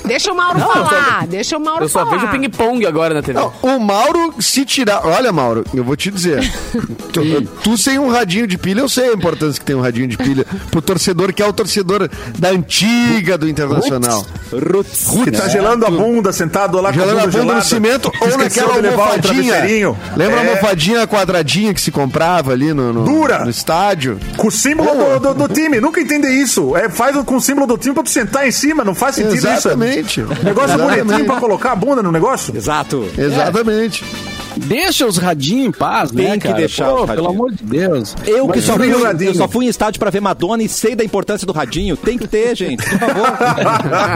Deixa 0.05 0.33
o 0.33 0.37
Mauro 0.37 0.59
falar, 0.59 1.27
deixa 1.27 1.57
o 1.57 1.61
Mauro 1.61 1.85
Eu 1.85 1.89
só 1.89 2.05
falar. 2.05 2.17
vejo 2.19 2.29
ping-pong 2.33 2.85
agora 2.87 3.15
na 3.15 3.23
TV. 3.23 3.39
Não, 3.39 3.53
o 3.63 3.79
Mauro, 3.79 4.35
se 4.41 4.65
tirar. 4.65 5.07
Olha, 5.07 5.33
Mauro, 5.33 5.65
eu 5.73 5.85
vou 5.85 5.97
te 5.97 6.11
dizer. 6.11 6.41
tu, 7.13 7.21
tu 7.63 7.79
sem 7.79 7.99
um 7.99 8.09
radinho 8.09 8.47
de 8.47 8.59
pilha, 8.59 8.81
eu 8.81 8.89
sei 8.89 9.11
a 9.11 9.13
importância 9.15 9.59
que 9.61 9.65
tem 9.65 9.77
um 9.77 9.81
radinho 9.81 10.09
de 10.09 10.17
pilha 10.17 10.45
pro 10.71 10.83
torcedor 10.83 11.33
que 11.33 11.43
é 11.43 11.47
o 11.47 11.53
torcedor 11.53 12.09
da 12.39 12.51
antiga 12.51 13.39
do 13.39 13.49
Internacional. 13.49 14.27
Roots. 14.53 15.07
Que 15.25 15.31
tá 15.31 15.49
gelando 15.49 15.87
a 15.87 15.91
bunda, 15.91 16.33
sentado 16.33 16.81
lá 16.81 16.93
Gelando 16.93 17.13
com 17.13 17.19
a 17.19 17.23
a 17.23 17.27
bunda 17.27 17.39
gelada. 17.39 17.59
no 17.61 17.65
cimento 17.65 18.13
ou 18.21 18.39
naquela 18.39 18.73
um 18.75 18.77
almofadinha. 18.77 19.55
Lembra 20.17 20.41
a 20.41 20.45
É, 20.45 20.49
almofadinha 20.49 21.07
quadradinha 21.07 21.73
que 21.73 21.81
se 21.81 21.91
comprava 21.91 22.53
ali 22.53 22.73
no, 22.75 22.93
no, 22.93 23.05
Dura. 23.05 23.45
no 23.45 23.51
estádio? 23.51 24.19
Com 24.37 24.49
o 24.49 24.51
símbolo 24.51 24.91
do, 25.19 25.35
do- 25.35 25.47
do 25.47 25.55
time. 25.55 25.81
Nunca 25.81 26.01
entendi 26.01 26.29
isso. 26.29 26.77
É, 26.77 26.89
faz 26.89 27.17
com 27.25 27.37
o 27.37 27.41
símbolo 27.41 27.67
do 27.67 27.79
time 27.79 27.95
pra 27.95 28.03
tu 28.03 28.11
sentar 28.11 28.47
em 28.47 28.51
cima. 28.51 28.85
Não 28.85 28.95
faz 28.95 29.15
sentido 29.17 29.35
Exatamente. 29.35 29.91
isso. 29.92 29.92
Negócio 30.43 30.75
Exatamente. 30.75 31.05
bonitinho 31.05 31.27
pra 31.27 31.37
colocar 31.41 31.73
a 31.73 31.77
bunda 31.77 32.03
no 32.03 32.13
negócio. 32.13 32.57
Exato. 32.57 33.09
Exatamente. 33.17 34.05
Deixa 34.57 35.07
os 35.07 35.17
radinhos 35.17 35.67
em 35.69 35.73
paz, 35.73 36.11
Tem 36.11 36.27
né, 36.29 36.33
que 36.35 36.41
cara? 36.49 36.55
deixar 36.57 36.87
Pô, 36.89 37.05
os 37.05 37.11
pelo 37.11 37.29
amor 37.29 37.53
de 37.53 37.63
Deus. 37.65 38.15
Eu 38.27 38.49
que 38.49 38.61
só 38.61 38.75
fui, 38.77 38.93
eu 38.93 39.35
só 39.35 39.49
fui 39.49 39.67
em 39.67 39.69
estádio 39.69 39.99
pra 39.99 40.11
ver 40.11 40.21
Madonna 40.21 40.63
e 40.63 40.69
sei 40.69 40.95
da 40.95 41.05
importância 41.05 41.47
do 41.47 41.53
radinho. 41.53 41.97
Tem 41.97 42.17
que 42.19 42.27
ter, 42.27 42.55
gente, 42.57 42.83
por 42.89 42.99
favor. 42.99 43.33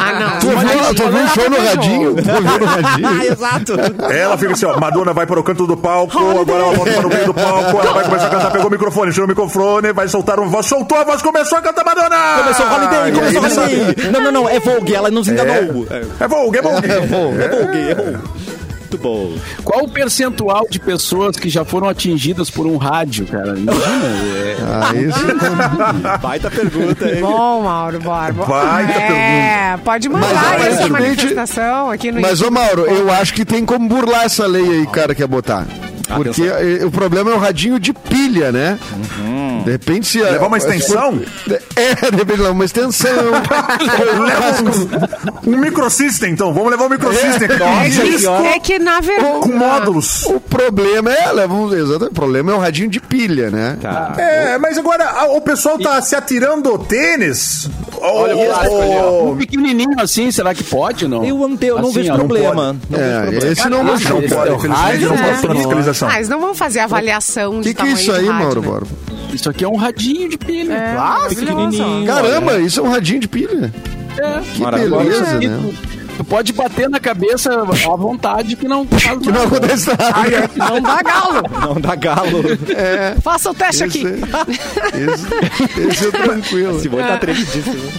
Ah, 0.00 0.12
não. 0.20 0.38
Tu 0.40 0.46
viu, 0.48 0.94
tu 0.94 1.10
viu 1.10 1.24
o 1.24 1.28
show 1.28 1.50
no 1.50 1.56
radinho? 1.66 2.14
Tu 2.16 2.22
viu 2.22 2.58
no 2.58 2.66
radinho? 2.66 3.08
ah, 3.08 3.24
exato. 3.26 3.72
Ela 4.12 4.38
fica 4.38 4.52
assim, 4.52 4.66
ó. 4.66 4.78
Madonna 4.78 5.12
vai 5.12 5.26
para 5.26 5.40
o 5.40 5.42
canto 5.42 5.66
do 5.66 5.76
palco, 5.76 6.18
agora 6.18 6.62
ela 6.64 6.74
volta 6.74 6.92
para 6.92 7.06
o 7.06 7.08
meio 7.10 7.26
do 7.26 7.34
palco, 7.34 7.78
ela 7.80 7.92
vai 7.92 8.04
começar 8.04 8.26
a 8.26 8.30
cantar, 8.30 8.50
pegou 8.52 8.68
o 8.68 8.70
microfone, 8.70 9.10
tirou 9.12 9.26
o 9.26 9.28
microfone, 9.28 9.92
vai 9.92 10.08
soltar 10.08 10.38
uma 10.38 10.48
voz, 10.48 10.66
soltou 10.66 10.98
a 10.98 11.04
voz, 11.04 11.22
começou 11.22 11.58
a 11.58 11.62
cantar 11.62 11.84
Madonna! 11.84 12.16
Começou 12.42 12.66
o 12.66 12.74
Holiday, 12.74 13.12
começou 13.12 13.62
o? 13.62 13.66
Holiday. 13.66 14.10
Não, 14.12 14.20
não, 14.20 14.32
não, 14.32 14.48
é 14.48 14.60
Vogue, 14.60 14.94
ela 14.94 15.10
nos 15.10 15.28
enganou. 15.28 15.86
É, 15.90 16.24
É 16.24 16.28
Vogue, 16.28 16.58
é 16.58 16.62
Vogue. 16.62 16.86
é 16.90 17.00
Vogue, 17.48 17.78
errou. 17.78 18.18
Muito 18.90 18.98
bom. 19.02 19.34
Qual 19.62 19.84
o 19.84 19.88
percentual 19.88 20.66
de 20.70 20.80
pessoas 20.80 21.36
que 21.36 21.50
já 21.50 21.62
foram 21.62 21.88
atingidas 21.88 22.48
por 22.48 22.66
um 22.66 22.78
rádio, 22.78 23.26
cara? 23.26 23.50
Imagina. 23.58 23.84
é- 23.84 24.56
Ah, 24.62 24.94
isso. 24.94 25.18
Baita 26.22 26.50
pergunta, 26.50 27.06
hein? 27.08 27.20
Bom, 27.20 27.62
Mauro, 27.62 27.98
bora. 28.00 28.32
bora. 28.32 28.48
Baita 28.48 28.92
é, 28.92 29.76
pode 29.84 30.08
mandar 30.08 30.58
Mas, 30.58 30.74
essa 30.74 30.88
manifestação 30.88 31.90
aqui 31.90 32.10
no 32.10 32.20
Mas, 32.22 32.40
ô. 32.40 32.50
Mauro, 32.50 32.86
eu 32.86 33.12
acho 33.12 33.34
que 33.34 33.44
tem 33.44 33.64
como 33.66 33.86
burlar 33.88 34.24
essa 34.24 34.46
lei 34.46 34.66
aí, 34.80 34.86
cara, 34.86 35.14
que 35.14 35.20
quer 35.20 35.26
botar. 35.26 35.66
Porque 36.16 36.42
eh, 36.42 36.84
o 36.84 36.90
problema 36.90 37.30
é 37.30 37.34
o 37.34 37.38
radinho 37.38 37.78
de 37.78 37.92
pilha, 37.92 38.50
né? 38.50 38.78
De 39.64 39.70
repente 39.72 40.06
se... 40.06 40.20
Levar 40.22 40.46
uma 40.46 40.56
extensão? 40.56 41.20
É, 41.76 41.94
de 42.10 42.16
repente 42.16 42.38
levar 42.38 42.50
uma 42.52 42.64
extensão. 42.64 43.10
Leva 44.24 44.62
um, 45.46 45.50
um 45.52 45.56
microsystem, 45.58 46.32
então. 46.32 46.52
Vamos 46.54 46.70
levar 46.70 46.86
um 46.86 46.90
microsystem. 46.90 47.48
É 47.50 48.54
é 48.56 48.58
que 48.60 48.78
na 48.78 49.00
verdade... 49.00 49.40
com 49.40 49.48
módulos. 49.52 50.24
o 50.26 50.40
problema 50.40 51.12
é... 51.12 51.30
Leva 51.32 51.52
um, 51.54 51.72
exatamente, 51.74 52.10
o 52.12 52.14
problema 52.14 52.52
é 52.52 52.54
o 52.54 52.58
radinho 52.58 52.88
de 52.88 53.00
pilha, 53.00 53.50
né? 53.50 53.76
Tá. 53.80 54.14
É, 54.18 54.58
mas 54.58 54.78
agora 54.78 55.04
a- 55.04 55.26
o 55.26 55.40
pessoal 55.40 55.78
tá 55.78 56.00
se 56.00 56.14
atirando 56.16 56.68
ao 56.68 56.78
tênis. 56.78 57.68
Olha 58.00 58.36
o 58.36 58.46
plástico 58.46 58.80
ali, 58.80 58.92
Um 59.32 59.36
pequenininho 59.36 60.00
assim, 60.00 60.30
será 60.30 60.54
que 60.54 60.62
pode 60.64 61.04
ou 61.04 61.10
não? 61.10 61.24
Eu 61.24 61.36
não, 61.36 61.56
tenho- 61.56 61.72
eu 61.76 61.82
não 61.82 61.90
Assim, 61.90 62.00
vejo 62.00 62.12
ó, 62.12 62.16
não 62.16 62.26
problema. 62.28 62.76
Não 62.88 62.98
vejo 62.98 63.02
É, 63.10 63.20
problema. 63.22 63.52
esse 63.52 63.68
não 63.68 63.80
Ah, 63.80 63.84
mostrou. 63.84 64.20
mas 64.22 64.32
Pode, 64.32 64.50
é 64.50 64.54
infelizmente 64.54 65.04
não 65.04 65.16
pode 65.16 65.58
ter 65.98 66.06
fiscalização. 66.06 66.08
Ah, 66.08 66.20
não 66.28 66.40
vão 66.40 66.54
fazer 66.54 66.80
avaliação 66.80 67.60
de 67.60 67.68
que, 67.68 67.74
que 67.74 67.80
é 67.80 67.84
tamanho 67.84 67.96
isso 67.96 68.12
de 68.12 68.18
aí, 68.18 68.26
rádio, 68.26 68.44
Mauro 68.44 68.60
né? 68.60 68.66
Borba? 68.68 68.86
Isso 69.34 69.50
aqui 69.50 69.64
é 69.64 69.68
um 69.68 69.76
radinho 69.76 70.28
de 70.28 70.38
pilha. 70.38 70.72
É, 70.74 70.96
Ah. 70.96 71.28
Caramba, 72.06 72.58
isso 72.60 72.80
é 72.80 72.82
um 72.82 72.90
radinho 72.90 73.20
de 73.20 73.28
pilha. 73.28 73.72
Que 74.54 74.60
Maravilhoso. 74.60 75.04
beleza, 75.04 75.38
né? 75.38 75.72
Tu, 76.18 76.24
pode 76.24 76.52
bater 76.52 76.88
na 76.90 77.00
cabeça 77.00 77.50
à 77.62 77.96
vontade 77.96 78.54
que 78.56 78.68
não 78.68 78.86
faz 78.86 79.02
Que 79.04 79.30
não 79.30 79.32
nada. 79.32 79.44
acontece 79.46 79.88
nada. 79.88 80.50
Não 80.56 80.80
dá 80.82 81.02
galo. 81.02 81.42
Não 81.60 81.80
dá 81.80 81.94
galo. 81.94 82.42
Faça 83.22 83.50
o 83.50 83.54
teste 83.54 83.84
aqui. 83.84 84.04
Esse, 84.94 85.80
esse 85.88 86.06
é 86.08 86.10
tranquilo. 86.10 86.80
Simone 86.80 87.02
tá 87.04 87.18
tremidíssimo. 87.18 87.92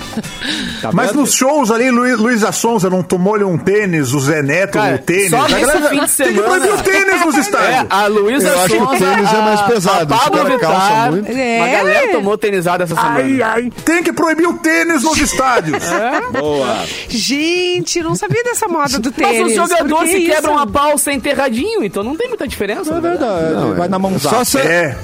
Tá 0.82 0.92
Mas 0.94 1.08
vendo? 1.08 1.22
nos 1.22 1.34
shows 1.34 1.72
ali, 1.72 1.90
Luiz, 1.92 2.18
Luísa 2.18 2.52
Sonza 2.52 2.90
não 2.90 3.04
tomou-lhe 3.04 3.44
um 3.44 3.58
tênis, 3.58 4.14
o 4.14 4.20
Zé 4.20 4.42
Neto 4.42 4.74
Cara, 4.74 4.96
o 4.96 5.00
tênis. 5.00 5.30
só 5.30 5.38
A 5.46 5.50
nesse 5.50 5.62
galera 5.62 5.90
fim 5.90 6.00
de 6.00 6.12
Tem 6.12 6.28
que 6.28 6.34
semana- 6.34 6.48
proibir 6.48 6.74
o 6.74 6.84
tênis 6.84 7.26
nos 7.26 7.36
É, 7.36 7.40
estádios. 7.40 7.86
a 7.90 8.08
Luísa 8.08 8.48
Eu 8.48 8.60
acho 8.60 8.68
que 8.70 8.76
o 8.76 8.86
Sonza, 8.86 8.98
tênis 9.06 9.34
é 9.34 9.38
mais 9.42 9.60
a- 9.60 9.64
pesado, 9.64 10.14
A 10.14 10.18
Pablo 10.18 10.46
Vittar. 10.46 11.12
muito. 11.12 11.32
É. 11.32 11.58
Uma 11.58 11.68
galera 11.68 12.12
tomou 12.12 12.38
tênisada 12.38 12.84
essa 12.84 12.96
semana. 12.96 13.20
Ai, 13.20 13.42
ai. 13.42 13.72
Tem 13.86 14.04
que 14.04 14.14
proibir 14.14 14.48
o 14.48 14.54
tênis 14.54 15.04
nos 15.04 15.18
estádios. 15.20 15.84
Boa. 16.40 16.86
Gente, 17.10 18.02
não 18.10 18.16
sabia 18.16 18.44
dessa 18.44 18.68
moda 18.68 19.00
do 19.00 19.14
Mas 19.18 19.32
tênis. 19.32 19.48
os 19.50 19.56
jogadores 19.56 20.12
se 20.12 20.18
isso? 20.18 20.32
quebram 20.36 20.58
a 20.58 20.68
palça 20.68 21.12
enterradinho, 21.14 21.84
então 21.84 22.04
não 22.04 22.16
tem 22.16 22.28
muita 22.28 22.48
diferença. 22.48 22.94
É 22.94 23.00
verdade. 23.02 23.54
Não, 23.54 23.76
Vai 23.76 23.88
é. 23.88 23.90
na 23.90 24.00
mãozada. 24.00 24.36
Só 24.38 24.44
se, 24.44 24.58
É. 24.60 24.98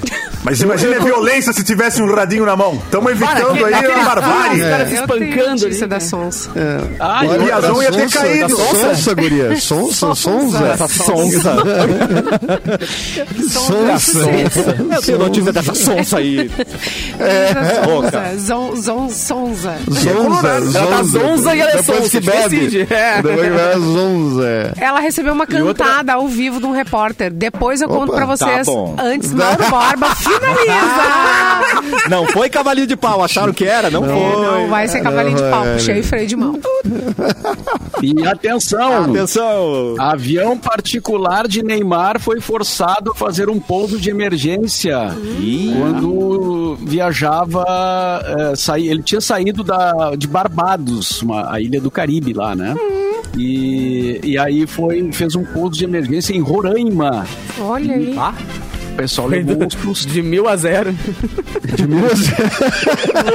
Mas 0.44 0.60
imagina 0.60 0.96
a 0.96 1.00
violência 1.00 1.52
se 1.52 1.64
tivesse 1.64 2.00
um 2.00 2.14
radinho 2.14 2.46
na 2.46 2.54
mão. 2.54 2.74
Estamos 2.84 3.10
evitando 3.10 3.56
Para, 3.58 3.66
aí 3.66 3.74
aquele- 3.74 3.92
a 3.92 4.04
barbárie. 4.04 4.62
Os 4.62 4.68
caras 4.68 4.88
se 4.88 4.94
tenho 4.94 5.00
espancando 5.24 5.50
notícia 5.62 5.84
ali. 5.84 5.88
da 5.88 6.00
Sons. 6.00 6.48
Ah, 7.00 7.22
O 7.24 7.44
Piazão 7.44 7.82
ia 7.82 7.90
ter 7.90 8.00
Sonsa, 8.02 8.18
caído. 8.20 8.56
Sonsa, 8.56 9.14
guria. 9.14 9.56
Sonsa, 9.60 10.14
Sonsa. 10.14 10.66
Essa 10.68 10.88
sonsa. 10.88 11.56
Sonsa. 13.48 14.18
Eu 14.94 15.02
tenho 15.02 15.18
notícia 15.18 15.52
dessa 15.52 15.74
sonsa 15.74 16.18
aí. 16.18 16.50
Sonza. 17.84 18.36
Zon, 18.38 18.76
zon, 18.76 19.10
sonza. 19.10 19.74
Zonza. 19.90 20.48
Ela 20.78 20.86
tá 20.86 21.02
zonza 21.02 21.54
e 21.56 21.60
ela 21.60 21.70
é 21.72 21.76
Depois 21.76 21.98
sonsa, 21.98 22.20
que 22.20 22.26
bebe. 22.26 22.48
decide. 22.60 22.88
É. 22.96 23.16
Depois 23.22 23.40
que 23.40 23.50
bebe, 23.50 23.80
zonza. 23.80 24.72
Ela 24.78 25.00
recebeu 25.00 25.32
uma 25.32 25.46
cantada 25.46 26.14
ao 26.14 26.26
vivo 26.28 26.58
de 26.60 26.66
um 26.66 26.72
repórter. 26.72 27.32
Depois 27.32 27.80
eu 27.80 27.88
conto 27.88 28.08
Opa, 28.10 28.16
pra 28.16 28.26
vocês. 28.26 28.66
tá 28.66 28.72
bom. 28.72 28.96
Antes, 28.98 29.32
Mauro 29.32 29.64
Borba 29.70 30.14
finaliza. 30.16 32.08
Não 32.08 32.26
foi 32.26 32.48
cavalinho 32.48 32.86
de 32.86 32.96
pau, 32.96 33.22
acharam 33.22 33.52
que 33.52 33.64
era? 33.64 33.90
Não, 33.90 34.02
foi. 34.02 34.12
Não 34.12 34.68
vai 34.68 34.86
ser 34.88 35.02
cavalinho 35.02 35.36
de 35.36 35.42
pau. 35.42 35.64
Não, 35.64 35.72
Puxei 35.74 36.02
freio 36.02 36.26
de 36.26 36.36
mão. 36.36 36.58
E 38.02 38.26
atenção, 38.26 39.04
Atenção. 39.04 39.94
avião 39.98 40.56
particular 40.56 41.48
de 41.48 41.62
Neymar 41.62 42.20
foi 42.20 42.40
forçado 42.40 43.10
a 43.12 43.14
fazer 43.14 43.48
um 43.48 43.58
pouso 43.58 43.98
de 43.98 44.10
emergência 44.10 44.96
quando 45.78 46.76
viajava, 46.82 47.64
saí- 48.56 48.88
ele 48.88 49.02
tinha 49.02 49.20
saído 49.20 49.62
da, 49.64 50.14
de 50.16 50.26
Barbados, 50.26 51.22
uma, 51.22 51.52
a 51.52 51.60
ilha 51.60 51.80
do 51.80 51.90
Caribe 51.90 52.32
lá, 52.32 52.54
né? 52.54 52.74
E, 53.36 54.20
e 54.24 54.38
aí 54.38 54.66
foi, 54.66 55.12
fez 55.12 55.34
um 55.34 55.44
pouso 55.44 55.78
de 55.78 55.84
emergência 55.84 56.34
em 56.34 56.40
Roraima. 56.40 57.26
Olha 57.60 57.94
aí. 57.94 58.14
Ah, 58.16 58.34
O 58.96 58.98
pessoal 58.98 59.28
levou 59.28 59.56
um 59.62 59.68
susto. 59.70 60.08
de 60.10 60.22
mil 60.22 60.48
a 60.48 60.56
zero. 60.56 60.94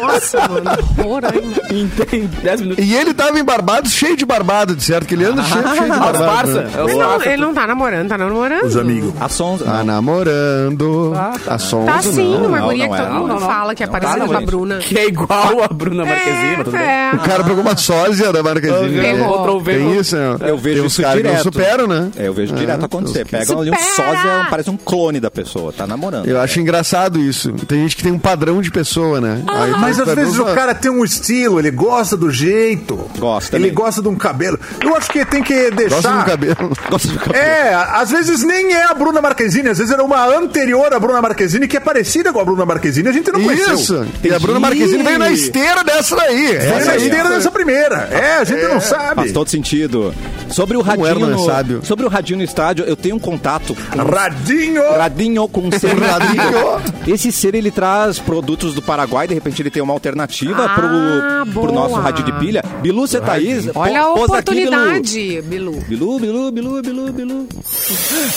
Nossa, 0.02 0.48
mano. 0.48 0.72
Roraima. 1.04 1.42
Em 1.72 2.26
10 2.42 2.62
minutos. 2.62 2.84
E 2.86 2.94
ele 2.96 3.14
tava 3.14 3.40
em 3.40 3.44
Barbados, 3.44 3.92
cheio 3.94 4.18
de 4.18 4.26
barbado, 4.26 4.76
de 4.76 4.84
certo? 4.84 5.06
Que 5.08 5.14
ele 5.14 5.26
anda 5.26 5.44
cheio, 5.44 5.64
cheio 5.70 5.84
de 5.86 5.92
As 5.92 6.00
barbado. 6.00 6.52
né? 6.52 6.70
É 6.76 6.84
Mas 6.84 6.98
não, 6.98 7.24
ele 7.24 7.38
não 7.38 7.54
tá 7.54 7.68
namorando, 7.68 8.10
tá 8.10 8.18
namorando. 8.18 8.64
Os 8.66 8.76
amigos. 8.78 9.14
A 9.20 9.30
sonsa. 9.30 9.66
Tá 9.66 9.84
namorando. 9.84 11.14
A 11.48 11.58
Sonsa, 11.60 11.92
Tá 11.92 12.02
sim, 12.02 12.34
não. 12.40 12.48
uma 12.48 12.60
não, 12.60 12.66
guria 12.68 12.88
não 12.88 12.96
que 12.96 13.02
é. 13.02 13.06
todo 13.06 13.14
Não, 13.14 13.28
mundo 13.28 13.40
fala 13.42 13.76
que 13.76 13.84
é 13.84 13.88
parecida 13.88 14.20
Tá, 14.22 14.28
com 14.28 14.34
a. 14.38 14.42
Bruna. 14.42 14.78
Que 14.80 14.98
é 14.98 15.08
igual 15.08 15.64
a 15.64 15.68
Bruna 15.68 16.06
Marquezine, 16.06 16.56
mas 16.58 16.66
tudo 16.66 16.72
bem. 16.78 16.82
É, 16.88 17.12
O 17.14 17.20
cara 17.20 17.44
pegou 17.44 17.62
uma 17.62 17.78
sósia 17.78 18.34
da 18.34 18.42
Marquezine. 18.44 19.00
Pegou. 19.02 19.62
né? 19.62 19.74
Tem 19.74 20.00
isso, 20.00 20.16
né? 20.16 20.38
Eu 20.42 20.58
vejo 20.58 20.86
isso 20.86 21.04
direto. 21.04 21.44
superam, 21.44 21.88
né? 21.88 22.10
É, 22.18 22.28
eu 22.28 22.34
vejo 22.34 22.56
direto 22.56 22.86
acontecer. 22.86 23.26
Pegam 23.26 23.60
ali 23.62 23.70
um 23.72 23.76
sósia, 23.76 24.48
parece 24.50 24.70
um 24.70 24.78
clone 24.78 25.20
da 25.20 25.30
pessoa. 25.30 25.51
Tá 25.76 25.86
namorando. 25.88 26.28
Eu 26.28 26.40
acho 26.40 26.60
engraçado 26.60 27.20
isso. 27.20 27.52
Tem 27.68 27.82
gente 27.82 27.96
que 27.96 28.04
tem 28.04 28.12
um 28.12 28.20
padrão 28.20 28.62
de 28.62 28.72
pessoa, 28.72 29.20
né? 29.20 29.44
Aí 29.48 29.72
Mas 29.72 30.00
às 30.00 30.14
vezes 30.14 30.38
o 30.38 30.46
cara 30.46 30.74
tem 30.74 30.92
um 30.92 31.04
estilo, 31.04 31.60
ele 31.60 31.72
gosta 31.72 32.16
do 32.16 32.32
jeito. 32.32 33.10
Gosta 33.18 33.56
Ele 33.56 33.70
também. 33.70 33.76
gosta 33.86 34.02
de 34.02 34.08
um 34.08 34.16
cabelo. 34.16 34.60
Eu 34.84 34.96
acho 34.96 35.10
que 35.12 35.26
tem 35.26 35.44
que 35.44 35.72
deixar. 35.72 35.96
Gosta 35.96 36.12
do 36.12 36.26
cabelo. 36.26 36.72
Gosta 36.90 37.08
do 37.08 37.20
cabelo. 37.20 37.36
É, 37.44 37.74
às 37.74 38.12
vezes 38.12 38.44
nem 38.44 38.74
é 38.74 38.84
a 38.86 38.94
Bruna 38.94 39.22
Marquezine, 39.22 39.70
às 39.70 39.78
vezes 39.78 39.92
era 39.92 40.04
uma 40.04 40.26
anterior 40.26 40.94
à 40.94 41.00
Bruna 41.00 41.22
Marquezine 41.22 41.68
que 41.68 41.78
é 41.78 41.80
parecida 41.80 42.32
com 42.32 42.40
a 42.40 42.46
Bruna 42.46 42.66
Marquezine, 42.66 43.08
a 43.08 43.12
gente 43.12 43.32
não 43.32 43.42
conheceu. 43.42 43.76
Isso. 43.76 44.06
E 44.24 44.34
a 44.34 44.40
Bruna 44.40 44.60
Marquezine 44.60 45.04
veio 45.04 45.20
na 45.20 45.32
esteira 45.32 45.84
dessa 45.84 46.16
daí. 46.16 46.58
Veio 46.58 46.74
Essa 46.74 46.92
na 46.92 46.98
esteira 46.98 47.30
dessa 47.30 47.52
primeira. 47.52 48.10
É, 48.12 48.38
a 48.38 48.44
gente 48.44 48.64
não 48.64 48.80
sabe. 48.80 49.16
Faz 49.16 49.32
todo 49.32 49.50
sentido. 49.50 50.14
Sobre 50.50 50.76
o 50.76 50.82
radinho, 50.82 51.08
Erman 51.08 51.30
é 51.30 51.34
no, 51.34 51.46
sábio. 51.46 51.80
sobre 51.84 52.06
o 52.06 52.10
radinho 52.10 52.40
no 52.40 52.44
estádio, 52.44 52.84
eu 52.86 52.96
tenho 52.96 53.16
um 53.16 53.20
contato 53.20 53.76
com 53.90 54.02
Radinho. 54.04 54.82
Radinho 54.98 55.41
com 55.48 55.62
um 55.62 55.72
ser 55.72 55.98
Radinho. 55.98 56.82
Esse 57.08 57.32
ser 57.32 57.56
ele 57.56 57.72
traz 57.72 58.20
produtos 58.20 58.74
do 58.74 58.82
Paraguai, 58.82 59.28
de 59.28 59.34
repente 59.34 59.62
ele 59.62 59.70
tem 59.72 59.82
uma 59.82 59.94
alternativa 59.94 60.66
Ah, 60.66 61.44
pro, 61.46 61.62
pro 61.62 61.72
nosso 61.72 61.96
radinho 61.96 62.26
de 62.26 62.34
pilha. 62.34 62.64
Bilu, 62.82 63.08
você 63.08 63.20
tá 63.22 63.34
aí? 63.34 63.70
Olha 63.76 64.02
a 64.02 64.06
pôs 64.14 64.32
aqui, 64.32 64.56
Bilu. 64.56 64.72
oportunidade, 64.72 65.42
Bilu. 65.44 65.72
Bilu, 65.88 66.20
Bilu, 66.20 66.52
Bilu, 66.52 66.82
Bilu, 66.82 67.14
Bilu. 67.14 67.48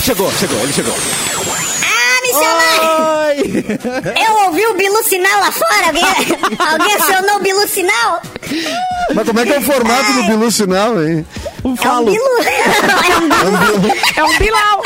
Chegou, 0.03 0.31
chegou, 0.33 0.59
ele 0.61 0.73
chegou. 0.73 0.95
Ah, 1.83 2.21
me! 2.23 2.31
Oi! 2.35 3.65
Eu 4.27 4.47
ouvi 4.47 4.67
o 4.67 4.75
Bilu 4.75 5.03
Sinal 5.05 5.41
lá 5.41 5.53
fora. 5.53 5.87
Alguém, 5.87 6.05
alguém 6.59 6.95
acionou 6.97 7.37
o 7.37 7.41
Bilu 7.41 7.69
Sinal? 7.69 8.23
Mas 9.15 9.27
como 9.27 9.41
é 9.41 9.47
que 9.47 9.53
é 9.53 9.59
o 9.59 9.63
formato 9.63 10.13
do 10.15 10.23
Bilu 10.25 10.51
Sinal, 10.51 11.03
hein? 11.03 11.25
É 11.65 11.69
um 11.91 12.05
Bilu. 12.05 12.19
É 12.43 13.17
um 13.17 13.29
Bilu. 13.29 13.95
É 14.17 14.25
um 14.25 14.39
Bilal. 14.39 14.81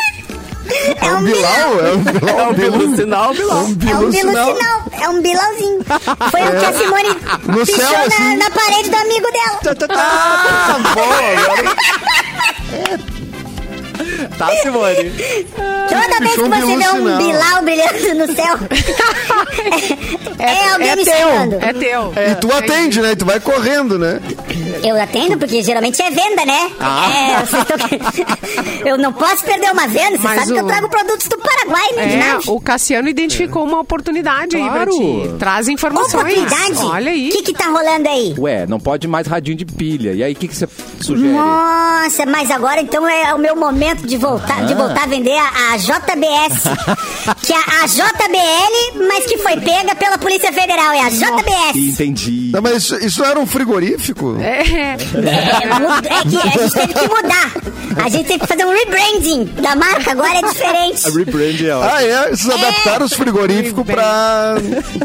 É 1.01 1.12
um 1.14 1.23
Bilal? 1.25 1.81
É 1.87 1.93
um 1.93 2.03
Bilal? 2.03 2.39
É 2.39 2.49
um 2.49 2.55
Bilu 2.55 2.97
sinal, 2.97 3.35
Bilal. 3.35 3.59
É 3.59 3.62
um 3.62 3.75
Bilu 3.75 4.12
Sinal. 4.12 4.57
É 5.01 5.09
um 5.09 5.23
Bilauzinho. 5.23 5.79
Foi 6.31 6.43
o 6.43 6.59
que 6.61 6.66
a 6.66 6.73
Simone 6.73 7.09
No 7.47 7.66
pichou 7.66 7.77
céu, 7.77 7.93
na, 7.93 8.05
assim. 8.05 8.37
na 8.37 8.51
parede 8.51 8.91
do 8.91 8.97
amigo 8.97 9.27
dela. 9.33 9.59
Tá 9.75 10.79
bom, 10.95 11.12
agora. 11.43 13.09
Tá, 14.37 14.49
Simone. 14.63 15.13
Toda 15.89 16.19
vez 16.21 16.33
que 16.35 16.41
você 16.41 16.77
vê 16.77 16.89
um. 16.91 17.17
Bilal 17.19 17.63
brilhando 17.63 18.27
no 18.27 18.35
céu, 18.35 18.57
é, 20.39 20.69
alguém 20.73 20.89
é 20.91 20.97
me 20.97 21.05
teu. 21.05 21.15
chamando. 21.15 21.55
É 21.55 21.73
teu. 21.73 22.13
E 22.31 22.35
tu 22.37 22.53
atende, 22.53 23.01
né? 23.01 23.13
E 23.13 23.17
tu 23.17 23.25
vai 23.25 23.41
correndo, 23.41 23.99
né? 23.99 24.21
Eu 24.85 25.01
atendo 25.01 25.37
porque 25.39 25.63
geralmente 25.63 26.01
é 26.03 26.11
venda, 26.11 26.45
né? 26.45 26.71
Ah. 26.79 27.11
É, 27.13 27.47
tão- 27.47 28.29
Eu 28.87 28.97
não 28.99 29.13
posso 29.13 29.45
perder 29.45 29.71
uma 29.73 29.87
venda. 29.89 30.17
Você 30.19 30.23
Mas 30.23 30.41
sabe 30.41 30.53
que 30.53 30.59
eu 30.61 30.65
o- 30.65 30.69
trago 30.69 30.89
produtos 30.89 31.27
do 31.29 31.39
Paraguai, 31.39 31.93
né? 31.97 32.39
É, 32.47 32.51
o 32.51 32.61
Cassiano 32.61 33.09
identificou 33.09 33.65
uma 33.65 33.81
oportunidade 33.81 34.57
aí 34.57 34.63
pra 34.63 34.87
Claro. 34.87 34.91
ti. 34.93 35.31
Traz 35.39 35.69
informações. 35.69 36.15
Oportunidade? 36.15 36.85
Olha 36.85 37.11
aí. 37.11 37.29
O 37.29 37.33
que 37.33 37.43
que 37.43 37.53
tá 37.55 37.67
rolando 37.67 38.09
aí? 38.09 38.35
Ué, 38.39 38.67
não 38.67 38.79
pode 38.79 39.09
mais 39.09 39.27
radinho 39.27 39.57
de 39.57 39.65
pilha. 39.65 40.13
E 40.13 40.23
aí, 40.23 40.33
o 40.33 40.37
que, 40.37 40.47
que 40.49 40.55
você 40.57 40.69
sugere? 41.01 41.33
Nossa, 41.33 42.25
mas 42.27 42.51
agora 42.51 42.81
então 42.81 43.07
é 43.09 43.35
o 43.35 43.39
meu 43.39 43.57
momento 43.57 43.98
de 44.05 44.17
voltar, 44.17 44.67
de 44.67 44.75
voltar 44.75 45.05
a 45.05 45.07
vender 45.07 45.37
a, 45.37 45.73
a 45.73 45.77
JBS. 45.77 46.63
que 47.43 47.53
é 47.53 47.57
a 47.57 47.87
JBL, 47.87 49.07
mas 49.07 49.27
que 49.27 49.39
foi 49.39 49.57
pega 49.61 49.95
pela 49.95 50.19
Polícia 50.19 50.53
Federal. 50.53 50.93
É 50.93 51.01
a 51.03 51.09
JBS. 51.11 51.77
Entendi. 51.77 52.51
Não, 52.53 52.63
mas 52.63 52.77
isso, 52.85 52.97
isso 52.97 53.25
era 53.25 53.39
um 53.39 53.47
frigorífico? 53.47 54.37
É. 54.41 54.59
É, 54.59 54.95
é 54.95 56.23
que 56.23 56.37
a 56.37 56.51
gente 56.51 56.73
teve 56.73 56.95
que 56.95 57.09
mudar. 57.09 57.53
A 58.05 58.09
gente 58.09 58.27
teve 58.27 58.39
que 58.41 58.47
fazer 58.47 58.65
um 58.65 58.73
rebranding 58.73 59.45
da 59.61 59.75
marca, 59.77 60.13
agora 60.13 60.39
é 60.39 60.43
diferente. 60.43 61.07
A 61.07 61.11
rebrand 61.11 61.61
é 61.61 61.75
ótimo. 61.75 61.93
Ah, 61.95 62.03
é? 62.03 62.29
Vocês 62.31 62.51
adaptaram 62.51 63.07
os 63.07 63.13
frigoríficos 63.13 63.85
pra, 63.85 64.55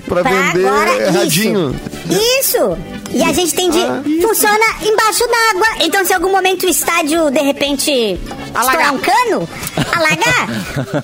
pra 0.07 0.23
Pra 0.23 0.23
vender 0.23 0.67
agora, 0.67 1.11
radinho. 1.11 1.75
Isso. 2.09 2.43
Isso. 2.57 2.77
E 3.13 3.23
a 3.23 3.31
gente 3.31 3.53
tem 3.53 3.69
de. 3.69 3.79
funciona 4.21 4.65
embaixo 4.81 5.23
d'água. 5.27 5.67
Então, 5.85 6.03
se 6.05 6.11
em 6.11 6.15
algum 6.15 6.31
momento 6.31 6.65
o 6.65 6.69
estádio, 6.69 7.29
de 7.29 7.39
repente, 7.41 8.19
Alagar. 8.55 8.65
estourar 8.65 8.93
um 8.93 8.97
cano, 8.99 9.49
alagar, 9.95 10.49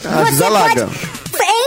Ah, 0.06 0.24
desalaga. 0.30 0.88
pode. 0.88 1.19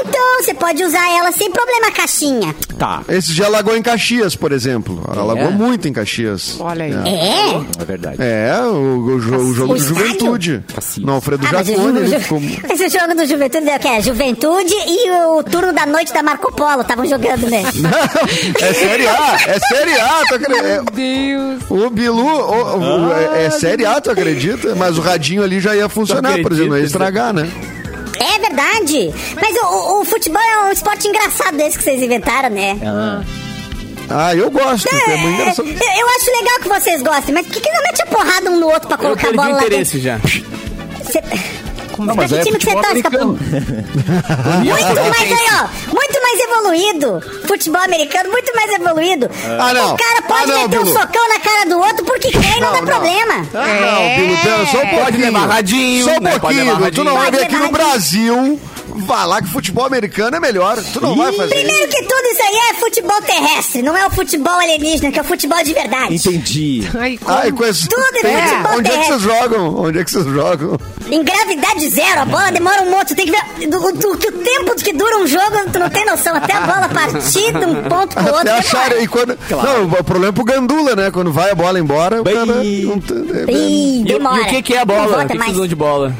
Então, 0.07 0.43
você 0.43 0.55
pode 0.55 0.83
usar 0.83 1.09
ela 1.17 1.31
sem 1.33 1.51
problema, 1.51 1.91
caixinha. 1.93 2.55
Tá, 2.79 3.03
Esse 3.09 3.33
já 3.33 3.47
alagou 3.47 3.77
em 3.77 3.83
Caxias, 3.83 4.35
por 4.35 4.51
exemplo. 4.53 5.03
Alagou 5.09 5.45
É? 5.47 5.51
muito 5.51 5.87
em 5.87 5.93
Caxias. 5.93 6.57
Olha 6.59 6.85
aí. 6.85 6.93
É? 6.93 7.83
é 7.83 7.85
verdade. 7.85 8.17
É, 8.21 8.53
o, 8.65 9.05
o 9.17 9.21
jo- 9.21 9.37
o 9.37 9.55
jogo 9.55 9.73
O 9.73 9.77
do 9.77 9.81
estádio? 9.83 10.05
Juventude. 10.05 10.65
Caxias. 10.75 11.07
No 11.07 11.13
Alfredo 11.13 11.47
Ah, 11.47 11.51
mas, 11.53 11.69
o, 11.69 11.73
Jacone, 11.73 11.93
ju- 11.99 12.05
ele 12.15 12.21
ficou... 12.21 12.41
esse 12.71 12.89
jogo 12.89 13.15
do 13.15 13.27
Juventude 13.27 13.69
é 13.69 13.77
o 13.77 13.81
que? 13.81 13.89
É 13.89 14.03
Juventude 14.03 14.75
e 14.87 15.11
o 15.11 15.43
turno 15.45 15.73
da 15.73 15.87
noite 15.87 16.13
da 16.13 16.23
Marco 16.23 16.53
Polo 16.53 16.81
estavam 16.83 17.07
jogando, 17.07 17.47
né? 17.51 17.63
é 18.61 18.73
Série 18.73 19.07
A, 19.07 19.37
é 19.47 19.59
Série 19.61 19.95
A, 20.01 20.23
tu 20.29 20.35
acredita? 20.35 20.67
É, 20.67 20.83
Deus. 20.93 21.63
o 21.71 21.91
Bilu 21.91 22.25
o- 22.25 22.79
o- 23.09 23.13
é, 23.13 23.45
é 23.45 23.51
Série 23.51 23.85
A, 23.87 24.01
tu 24.01 24.11
acredita? 24.11 24.75
Mas 24.75 24.99
o 24.99 25.01
radinho 25.01 25.43
ali 25.43 25.61
já 25.61 25.77
ia 25.77 25.89
funcionar, 25.89 26.41
por 26.43 26.53
exemplo, 26.53 26.71
não 26.73 26.79
ia 26.79 26.85
estragar, 26.85 27.33
né? 27.33 27.49
É 28.23 28.39
verdade. 28.39 29.13
Mas 29.35 29.57
o, 29.63 30.01
o- 30.01 30.05
futebol 30.05 30.41
é 30.43 30.69
um 30.69 30.73
esporte 30.73 31.09
engraçado 31.09 31.57
desse 31.57 31.79
que 31.79 31.85
vocês 31.85 32.01
inventaram, 32.03 32.51
né? 32.51 32.77
Ah, 34.11 34.35
eu 34.35 34.51
gosto. 34.51 34.87
É, 34.89 35.17
muito 35.17 35.41
É, 35.41 35.43
engraçado. 35.43 35.69
eu, 35.69 35.75
eu 35.75 36.07
acho 36.09 36.31
legal 36.41 36.59
que 36.63 36.69
vocês 36.69 37.03
gostem, 37.03 37.35
mas 37.35 37.47
por 37.47 37.53
que, 37.55 37.61
que 37.61 37.71
não 37.73 37.83
mete 37.83 38.03
a 38.03 38.07
porrada 38.07 38.51
um 38.51 38.61
no 38.61 38.67
outro 38.67 38.89
pra 38.89 38.97
Eu 38.97 39.01
colocar 39.17 39.23
a 39.29 39.31
perdi 39.31 39.37
bola 39.37 39.49
o 39.49 39.53
lá 39.53 39.59
dentro? 39.61 39.75
interesse 39.75 40.01
já. 40.01 40.19
Cê... 41.97 42.03
Não, 42.03 42.07
Pra 42.07 42.15
mas 42.15 42.33
que 42.33 42.39
é 42.39 42.43
time 42.43 42.59
que 42.59 42.65
você 42.65 42.73
torce, 42.75 43.03
Capão? 43.03 43.21
americano. 43.31 43.39
Muito 44.65 44.95
mais 45.11 45.33
aí, 45.33 45.47
ó. 45.53 45.93
Muito 45.95 46.23
mais 46.23 46.41
evoluído. 46.41 47.21
Futebol 47.47 47.83
americano, 47.83 48.31
muito 48.31 48.53
mais 48.55 48.73
evoluído. 48.73 49.31
Ah, 49.59 49.75
não. 49.75 49.95
O 49.95 49.97
cara 49.97 50.23
pode 50.23 50.43
Ah, 50.51 50.55
não, 50.55 50.63
meter 50.63 50.79
um 50.81 50.85
Bilu. 50.85 50.99
socão 51.01 51.29
na 51.29 51.39
cara 51.41 51.65
do 51.69 51.79
outro 51.79 52.05
porque 52.05 52.31
quer 52.31 52.57
e 52.57 52.61
não, 52.61 52.69
Não, 52.69 52.73
dá 52.73 52.81
não. 52.81 52.87
problema. 52.87 53.35
Ah, 53.55 53.67
não, 53.81 54.43
pera, 54.43 54.67
só 54.67 54.79
um 54.79 54.81
pouquinho. 54.81 55.05
Pode 55.05 55.17
levar 55.19 55.47
radinho, 55.47 56.05
Só 56.05 56.11
um 56.13 56.21
né? 56.21 56.39
Pouquinho. 56.39 56.93
Tu 56.93 57.05
não 57.05 57.15
vai 57.15 57.31
vir 57.31 57.33
Pode 57.33 57.45
aqui 57.45 57.55
no 57.57 57.63
levar 57.65 57.79
Brasil 58.93 59.07
falar 59.07 59.43
que 59.43 59.49
futebol 59.49 59.85
americano 59.85 60.37
é 60.37 60.41
melhor. 60.41 60.77
Tu 60.93 61.01
não 61.01 61.17
vai 61.17 61.33
fazer 61.33 61.55
isso. 61.55 61.65
Primeiro 61.65 61.89
que 61.91 62.03
tudo, 62.03 62.27
isso 62.33 62.43
aí 62.43 62.57
é 62.71 62.75
futebol 62.75 63.23
terrestre, 63.23 63.83
não 63.83 63.97
é 63.97 64.07
o 64.07 64.11
futebol 64.11 64.55
alienígena, 64.55 65.11
que 65.13 65.19
é 65.19 65.23
o 65.23 65.25
futebol 65.25 65.63
de 65.63 65.73
verdade. 65.75 66.15
Entendi. 66.15 66.89
Ai, 66.99 67.19
como... 67.19 67.37
Ai, 67.39 67.53
com 67.53 67.65
esse... 67.65 67.89
Tudo 67.89 68.03
é 68.25 68.49
futebol 68.49 68.79
Onde 68.79 68.91
é 68.91 68.99
que 68.99 69.05
vocês 69.07 69.23
jogam? 69.23 69.77
Onde 69.77 69.99
é 69.99 70.05
que 70.05 70.11
vocês 70.11 70.25
jogam? 70.27 70.79
Em 71.11 71.23
gravidade 71.25 71.89
zero, 71.91 72.21
a 72.21 72.25
bola 72.25 72.51
demora 72.51 72.83
um 72.83 72.91
monte. 72.91 73.09
Tu 73.09 73.17
tem 73.17 73.27
que 73.27 73.33
ver 73.33 73.69
do, 73.69 73.79
do- 73.81 73.93
do- 73.93 74.11
o 74.13 74.17
tempo 74.17 74.75
que 74.77 74.93
dura 74.93 75.19
um 75.19 75.27
jogo, 75.27 75.71
tu 75.73 75.79
não 75.79 75.91
tem 75.91 76.05
noção. 76.07 76.35
Até 76.35 76.55
a 76.55 76.61
bola 76.61 76.89
partir 76.89 77.53
de 77.53 77.65
um 77.67 77.83
ponto 77.83 78.15
pro 78.15 78.35
outro. 78.35 78.51
Até 78.51 78.63
demora. 78.63 79.03
E 79.03 79.09
quando... 79.09 79.39
Não, 79.51 79.85
o 79.85 80.05
problema 80.05 80.29
é 80.29 80.33
pro 80.33 80.45
Gandula, 80.45 80.97
né? 80.97 81.11
Quando 81.11 81.33
vai 81.33 81.51
a 81.51 81.55
bola 81.55 81.79
embora, 81.79 82.21
o 82.21 82.25
Bem- 82.25 82.35
cara... 82.35 82.47
não 82.47 83.01
tem- 83.01 83.23
Ih, 83.49 83.99
E, 84.01 84.03
o- 84.03 84.05
demora. 84.07 84.39
e 84.41 84.45
o 84.45 84.49
que, 84.49 84.63
que 84.63 84.75
é 84.75 84.79
a 84.79 84.87
Não 84.87 84.95
bola? 84.95 85.07
volta 85.09 85.35
O 85.35 85.39
que, 85.39 85.53
que 85.53 85.69
de 85.69 85.75
bola? 85.75 86.15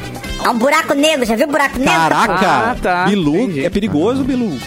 É 0.45 0.49
um 0.51 0.59
buraco 0.59 0.95
negro, 0.95 1.25
já 1.25 1.37
viu 1.37 1.47
buraco 1.47 1.79
negro? 1.79 1.93
Caraca, 1.95 2.47
Ah, 2.47 2.77
tá. 2.81 3.05
Bilu, 3.05 3.37
Entendi. 3.37 3.65
é 3.65 3.71
perigoso, 3.71 4.25
Bilu. 4.25 4.59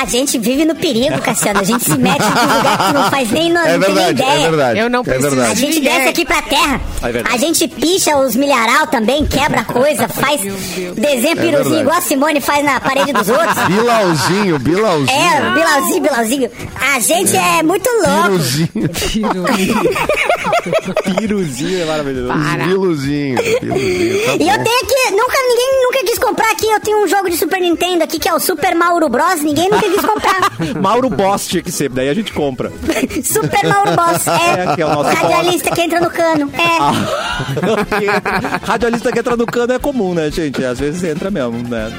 A 0.00 0.04
gente 0.06 0.38
vive 0.38 0.64
no 0.64 0.74
perigo, 0.74 1.20
Cassiano. 1.20 1.60
A 1.60 1.64
gente 1.64 1.84
se 1.84 1.96
mete 1.98 2.22
em 2.22 2.26
um 2.26 2.56
lugar 2.56 2.78
que 2.86 2.92
não 2.94 3.10
faz 3.10 3.30
nem, 3.30 3.50
não, 3.52 3.60
É 3.62 3.64
tem 3.64 3.78
nem 3.78 3.94
verdade, 3.94 4.10
ideia. 4.22 4.30
é 4.32 4.48
verdade. 4.50 4.78
Eu 4.80 4.90
não 4.90 5.00
é 5.00 5.02
preciso 5.02 5.26
A 5.26 5.30
verdade. 5.30 5.60
gente 5.60 5.74
Ninguém. 5.76 5.92
desce 5.94 6.08
aqui 6.08 6.24
pra 6.24 6.42
terra. 6.42 6.80
É 7.02 7.12
verdade. 7.12 7.34
a 7.34 7.38
gente 7.38 7.68
picha 7.68 8.16
os 8.18 8.34
milharal 8.36 8.86
também, 8.86 9.26
quebra 9.26 9.64
coisa, 9.64 10.08
faz 10.08 10.40
desenho 10.40 10.94
piruzinho 10.96 11.36
verdade. 11.36 11.74
igual 11.80 11.96
a 11.96 12.00
Simone 12.00 12.40
faz 12.40 12.64
na 12.64 12.80
parede 12.80 13.12
dos 13.12 13.28
outros. 13.28 13.54
Bilauzinho, 13.68 14.58
Bilauzinho. 14.58 15.18
É, 15.20 15.50
Bilauzinho, 15.54 16.00
Bilauzinho. 16.02 16.50
A 16.94 17.00
gente 17.00 17.36
é 17.36 17.62
muito 17.62 17.88
louco. 17.90 18.22
Biluzinho. 18.28 18.70
Piruzinho 21.18 21.82
é 21.82 21.84
maravilhoso. 21.84 22.28
Para. 22.28 22.64
Biluzinho. 22.64 23.36
Biluzinho. 23.36 24.26
Tá 24.26 24.32
E 24.32 24.48
eu 24.48 24.64
tenho 24.64 24.78
aqui, 24.82 25.10
nunca, 25.12 25.36
ninguém 25.48 25.82
nunca 25.84 26.04
quis 26.06 26.18
comprar 26.18 26.50
aqui. 26.52 26.66
Eu 26.66 26.80
tenho 26.80 27.04
um 27.04 27.08
jogo 27.08 27.28
de 27.30 27.36
Super 27.36 27.60
Nintendo 27.60 28.04
aqui 28.04 28.18
que 28.18 28.28
é 28.28 28.34
o 28.34 28.38
Super 28.40 28.74
Mauro 28.74 29.08
Bros. 29.08 29.42
Ninguém 29.42 29.68
quis 29.80 30.04
comprar. 30.04 30.80
Mauro 30.80 31.10
Boss 31.10 31.46
tinha 31.46 31.62
que 31.62 31.70
ser, 31.70 31.88
daí 31.88 32.08
a 32.08 32.14
gente 32.14 32.32
compra. 32.32 32.72
Super 33.22 33.68
Mauro 33.68 33.92
Boss. 33.96 34.24
É, 34.34 34.64
É, 34.64 34.74
que 34.74 34.82
é 34.82 34.86
o 34.86 34.88
nosso 34.94 35.14
radialista 35.14 35.70
que 35.70 35.80
entra 35.80 36.00
no 36.00 36.10
cano. 36.10 36.50
É. 36.54 36.78
Ah. 36.80 36.92
Radialista 38.62 39.12
que 39.12 39.18
entra 39.18 39.36
no 39.36 39.46
cano 39.46 39.72
é 39.72 39.78
comum, 39.78 40.14
né, 40.14 40.30
gente? 40.30 40.64
Às 40.64 40.78
vezes 40.78 41.02
entra 41.04 41.30
mesmo, 41.30 41.58
né? 41.68 41.92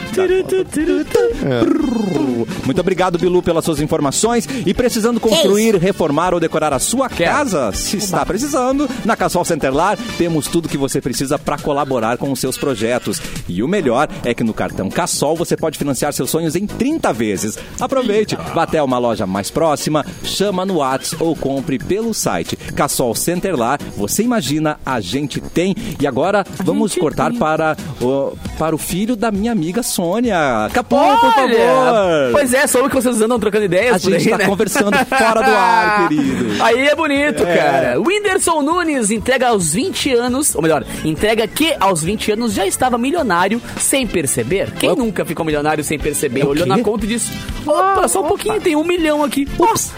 Muito 2.65 2.82
obrigado, 2.82 3.17
Bilu, 3.17 3.41
pelas 3.41 3.65
suas 3.65 3.80
informações. 3.80 4.47
E 4.65 4.73
precisando 4.73 5.19
construir, 5.19 5.76
reformar 5.78 6.34
ou 6.34 6.39
decorar 6.39 6.73
a 6.73 6.80
sua 6.80 7.09
casa, 7.09 7.71
se 7.73 7.97
está 7.97 8.26
precisando, 8.26 8.89
na 9.03 9.15
Casol 9.15 9.45
Centerlar 9.45 9.97
temos 10.17 10.47
tudo 10.47 10.69
que 10.69 10.78
você 10.78 11.01
precisa 11.01 11.38
para 11.38 11.57
colaborar 11.57 12.17
com 12.17 12.32
os 12.32 12.39
seus 12.39 12.57
projetos. 12.57 13.21
E 13.47 13.61
o 13.61 13.67
melhor 13.67 14.07
é 14.23 14.34
que 14.34 14.43
no 14.43 14.53
cartão 14.53 14.89
Cassol 14.89 15.36
você 15.36 15.55
pode 15.55 15.78
financiar 15.78 16.13
seus 16.13 16.30
sonhos 16.30 16.55
em 16.55 16.65
30 16.65 17.13
vezes. 17.13 17.57
Aproveite, 17.80 18.38
vá 18.53 18.63
até 18.63 18.82
uma 18.82 18.97
loja 18.97 19.26
mais 19.26 19.49
próxima, 19.51 20.05
chama 20.24 20.66
no 20.66 20.78
Whats 20.78 21.16
ou 21.20 21.36
compre 21.36 21.78
pelo 21.78 22.13
site. 22.13 22.55
Cassol 22.55 23.13
Centerlar, 23.16 23.80
você 23.95 24.24
imagina, 24.24 24.80
a 24.86 24.99
gente 24.99 25.39
tem. 25.41 25.76
E 25.99 26.07
agora 26.07 26.45
vamos 26.63 26.95
cortar 26.95 27.34
para 27.34 27.76
o, 28.01 28.38
para 28.57 28.76
o 28.76 28.78
filho 28.78 29.16
da 29.16 29.32
minha 29.32 29.51
amiga 29.51 29.84
Sônia. 29.84 30.70
Capô, 30.74 30.97
por 30.97 31.34
favor. 31.34 32.32
Pois 32.32 32.53
é, 32.53 32.68
soube 32.68 32.89
que 32.89 32.95
vocês 32.95 33.22
andam 33.22 33.39
trocando 33.39 33.66
ideias 33.66 33.95
A 33.95 33.97
gente 33.97 34.26
aí, 34.26 34.30
tá 34.30 34.38
né? 34.39 34.45
conversando 34.45 34.97
fora 35.05 35.41
do 35.41 35.51
ar, 35.51 36.07
querido. 36.09 36.63
Aí 36.63 36.88
é 36.88 36.95
bonito, 36.95 37.43
cara. 37.43 37.99
Whindersson 37.99 38.61
Nunes 38.61 39.11
entrega 39.11 39.49
aos 39.49 39.74
20 39.74 40.13
anos, 40.13 40.55
ou 40.55 40.61
melhor, 40.61 40.86
entrega 41.03 41.47
que 41.47 41.76
aos 41.80 42.03
20 42.03 42.34
anos 42.34 42.53
já 42.53 42.66
estava 42.66 42.97
milionário 42.97 43.61
sem 43.80 44.07
perceber. 44.07 44.72
Quem 44.72 44.95
nunca 44.95 45.26
ficou 45.26 45.45
milionário 45.45 45.84
sem 45.84 45.99
perceber? 45.99 46.41
É 46.41 46.45
o 46.45 46.49
Olhou 46.49 46.66
na 46.66 46.80
conta 46.80 47.05
e 47.05 47.09
disse: 47.09 47.32
opa, 47.66 48.07
só 48.07 48.24
um 48.24 48.28
pouquinho, 48.28 48.59
tem 48.61 48.76
um 48.76 48.84
milhão 48.84 49.24
aqui. 49.24 49.47
Ups. 49.59 49.91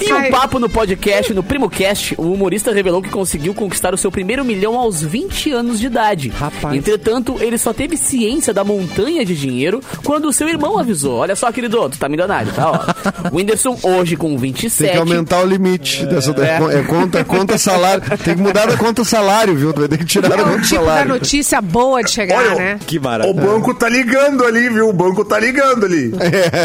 Em 0.00 0.12
um 0.12 0.30
papo 0.30 0.58
no 0.58 0.68
podcast, 0.68 1.32
no 1.32 1.42
PrimoCast, 1.42 2.14
o 2.18 2.32
humorista 2.32 2.72
revelou 2.72 3.00
que 3.00 3.08
conseguiu 3.08 3.54
conquistar 3.54 3.94
o 3.94 3.96
seu 3.96 4.10
primeiro 4.10 4.44
milhão 4.44 4.76
aos 4.78 5.00
20 5.00 5.52
anos 5.52 5.78
de 5.80 5.86
idade. 5.86 6.28
Rapaz. 6.30 6.74
Entretanto, 6.76 7.36
ele 7.40 7.56
só 7.56 7.72
teve 7.72 7.96
ciência 7.96 8.52
da 8.52 8.64
montanha 8.64 9.24
de 9.24 9.34
dinheiro 9.36 9.80
quando 10.04 10.26
o 10.26 10.32
seu 10.32 10.48
irmão 10.48 10.78
avisou. 10.78 11.18
Olha 11.18 11.36
só, 11.36 11.50
querido, 11.52 11.88
tu 11.88 11.96
tá 11.98 12.08
milionário, 12.08 12.52
tá? 12.52 12.70
Ó. 12.70 13.30
O 13.32 13.36
Whindersson, 13.36 13.78
hoje 13.82 14.16
com 14.16 14.36
27. 14.36 14.82
Tem 14.82 14.92
que 14.92 14.98
aumentar 14.98 15.42
o 15.42 15.46
limite 15.46 16.04
dessa 16.06 16.32
é. 16.32 16.82
conta, 16.82 17.24
conta 17.24 17.56
salário. 17.56 18.02
Tem 18.18 18.34
que 18.36 18.42
mudar 18.42 18.66
da 18.66 18.76
conta 18.76 19.04
salário, 19.04 19.54
viu? 19.56 19.72
Tu 19.72 19.80
vai 19.80 19.88
ter 19.88 19.98
que 19.98 20.04
tirar 20.04 20.28
da 20.28 20.36
É 20.36 20.40
o 20.40 20.44
conta 20.44 20.60
tipo 20.62 20.74
da 20.80 20.80
salário. 20.86 21.08
notícia 21.12 21.60
boa 21.62 22.02
de 22.02 22.10
chegar, 22.10 22.38
Olha, 22.40 22.54
né? 22.56 22.78
Que 22.86 22.98
O 22.98 23.02
maravilha. 23.02 23.40
banco 23.40 23.72
tá 23.74 23.88
ligando 23.88 24.44
ali, 24.44 24.68
viu? 24.68 24.88
O 24.88 24.92
banco 24.92 25.24
tá 25.24 25.38
ligando 25.38 25.86
ali. 25.86 26.10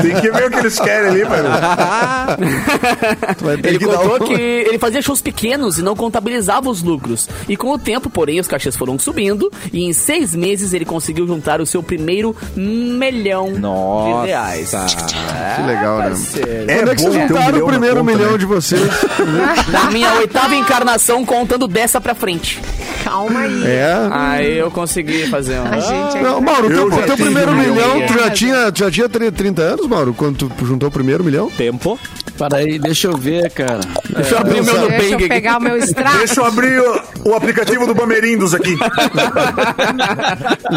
Tem 0.01 0.19
que 0.21 0.28
ver 0.31 0.47
o 0.47 0.51
que 0.51 0.59
eles 0.59 0.79
querem 0.79 1.09
ali, 1.09 1.25
mano. 1.25 1.49
Ele 3.63 3.79
que 3.79 3.85
contou 3.85 4.15
um- 4.15 4.19
que 4.27 4.33
ele 4.33 4.77
fazia 4.79 5.01
shows 5.01 5.21
pequenos 5.21 5.77
e 5.77 5.81
não 5.81 5.95
contabilizava 5.95 6.69
os 6.69 6.81
lucros. 6.81 7.27
E 7.47 7.55
com 7.57 7.71
o 7.71 7.77
tempo, 7.79 8.09
porém, 8.09 8.39
os 8.39 8.47
cachês 8.47 8.75
foram 8.75 8.97
subindo 8.99 9.51
e 9.71 9.83
em 9.83 9.93
seis 9.93 10.33
meses 10.35 10.73
ele 10.73 10.85
conseguiu 10.85 11.25
juntar 11.27 11.61
o 11.61 11.65
seu 11.65 11.81
primeiro 11.83 12.35
milhão 12.55 13.51
Nossa. 13.51 14.21
de 14.21 14.27
reais. 14.27 14.71
Que 15.55 15.61
legal, 15.67 15.99
né? 15.99 16.11
É 16.67 16.75
Quando 16.75 16.91
é 16.91 16.95
que 16.95 17.03
bom 17.03 17.11
vocês 17.11 17.15
um 17.15 17.27
juntaram 17.27 17.45
milhão 17.51 17.65
o 17.65 17.69
primeiro 17.69 17.95
conta, 17.99 18.11
milhão 18.11 18.31
né? 18.33 18.37
de 18.37 18.45
vocês? 18.45 18.81
Na 19.71 19.91
minha 19.91 20.13
oitava 20.15 20.55
encarnação, 20.55 21.25
contando 21.25 21.67
dessa 21.67 21.99
pra 22.01 22.13
frente. 22.15 22.59
Calma 23.03 23.41
aí. 23.41 23.63
É. 23.65 24.07
Aí 24.11 24.57
eu 24.57 24.69
consegui 24.69 25.25
fazer 25.27 25.59
um... 25.59 25.65
A 25.67 25.79
gente 25.79 26.17
é 26.17 26.21
Não, 26.21 26.41
Mauro, 26.41 26.71
Eu 26.71 26.89
teu, 26.91 27.05
teu 27.05 27.15
primeiro 27.17 27.51
um 27.51 27.55
milhão, 27.55 27.93
milhão. 27.95 28.07
tu 28.07 28.13
já 28.19 28.29
tinha, 28.29 28.71
tu 28.71 28.79
já 28.79 28.91
tinha 28.91 29.09
30 29.09 29.61
anos, 29.61 29.87
Mauro, 29.87 30.13
quando 30.19 30.49
tu 30.49 30.65
juntou 30.65 30.89
o 30.89 30.91
primeiro 30.91 31.23
milhão? 31.23 31.49
Tempo. 31.49 31.97
Para 32.37 32.57
aí, 32.57 32.77
deixa 32.77 33.07
eu 33.07 33.17
ver, 33.17 33.49
cara. 33.51 33.79
Deixa 34.09 34.35
eu 34.35 34.39
abrir 34.39 34.59
o 34.61 34.65
meu 34.65 34.73
Deixa 34.73 34.81
Nubank 34.81 35.09
eu 35.11 35.17
aqui. 35.17 35.27
pegar 35.27 35.57
o 35.57 35.61
meu 35.61 35.77
extrato. 35.77 36.17
Deixa 36.19 36.39
eu 36.39 36.45
abrir 36.45 36.79
o, 36.79 37.01
o 37.29 37.33
aplicativo 37.35 37.85
do 37.87 37.95
Bamerindos 37.95 38.53
aqui. 38.53 38.75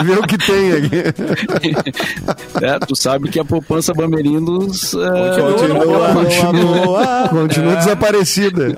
Ver 0.05 0.19
o 0.19 0.23
que 0.27 0.39
tem 0.39 0.73
aqui. 0.73 1.03
É, 2.65 2.79
tu 2.81 2.97
sabe 2.97 3.29
que 3.29 3.39
a 3.39 3.45
poupança 3.45 3.93
Bamerindos 3.93 4.95
é, 4.95 5.41
Continua, 5.41 6.15
Continua, 6.15 7.29
continua 7.29 7.77
desaparecida. 7.77 8.77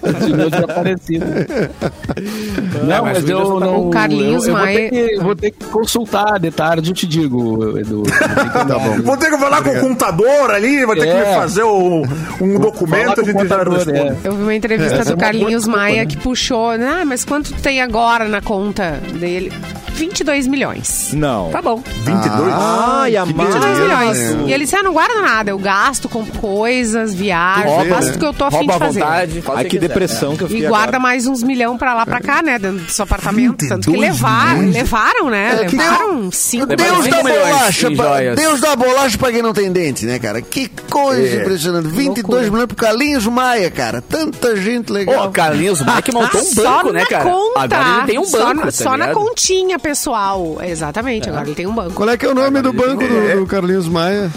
continua 0.00 0.50
desaparecida. 0.50 1.26
Não, 2.82 3.04
mas 3.04 3.16
mas, 3.16 3.24
o 3.24 3.30
eu 3.32 3.60
tá 3.60 3.66
não. 3.66 3.86
o 3.88 3.90
Carlinhos 3.90 4.46
eu, 4.46 4.50
eu 4.52 4.56
vou, 4.56 4.64
Maia. 4.66 4.90
ter 4.90 4.90
que, 4.90 5.16
vou 5.20 5.36
ter 5.36 5.50
que 5.52 5.64
consultar 5.66 6.38
de 6.38 6.50
tarde, 6.50 6.90
eu 6.90 6.94
te 6.94 7.06
digo, 7.06 7.78
Edu. 7.78 8.02
Tá 8.66 8.78
bom. 8.78 9.02
Vou 9.02 9.16
ter 9.16 9.30
que 9.30 9.38
falar 9.38 9.62
com 9.62 9.70
o 9.70 9.80
contador 9.80 10.50
ali, 10.50 10.84
vai 10.86 10.96
ter 10.96 11.08
É. 11.08 11.24
que 11.24 11.34
fazer 11.34 11.62
o- 11.62 12.02
um 12.40 12.58
documento, 12.58 13.24
já 13.24 13.32
contador, 13.32 13.88
é. 13.88 14.16
Eu 14.24 14.32
vi 14.34 14.42
uma 14.42 14.54
entrevista 14.54 14.96
é 14.96 15.04
do 15.04 15.10
uma 15.10 15.16
Carlinhos 15.16 15.66
Maia 15.66 16.02
né? 16.02 16.06
que 16.06 16.16
puxou. 16.16 16.70
Ah, 16.70 17.04
mas 17.06 17.24
quanto 17.24 17.52
tem 17.54 17.80
agora 17.80 18.26
na 18.28 18.40
conta 18.40 19.00
dele? 19.18 19.52
22 19.96 20.46
milhões. 20.46 21.10
Não. 21.14 21.50
Tá 21.50 21.62
bom. 21.62 21.82
22? 22.04 22.52
Ai, 22.54 23.16
a 23.16 23.24
22 23.24 23.54
Mari. 23.54 23.80
milhões. 23.80 24.18
né? 24.18 24.44
E 24.46 24.52
ele 24.52 24.64
disse, 24.64 24.76
ah, 24.76 24.82
não 24.82 24.92
guarda 24.92 25.20
nada. 25.22 25.50
Eu 25.50 25.58
gasto, 25.58 26.08
compro 26.08 26.38
coisas, 26.38 27.14
viajo, 27.14 27.64
Rouba, 27.68 27.84
faço 27.94 28.08
né? 28.10 28.14
o 28.14 28.18
que 28.18 28.24
eu 28.26 28.34
tô 28.34 28.44
afim 28.44 28.66
de 28.66 28.70
à 28.72 28.78
fazer. 28.78 29.00
vontade, 29.00 29.42
faz 29.42 29.58
Ai, 29.58 29.64
que 29.64 29.70
quiser. 29.70 29.88
depressão 29.88 30.36
que 30.36 30.42
eu 30.42 30.46
E 30.48 30.50
fiquei 30.50 30.68
guarda 30.68 30.84
agora. 30.96 31.00
mais 31.00 31.26
uns 31.26 31.42
milhão 31.42 31.78
pra 31.78 31.94
lá, 31.94 32.04
pra 32.04 32.20
cá, 32.20 32.42
né? 32.42 32.58
Dentro 32.58 32.78
do 32.84 32.90
seu 32.92 33.02
apartamento. 33.04 33.66
Tanto 33.68 33.90
que 33.90 33.96
22 33.96 34.00
levaram, 34.00 34.58
milhões? 34.58 34.74
levaram, 34.74 35.30
né? 35.30 35.58
É 35.62 35.64
que 35.64 35.76
levaram 35.76 36.30
cinco 36.30 36.66
Levaram 36.66 36.92
Deus 36.94 37.04
cinco 37.04 37.16
da 37.16 37.22
bolacha, 37.34 37.90
pra. 37.90 38.34
Deus 38.34 38.60
da 38.60 38.76
bolacha 38.76 39.18
pra 39.18 39.32
quem 39.32 39.42
não 39.42 39.52
tem 39.52 39.72
dente, 39.72 40.04
né, 40.06 40.18
cara? 40.18 40.42
Que 40.42 40.68
coisa 40.90 41.36
É. 41.36 41.40
impressionante. 41.40 41.88
22 41.88 42.48
milhões 42.50 42.66
pro 42.66 42.76
Carlinhos 42.76 43.26
Maia, 43.26 43.70
cara. 43.70 44.02
Tanta 44.02 44.54
gente 44.56 44.92
legal. 44.92 45.26
Ô, 45.26 45.30
Carlinhos 45.30 45.80
Maia 45.82 46.02
que 46.02 46.12
montou 46.12 46.40
um 46.40 46.44
Só 46.44 46.62
banco, 46.82 46.92
né, 46.92 47.04
cara? 47.06 47.24
conta. 47.24 47.60
Agora 47.60 47.98
ele 47.98 48.06
tem 48.06 48.18
um 48.18 48.24
Só 48.24 48.38
banco, 48.38 48.56
na- 48.56 48.62
tá 48.66 48.70
Só 48.72 48.96
na 48.96 49.08
continha, 49.08 49.78
pessoal. 49.86 50.58
Exatamente, 50.62 51.28
agora 51.28 51.46
ele 51.46 51.54
tem 51.54 51.66
um 51.66 51.74
banco. 51.74 51.94
Qual 51.94 52.08
é 52.08 52.16
que 52.16 52.26
é 52.26 52.28
o 52.28 52.34
nome 52.34 52.60
do 52.60 52.72
banco 52.72 53.02
do, 53.06 53.40
do 53.40 53.46
Carlinhos 53.46 53.88
Maia? 53.88 54.30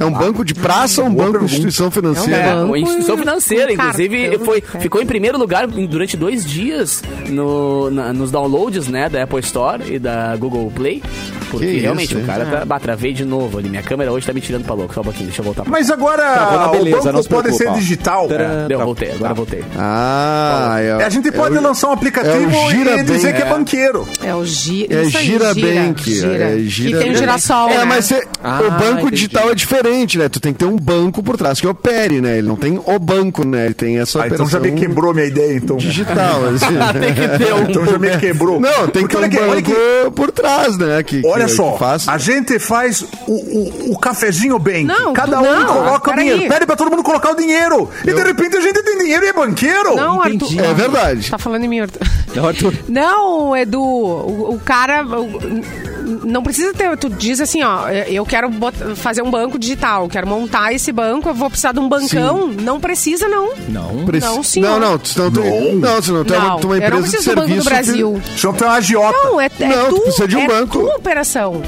É 0.00 0.04
um 0.04 0.10
banco 0.12 0.44
de 0.44 0.54
praça 0.54 1.02
ou 1.02 1.08
um 1.08 1.14
banco 1.14 1.38
de 1.40 1.44
instituição 1.46 1.90
financeira? 1.90 2.36
É 2.42 2.54
um 2.56 2.66
Uma 2.66 2.78
instituição 2.78 3.16
financeira, 3.18 3.70
um 3.70 3.74
inclusive 3.74 4.38
foi, 4.44 4.60
ficou 4.80 5.00
em 5.02 5.06
primeiro 5.06 5.38
lugar 5.38 5.66
durante 5.66 6.16
dois 6.16 6.44
dias 6.44 7.02
no, 7.28 7.90
na- 7.90 8.12
nos 8.12 8.30
downloads 8.30 8.88
né, 8.88 9.08
da 9.08 9.22
Apple 9.24 9.40
Store 9.40 9.82
e 9.92 9.98
da 9.98 10.36
Google 10.36 10.70
Play. 10.74 11.02
Porque 11.50 11.66
Que 11.66 11.72
isso, 11.74 11.82
realmente 11.82 12.16
hein? 12.16 12.22
o 12.22 12.26
cara 12.26 12.44
tá, 12.46 12.64
bah, 12.64 12.80
travei 12.80 13.12
de 13.12 13.24
novo 13.24 13.58
ali. 13.58 13.68
Minha 13.68 13.82
câmera 13.82 14.10
hoje 14.10 14.26
tá 14.26 14.32
me 14.32 14.40
tirando 14.40 14.64
pra 14.64 14.74
louco. 14.74 14.92
Só 14.92 15.02
um 15.02 15.04
pouquinho, 15.04 15.26
deixa 15.26 15.40
eu 15.40 15.44
voltar 15.44 15.62
pra 15.62 15.70
Mas 15.70 15.88
agora 15.88 16.68
beleza, 16.72 16.96
o 17.00 17.04
não 17.04 17.12
banco 17.12 17.22
se 17.22 17.28
pode 17.28 17.42
preocupa, 17.48 17.72
ser 17.72 17.78
digital. 17.78 18.26
Tcharam. 18.26 18.66
Deu, 18.66 18.78
voltei, 18.80 19.10
agora 19.12 19.28
Tá. 19.28 19.34
voltei. 19.34 19.64
Ah, 19.76 20.76
é, 20.80 21.04
A 21.04 21.08
gente 21.08 21.30
pode 21.30 21.56
é 21.56 21.60
o- 21.60 21.62
lançar 21.62 21.88
um 21.88 21.92
aplicativo 21.92 22.50
é 22.50 22.70
Gira 22.70 23.00
e 23.00 23.04
dizer 23.04 23.34
que 23.34 23.42
é 23.42 23.44
banqueiro. 23.44 24.08
É 24.22 24.34
o 24.34 24.44
gi, 24.44 24.86
É 24.90 25.02
isso 25.02 25.16
aí, 25.18 25.26
Girabank. 25.26 26.12
gira, 26.12 26.32
É 26.34 26.58
gira. 26.58 26.68
gira 26.68 26.98
E 26.98 27.02
tem 27.02 27.12
o 27.12 27.16
girassol, 27.16 27.68
É, 27.68 27.78
né? 27.78 27.84
mas 27.84 28.12
Ah, 28.42 28.60
o 28.60 28.70
banco 28.72 29.00
entendi. 29.02 29.10
digital 29.12 29.50
é 29.50 29.54
diferente, 29.54 29.73
né? 30.18 30.28
Tu 30.28 30.40
tem 30.40 30.52
que 30.52 30.58
ter 30.60 30.64
um 30.64 30.76
banco 30.76 31.22
por 31.22 31.36
trás 31.36 31.60
que 31.60 31.66
opere, 31.66 32.20
né? 32.20 32.38
Ele 32.38 32.48
não 32.48 32.56
tem 32.56 32.80
o 32.84 32.98
banco, 32.98 33.44
né? 33.46 33.66
Ele 33.66 33.74
tem 33.74 33.98
essa 33.98 34.22
Ah, 34.22 34.26
então 34.26 34.44
operação 34.46 34.60
já 34.60 34.60
me 34.60 34.72
quebrou 34.80 35.12
minha 35.14 35.26
ideia, 35.26 35.56
então. 35.56 35.76
digital. 35.76 36.42
assim. 36.54 37.00
tem 37.00 37.14
que 37.14 37.38
ter 37.44 37.54
um. 37.54 37.62
Então 37.64 37.86
já 37.86 37.98
me 37.98 38.16
quebrou. 38.18 38.60
Não, 38.60 38.88
tem 38.88 39.06
que 39.06 39.16
Porque 39.16 39.36
ter 39.36 39.42
um 39.42 39.46
banco 39.48 39.58
aqui. 39.58 40.10
por 40.14 40.30
trás, 40.32 40.76
né? 40.78 41.02
Que, 41.02 41.22
Olha 41.24 41.44
que, 41.46 41.50
só, 41.52 41.72
que 41.72 41.78
faz. 41.78 42.08
a 42.08 42.18
gente 42.18 42.58
faz 42.58 43.02
o, 43.26 43.32
o, 43.32 43.92
o 43.92 43.98
cafezinho 43.98 44.58
bem. 44.58 44.84
Não, 44.84 45.12
Cada 45.12 45.40
um 45.40 45.44
não, 45.44 45.66
coloca 45.66 46.10
o 46.12 46.16
dinheiro. 46.16 46.48
Pede 46.48 46.66
pra 46.66 46.76
todo 46.76 46.90
mundo 46.90 47.02
colocar 47.02 47.30
o 47.32 47.36
dinheiro. 47.36 47.88
E 48.04 48.12
de 48.12 48.22
repente 48.22 48.56
a 48.56 48.60
gente 48.60 48.82
tem 48.82 48.98
dinheiro 48.98 49.24
e 49.24 49.28
é 49.28 49.32
banqueiro. 49.32 49.96
Não, 49.96 50.24
Entendi. 50.26 50.58
Arthur. 50.58 50.70
É 50.70 50.74
verdade. 50.74 51.30
Tá 51.30 51.38
falando 51.38 51.64
em 51.64 51.68
mim, 51.68 51.80
Arthur. 51.80 52.00
Não, 52.34 52.46
Arthur. 52.48 52.74
Não, 52.88 53.56
Edu, 53.56 53.80
o, 53.82 54.54
o 54.54 54.60
cara. 54.64 55.04
o- 55.04 55.93
não 56.04 56.42
precisa 56.42 56.72
ter. 56.74 56.96
Tu 56.96 57.08
diz 57.10 57.40
assim, 57.40 57.62
ó, 57.62 57.88
eu 57.88 58.24
quero 58.26 58.50
fazer 58.96 59.22
um 59.22 59.30
banco 59.30 59.58
digital, 59.58 60.08
quero 60.08 60.26
montar 60.26 60.72
esse 60.72 60.92
banco, 60.92 61.28
eu 61.30 61.34
vou 61.34 61.48
precisar 61.48 61.72
de 61.72 61.80
um 61.80 61.88
bancão. 61.88 62.48
Não 62.48 62.78
precisa, 62.80 63.26
não. 63.28 63.52
Não. 63.68 64.04
Preci- 64.04 64.26
Não, 64.26 64.42
senhor. 64.42 64.80
Não, 64.80 64.92
não, 64.92 65.04
senão 65.04 65.30
tu, 65.30 65.40
não, 65.40 66.02
senão 66.02 66.24
tu 66.24 66.34
é 66.34 66.38
uma, 66.38 66.48
Não, 66.48 66.58
tu 66.60 66.66
é 66.66 66.68
uma 66.68 66.76
eu 66.76 66.90
não 66.90 66.98
empresa 66.98 67.02
de 67.04 67.10
preciso 67.10 67.30
do 67.30 67.34
Banco 67.36 67.48
serviço. 67.48 67.64
do 67.64 67.70
Brasil. 67.70 68.22
Deixa 68.28 68.46
eu 68.46 68.52
ter 68.52 68.64
uma 68.64 68.74
agiota. 68.74 69.18
Não, 69.24 69.40
é, 69.40 69.50
é 69.60 69.66
Não, 69.68 69.88
tu 69.88 69.94
tu, 69.96 70.00
precisa 70.02 70.28
de 70.28 70.36
um 70.36 70.40
é 70.40 70.46
banco. 70.48 70.78
tua 70.80 70.96
operação. 70.96 71.62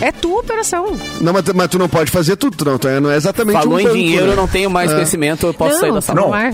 É 0.00 0.12
tua 0.12 0.40
operação. 0.40 0.96
Não, 1.20 1.32
mas, 1.32 1.42
tu- 1.42 1.56
mas 1.56 1.68
tu 1.68 1.78
não 1.78 1.88
pode 1.88 2.10
fazer 2.10 2.36
tudo, 2.36 2.64
não. 2.64 2.78
Tu 2.78 2.86
é- 2.88 3.00
não 3.00 3.10
é 3.10 3.16
exatamente 3.16 3.56
Falou 3.58 3.74
um 3.74 3.80
em 3.80 3.84
banco, 3.84 3.96
dinheiro, 3.96 4.26
né? 4.26 4.32
eu 4.32 4.36
não 4.36 4.46
tenho 4.46 4.70
mais 4.70 4.92
conhecimento, 4.92 5.46
eu 5.46 5.54
posso 5.54 5.80
sair 5.80 5.92
da 5.92 6.00
sala. 6.00 6.20
Não. 6.20 6.34
é, 6.34 6.50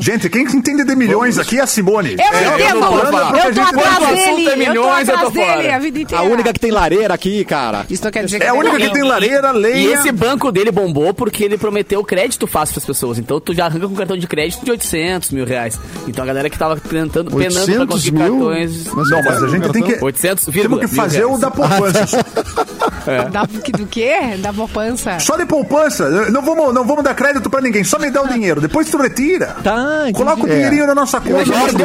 Gente, 0.00 0.28
quem 0.28 0.42
entende 0.42 0.84
de 0.84 0.96
milhões 0.96 1.38
aqui 1.38 1.58
é 1.58 1.62
a 1.62 1.66
Simone. 1.66 2.12
Eu 2.18 2.18
é, 2.38 2.54
entendo, 2.54 2.80
não 2.80 2.90
vou 2.92 3.06
falar. 3.06 3.46
eu 3.46 3.54
tô 3.54 3.60
atrás 3.60 3.98
dele, 4.08 4.48
é 4.48 4.56
milhões, 4.56 5.08
eu 5.08 5.14
eu 5.14 5.20
tô 5.20 5.26
tô 5.26 5.28
atrás 5.28 5.32
dele 5.32 5.62
fora. 5.62 5.76
a 5.76 5.78
vida 5.78 5.98
inteira. 6.00 6.24
A 6.24 6.26
única 6.26 6.52
que 6.52 6.60
tem 6.60 6.70
lareira 6.70 7.14
aqui, 7.14 7.44
cara. 7.44 7.86
Isso 7.88 8.04
não 8.04 8.10
quer 8.10 8.24
dizer 8.24 8.38
que 8.40 8.44
É 8.46 8.48
a 8.48 8.54
única 8.54 8.76
que 8.76 8.90
tem 8.92 9.02
lareira, 9.02 9.52
lenha. 9.52 9.76
E 9.76 9.92
esse 9.92 10.10
banco 10.12 10.50
dele 10.50 10.70
bombou 10.72 11.14
porque 11.14 11.44
ele 11.44 11.56
prometeu 11.56 12.02
crédito 12.04 12.46
fácil 12.46 12.74
pras 12.74 12.84
pessoas. 12.84 13.18
Então 13.18 13.38
tu 13.40 13.54
já 13.54 13.66
arranca 13.66 13.86
com 13.88 13.94
cartão 13.94 14.16
de 14.16 14.26
crédito 14.26 14.64
de 14.64 14.70
800 14.70 15.30
mil 15.30 15.44
reais. 15.44 15.78
Então 16.06 16.24
a 16.24 16.26
galera 16.26 16.50
que 16.50 16.58
tava 16.58 16.76
tentando, 16.76 17.30
penando 17.30 17.52
pra 17.54 17.60
800 17.62 17.86
conseguir 17.94 18.12
mil? 18.18 18.38
cartões. 18.38 18.84
Mas 18.92 19.10
Não, 19.10 19.22
mas 19.22 19.42
a 19.42 19.48
gente 19.48 19.68
tem 19.70 19.82
que... 19.82 20.04
800, 20.04 20.44
Temos 20.46 20.80
que 20.80 20.88
fazer 20.88 21.24
o 21.24 21.38
da 21.38 21.50
poupança. 21.50 22.24
só. 23.04 23.24
Da, 23.28 23.46
que- 23.46 23.72
do 23.72 23.86
quê? 23.86 24.36
Da 24.38 24.52
poupança. 24.52 25.18
Só 25.20 25.36
de 25.36 25.46
poupança. 25.46 26.08
Não 26.30 26.42
vamos, 26.42 26.74
não 26.74 26.84
vamos 26.84 27.04
dar 27.04 27.14
crédito 27.14 27.48
pra 27.50 27.60
ninguém. 27.60 27.84
Só 27.84 27.98
me 27.98 28.10
dá 28.10 28.22
o 28.22 28.28
dinheiro. 28.28 28.60
Depois 28.60 28.88
tu 28.88 28.96
retira. 28.98 29.56
Tá, 29.62 30.00
entendi. 30.02 30.12
Coloca 30.14 30.42
o 30.42 30.46
É. 30.46 30.54
dinheirinho 30.54 30.86
na 30.86 30.94
nossa 30.94 31.20
conta. 31.20 31.42
Eduardo, 31.42 31.82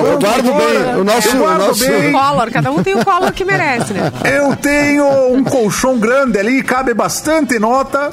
embora. 0.50 0.80
bem, 0.80 0.96
o 1.02 1.04
nosso- 1.04 1.38
guardo 1.38 1.62
o 1.62 1.68
nosso- 1.68 1.86
bem. 1.88 2.12
Collor, 2.12 2.52
cada 2.52 2.72
um 2.72 2.84
tem 2.84 2.96
o 2.96 3.04
Collor 3.06 3.32
que 3.32 3.46
merece, 3.46 3.94
né? 3.94 4.12
Eu 4.26 4.56
tenho 4.56 5.06
um 5.34 5.44
colchão 5.44 5.98
grande 6.00 6.38
ali, 6.40 6.62
cabe 6.64 6.94
bastante 6.94 7.58
nota. 7.60 8.12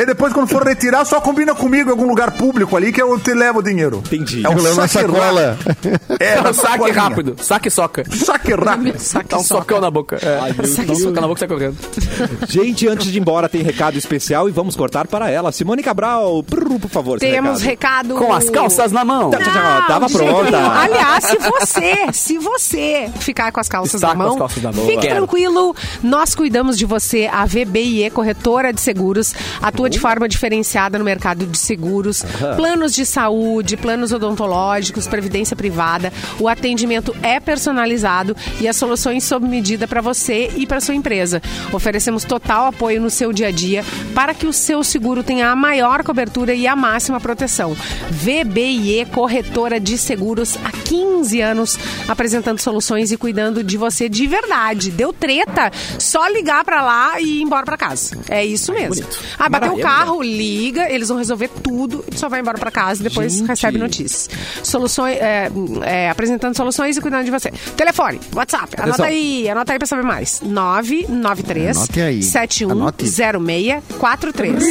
E 0.00 0.06
depois, 0.06 0.32
quando 0.32 0.46
for 0.48 0.62
retirar, 0.64 1.04
só 1.04 1.20
combina 1.20 1.54
comigo 1.56 1.88
em 1.88 1.92
algum 1.92 2.06
lugar 2.06 2.30
público 2.30 2.76
ali 2.76 2.92
que 2.92 3.02
eu 3.02 3.18
te 3.18 3.34
levo 3.34 3.58
o 3.58 3.62
dinheiro. 3.62 4.00
Entendi. 4.06 4.46
É 4.46 4.48
um 4.48 4.58
saque 4.60 4.88
sacola. 4.90 5.58
rápido. 5.64 6.00
É, 6.20 6.34
É 6.38 6.40
um 6.48 6.52
saque 6.52 6.90
rápido. 6.92 7.36
Saque 7.42 7.68
e 7.68 7.70
soca. 7.70 8.04
Saque 8.14 8.54
rápido. 8.54 8.98
Saque 9.02 9.28
Dá 9.30 9.38
um 9.38 9.42
só. 9.42 9.58
socão 9.58 9.80
na 9.80 9.90
boca. 9.90 10.16
É. 10.22 10.52
Dá 10.84 10.92
um 10.92 10.96
socão 10.96 11.20
na 11.22 11.26
boca 11.28 11.38
e 11.38 11.40
sai 11.40 11.48
correndo. 11.48 11.76
Gente, 12.48 12.86
antes 12.86 13.10
de 13.10 13.18
ir 13.18 13.20
embora, 13.20 13.48
tem 13.48 13.62
recado 13.62 13.98
especial 13.98 14.48
e 14.48 14.52
vamos 14.52 14.76
cortar 14.76 15.08
para 15.08 15.30
ela. 15.30 15.50
Simone 15.50 15.82
Cabral, 15.82 16.44
por 16.44 16.88
favor. 16.88 17.18
Temos 17.18 17.60
recado. 17.60 18.14
recado. 18.14 18.26
Com 18.26 18.32
as 18.32 18.48
calças 18.50 18.92
na 18.92 19.04
mão. 19.04 19.30
Tá, 19.30 19.84
Tava 19.88 20.06
jeito 20.08 20.22
pronta. 20.24 20.50
nenhum. 20.50 20.70
Aliás, 20.70 21.24
se 21.24 21.38
você, 21.38 22.12
se 22.12 22.38
você 22.38 23.10
ficar 23.18 23.50
com 23.50 23.58
as 23.58 23.68
calças 23.68 23.94
Está 23.94 24.08
na 24.08 24.14
com 24.14 24.22
as 24.22 24.28
mão, 24.28 24.38
calças 24.38 24.62
na 24.62 24.72
mão, 24.72 24.86
fique 24.86 25.00
quero. 25.00 25.16
tranquilo. 25.16 25.74
Nós 26.02 26.34
cuidamos 26.36 26.78
de 26.78 26.84
você. 26.84 27.28
A 27.32 27.44
VBIE 27.46 28.10
Corretora 28.10 28.72
de 28.72 28.80
Seguros 28.80 29.34
atua 29.60 29.87
de 29.88 29.98
forma 29.98 30.28
diferenciada 30.28 30.98
no 30.98 31.04
mercado 31.04 31.46
de 31.46 31.58
seguros, 31.58 32.24
planos 32.56 32.94
de 32.94 33.04
saúde, 33.04 33.76
planos 33.76 34.12
odontológicos, 34.12 35.06
previdência 35.06 35.56
privada. 35.56 36.12
O 36.38 36.48
atendimento 36.48 37.14
é 37.22 37.40
personalizado 37.40 38.36
e 38.60 38.68
as 38.68 38.76
soluções 38.76 39.24
sob 39.24 39.46
medida 39.46 39.86
para 39.88 40.00
você 40.00 40.50
e 40.56 40.66
para 40.66 40.80
sua 40.80 40.94
empresa. 40.94 41.42
Oferecemos 41.72 42.24
total 42.24 42.66
apoio 42.66 43.00
no 43.00 43.10
seu 43.10 43.32
dia 43.32 43.48
a 43.48 43.50
dia 43.50 43.84
para 44.14 44.34
que 44.34 44.46
o 44.46 44.52
seu 44.52 44.82
seguro 44.84 45.22
tenha 45.22 45.50
a 45.50 45.56
maior 45.56 46.02
cobertura 46.02 46.54
e 46.54 46.66
a 46.66 46.76
máxima 46.76 47.20
proteção. 47.20 47.76
VBIE 48.10 49.06
Corretora 49.06 49.80
de 49.80 49.96
Seguros 49.96 50.58
há 50.64 50.70
15 50.70 51.40
anos 51.40 51.78
apresentando 52.06 52.58
soluções 52.58 53.12
e 53.12 53.16
cuidando 53.16 53.62
de 53.62 53.76
você 53.76 54.08
de 54.08 54.26
verdade. 54.26 54.90
Deu 54.90 55.12
treta, 55.12 55.70
só 55.98 56.26
ligar 56.28 56.64
para 56.64 56.82
lá 56.82 57.20
e 57.20 57.38
ir 57.38 57.42
embora 57.42 57.64
para 57.64 57.76
casa. 57.76 58.16
É 58.28 58.44
isso 58.44 58.72
mesmo. 58.72 59.06
Ah, 59.38 59.48
bateu. 59.48 59.77
Carro, 59.82 60.22
liga, 60.22 60.88
eles 60.90 61.08
vão 61.08 61.18
resolver 61.18 61.48
tudo 61.62 62.04
e 62.12 62.16
só 62.16 62.28
vai 62.28 62.40
embora 62.40 62.58
para 62.58 62.70
casa 62.70 63.00
e 63.00 63.04
depois 63.08 63.32
Gente. 63.34 63.46
recebe 63.48 63.78
notícias. 63.78 64.28
Soluções, 64.62 65.16
é, 65.18 65.50
é, 65.82 66.10
apresentando 66.10 66.56
soluções 66.56 66.96
e 66.96 67.00
cuidando 67.00 67.24
de 67.24 67.30
você. 67.30 67.50
Telefone, 67.76 68.20
WhatsApp, 68.34 68.74
anota 68.76 69.02
Atenção. 69.02 69.06
aí, 69.06 69.48
anota 69.48 69.72
aí 69.72 69.78
para 69.78 69.86
saber 69.86 70.02
mais. 70.04 70.40
993 70.42 71.76
Anote 71.76 72.00
aí. 72.00 72.22
710643. 72.22 74.64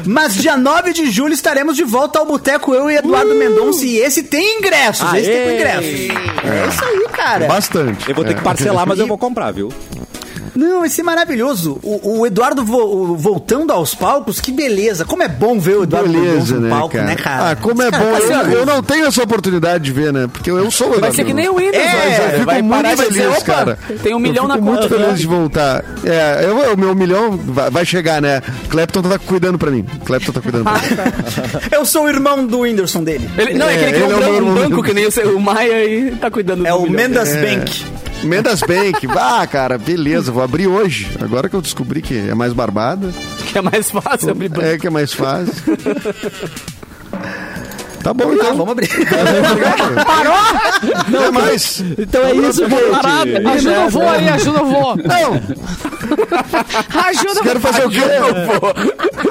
Mas 0.06 0.34
dia 0.34 0.56
9 0.56 0.92
de 0.92 1.10
julho 1.10 1.34
estaremos 1.34 1.76
de 1.76 1.84
volta 1.84 2.18
ao 2.18 2.26
Boteco, 2.26 2.74
eu 2.74 2.90
e 2.90 2.96
Eduardo 2.96 3.34
Mendonça. 3.34 3.84
E 3.84 3.98
esse 3.98 4.22
tem 4.22 4.58
ingressos, 4.58 5.12
esse 5.14 5.30
tem 5.30 5.42
com 5.42 5.48
Aê! 5.48 5.56
ingressos. 5.56 6.16
É 6.44 6.68
isso 6.68 6.84
aí, 6.84 7.06
cara. 7.12 7.46
Bastante. 7.46 8.08
Eu 8.08 8.14
vou 8.14 8.24
ter 8.24 8.34
que 8.34 8.42
parcelar, 8.42 8.86
mas 8.86 8.98
eu 8.98 9.06
vou 9.08 9.18
comprar, 9.18 9.52
viu? 9.52 9.70
Não, 10.54 10.84
esse 10.84 11.00
é 11.00 11.04
maravilhoso. 11.04 11.78
O, 11.82 12.20
o 12.20 12.26
Eduardo 12.26 12.64
vo- 12.64 13.16
voltando 13.16 13.72
aos 13.72 13.94
palcos, 13.94 14.40
que 14.40 14.50
beleza. 14.52 15.04
Como 15.04 15.22
é 15.22 15.28
bom 15.28 15.58
ver 15.58 15.76
o 15.78 15.82
Eduardo 15.84 16.08
Beleza, 16.10 16.54
no 16.56 16.60
né, 16.62 16.70
palco, 16.70 16.94
cara? 16.96 17.04
né, 17.06 17.16
cara? 17.16 17.50
Ah, 17.50 17.56
como 17.56 17.82
é 17.82 17.90
cara 17.90 18.04
bom. 18.04 18.12
tá 18.12 18.18
Eu, 18.18 18.26
sendo- 18.28 18.52
eu 18.56 18.66
não 18.66 18.82
tenho 18.82 19.06
essa 19.06 19.22
oportunidade 19.22 19.84
de 19.84 19.92
ver, 19.92 20.12
né? 20.12 20.28
Porque 20.32 20.50
eu 20.50 20.70
sou 20.70 20.86
o 20.88 20.90
Vai 20.90 20.98
Eduardo 20.98 21.16
ser 21.16 21.24
que 21.24 21.32
nem 21.32 21.48
o. 21.48 21.54
Windows, 21.56 21.76
É, 21.76 21.86
vai, 21.86 22.40
Eu 22.40 22.44
vai 22.44 22.56
fico 22.56 22.68
parar 22.68 22.82
muito 22.82 22.96
vai 22.96 23.08
dizer, 23.08 23.22
feliz, 23.22 23.38
opa, 23.38 23.44
cara. 23.54 23.78
tem 24.02 24.12
um 24.14 24.16
Eu 24.16 24.20
milhão 24.20 24.48
na 24.48 24.54
fico 24.54 24.66
muito 24.66 24.82
conta. 24.88 24.94
feliz 24.96 25.18
de 25.20 25.26
voltar. 25.26 25.84
É, 26.04 26.44
eu, 26.44 26.74
o 26.74 26.76
meu 26.76 26.94
milhão 26.94 27.36
vai, 27.36 27.70
vai 27.70 27.84
chegar, 27.84 28.20
né? 28.22 28.42
Clapton 28.68 29.02
tá 29.02 29.18
cuidando 29.18 29.58
pra 29.58 29.70
mim. 29.70 29.84
Clapton 30.04 30.32
tá 30.32 30.40
cuidando 30.40 30.64
pra 30.64 30.72
mim. 30.74 30.80
Eu 31.70 31.84
sou 31.84 32.04
o 32.04 32.08
irmão 32.08 32.46
do 32.46 32.60
Whindersson 32.60 33.02
dele. 33.04 33.28
Ele, 33.36 33.54
não, 33.54 33.68
é, 33.68 33.76
que 33.76 33.84
ele 33.84 33.90
É, 33.90 33.92
criou 33.92 34.10
é 34.22 34.26
um, 34.42 34.50
o 34.50 34.54
banco, 34.54 34.80
um 34.80 34.82
que 34.82 34.92
nem 34.94 35.06
o, 35.06 35.10
seu- 35.10 35.36
o 35.36 35.40
Maia 35.40 35.84
e 35.84 36.10
tá 36.16 36.30
cuidando 36.30 36.66
É 36.66 36.70
do 36.70 36.76
o 36.78 36.82
milhão 36.82 36.96
Mendas. 36.96 37.28
Bank. 37.36 37.84
Mendas 38.22 38.60
Bank. 38.60 39.06
Ah, 39.18 39.46
cara, 39.46 39.78
beleza. 39.78 40.30
Vou 40.30 40.42
abrir 40.42 40.66
hoje. 40.66 41.10
Agora 41.20 41.48
que 41.48 41.56
eu 41.56 41.62
descobri 41.62 42.02
que 42.02 42.16
é 42.16 42.34
mais 42.34 42.52
barbada. 42.52 43.10
Que 43.50 43.58
é 43.58 43.62
mais 43.62 43.90
fácil 43.90 44.30
abrir 44.30 44.48
banco. 44.48 44.62
É 44.62 44.78
que 44.78 44.86
é 44.86 44.90
mais 44.90 45.12
fácil. 45.12 45.54
Tá 48.02 48.14
bom, 48.14 48.30
Ah, 48.30 48.34
então. 48.34 48.56
vamos 48.56 48.72
abrir. 48.72 48.88
Não 51.08 51.24
é 51.24 51.30
mais. 51.30 51.80
Então 51.98 52.22
é 52.24 52.34
isso, 52.34 52.64
gente. 52.68 53.46
Ajuda 53.46 53.80
o 53.86 53.90
vô 53.90 54.02
aí, 54.08 54.28
ajuda 54.28 54.62
o 54.62 54.66
vô. 54.66 54.96
Não, 54.96 55.40
Ajuda 57.08 57.40
o 57.40 57.42
quero 57.42 57.60
fazer 57.60 57.86
o 57.86 57.90
quê? 57.90 58.00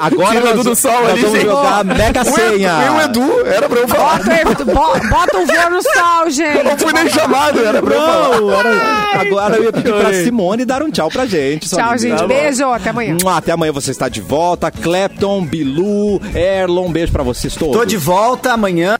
Agora 0.00 0.28
Tirando 0.40 0.56
nós, 0.56 0.64
do 0.64 0.76
sol 0.76 1.06
ali, 1.06 1.20
vamos 1.20 1.38
gente. 1.38 1.50
jogar 1.50 1.84
Mega 1.84 2.22
o 2.22 2.24
Senha. 2.24 2.72
Edu, 3.04 3.46
era 3.46 3.68
pra 3.68 3.80
eu 3.80 3.88
falar. 3.88 4.20
Bota, 4.44 4.64
bo- 4.64 5.08
bota 5.08 5.38
um 5.38 5.46
voo 5.46 5.70
no 5.70 5.82
sol, 5.82 6.30
gente. 6.30 6.62
Não 6.62 6.78
fui 6.78 6.92
nem 6.92 7.08
chamado, 7.08 7.64
era 7.64 7.82
pra 7.82 7.94
eu 7.94 8.00
falar. 8.00 9.20
Agora 9.20 9.56
eu 9.56 9.64
ia 9.64 9.72
pedir 9.72 9.92
pra 9.92 10.12
Simone 10.12 10.64
dar 10.64 10.82
um 10.82 10.90
tchau 10.90 11.10
pra 11.10 11.26
gente. 11.26 11.68
Tchau, 11.68 11.98
gente. 11.98 12.24
Beijo. 12.26 12.66
Até 12.70 12.90
amanhã. 12.90 13.16
Até 13.36 13.52
amanhã 13.52 13.72
você 13.72 13.90
está 13.90 14.08
de 14.08 14.20
volta. 14.20 14.70
Clapton, 14.70 15.44
Bilu, 15.44 16.20
Erlon, 16.34 16.90
beijo 16.90 17.12
pra 17.12 17.22
vocês 17.22 17.54
todos. 17.54 17.76
Tô 17.76 17.84
de 17.84 17.96
volta 17.96 18.56
amanhã. 18.60 18.98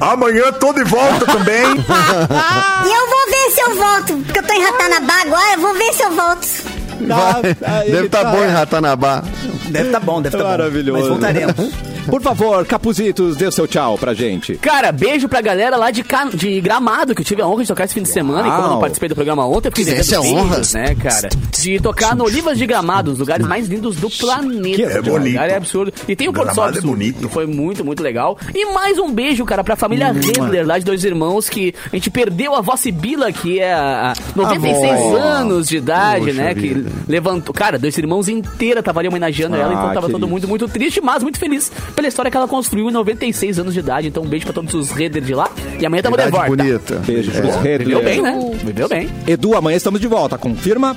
Amanhã 0.00 0.50
tô 0.52 0.72
de 0.72 0.84
volta 0.84 1.26
também. 1.26 1.64
E 2.86 2.90
eu 2.90 3.06
vou 3.08 3.26
ver 3.30 3.50
se 3.52 3.60
eu 3.60 3.74
volto, 3.76 4.24
porque 4.24 4.38
eu 4.38 4.42
tô 4.42 4.52
em 4.54 4.62
Ratanabá 4.62 5.20
agora, 5.22 5.52
eu 5.54 5.60
vou 5.60 5.74
ver 5.74 5.92
se 5.92 6.02
eu 6.02 6.10
volto. 6.12 6.46
Tá, 7.06 7.40
Vai. 7.60 7.90
Deve 7.90 8.06
estar 8.06 8.24
tá- 8.24 8.30
bom 8.30 8.44
em 8.44 8.48
Ratanabá. 8.48 9.22
Deve 9.70 9.90
tá 9.90 10.00
bom, 10.00 10.22
deve 10.22 10.36
tá 10.36 10.44
Maravilhoso. 10.44 10.92
bom. 10.92 11.18
Mas 11.20 11.34
voltaremos. 11.34 11.87
Por 12.10 12.22
favor, 12.22 12.64
Capuzitos, 12.66 13.36
dê 13.36 13.46
o 13.46 13.52
seu 13.52 13.66
tchau 13.66 13.96
pra 13.98 14.14
gente. 14.14 14.54
Cara, 14.56 14.90
beijo 14.92 15.28
pra 15.28 15.40
galera 15.40 15.76
lá 15.76 15.90
de, 15.90 16.02
Ca- 16.02 16.30
de 16.32 16.60
Gramado, 16.60 17.14
que 17.14 17.20
eu 17.20 17.24
tive 17.24 17.42
a 17.42 17.46
honra 17.46 17.62
de 17.62 17.68
tocar 17.68 17.84
esse 17.84 17.94
fim 17.94 18.02
de 18.02 18.08
semana. 18.08 18.46
E 18.48 18.50
como 18.50 18.62
eu 18.62 18.68
não 18.70 18.80
participei 18.80 19.08
do 19.08 19.14
programa 19.14 19.46
ontem, 19.46 19.70
porque 19.70 19.84
Fizesse 19.84 20.14
a 20.14 20.20
beijos, 20.20 20.36
honra. 20.38 20.60
né, 20.74 20.94
cara? 20.94 21.28
De 21.60 21.80
tocar 21.80 22.16
no 22.16 22.24
Olivas 22.24 22.56
de 22.58 22.66
Gramado, 22.66 23.12
os 23.12 23.18
lugares 23.18 23.46
mais 23.46 23.68
lindos 23.68 23.96
do 23.96 24.08
planeta. 24.10 24.82
é 24.82 25.02
bonito. 25.02 25.10
O 25.10 25.28
lugar 25.28 25.50
é 25.50 25.56
absurdo. 25.56 25.92
E 26.08 26.16
tem 26.16 26.28
o 26.28 26.32
Porto 26.32 26.54
Sol 26.54 26.68
é 26.68 26.80
bonito. 26.80 27.26
que 27.28 27.32
foi 27.32 27.46
muito, 27.46 27.84
muito 27.84 28.02
legal. 28.02 28.38
E 28.54 28.66
mais 28.72 28.98
um 28.98 29.12
beijo, 29.12 29.44
cara, 29.44 29.62
pra 29.62 29.76
família 29.76 30.12
Redler, 30.12 30.66
lá 30.66 30.78
de 30.78 30.84
dois 30.84 31.04
irmãos, 31.04 31.48
que 31.48 31.74
a 31.92 31.96
gente 31.96 32.10
perdeu 32.10 32.54
a 32.54 32.58
avó 32.58 32.76
Sibila, 32.76 33.30
que 33.32 33.58
é 33.60 33.72
a, 33.74 34.12
a 34.12 34.14
96 34.36 34.92
Avó. 34.92 35.16
anos 35.16 35.68
de 35.68 35.76
idade, 35.76 36.26
Poxa 36.26 36.32
né? 36.42 36.54
Que 36.54 36.60
vida. 36.74 36.90
levantou. 37.08 37.54
Cara, 37.54 37.78
dois 37.78 37.96
irmãos 37.98 38.28
inteira 38.28 38.82
tava 38.82 39.00
ali 39.00 39.08
homenageando 39.08 39.56
ela, 39.56 39.68
Ah, 39.70 39.74
então 39.82 39.94
tava 39.94 40.06
que 40.06 40.12
todo 40.12 40.26
mundo 40.28 40.46
muito 40.48 40.68
triste, 40.68 41.00
mas 41.00 41.22
muito 41.22 41.38
feliz 41.38 41.70
pela 41.98 42.06
história 42.06 42.30
que 42.30 42.36
ela 42.36 42.46
construiu 42.46 42.88
em 42.88 42.92
96 42.92 43.58
anos 43.58 43.74
de 43.74 43.80
idade. 43.80 44.06
Então 44.06 44.22
um 44.22 44.26
beijo 44.26 44.44
pra 44.44 44.52
todos 44.54 44.72
os 44.72 44.92
Redler 44.92 45.20
de 45.20 45.34
lá. 45.34 45.50
E 45.80 45.84
amanhã 45.84 46.00
tamo 46.00 46.16
de 46.16 46.30
volta. 46.30 46.46
bonita. 46.46 47.02
Beijo 47.04 47.32
É. 47.34 47.40
pros 47.40 47.56
Viveu 47.56 48.04
bem, 48.04 48.22
né? 48.22 48.50
Viveu 48.62 48.88
bem. 48.88 49.10
Edu, 49.26 49.56
amanhã 49.56 49.76
estamos 49.76 50.00
de 50.00 50.06
volta. 50.06 50.38
Confirma? 50.38 50.96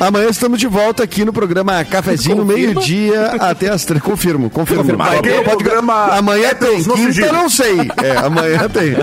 Amanhã 0.00 0.28
estamos 0.28 0.58
de 0.58 0.66
volta 0.66 1.04
aqui 1.04 1.24
no 1.24 1.32
programa 1.32 1.84
Cafezinho, 1.84 2.44
meio-dia 2.44 3.26
até 3.38 3.68
as 3.68 3.84
três. 3.84 4.02
Confirmo, 4.02 4.50
confirmo. 4.50 4.82
Confirmado. 4.82 5.10
Vai 5.12 5.22
ter 5.22 5.28
Aquele 5.28 5.44
programa 5.44 5.94
Amanhã 6.16 6.52
tem, 6.54 6.82
quinta 6.82 7.32
não 7.32 7.48
sei. 7.48 7.76
É, 8.02 8.16
amanhã 8.18 8.68
tem. 8.68 8.94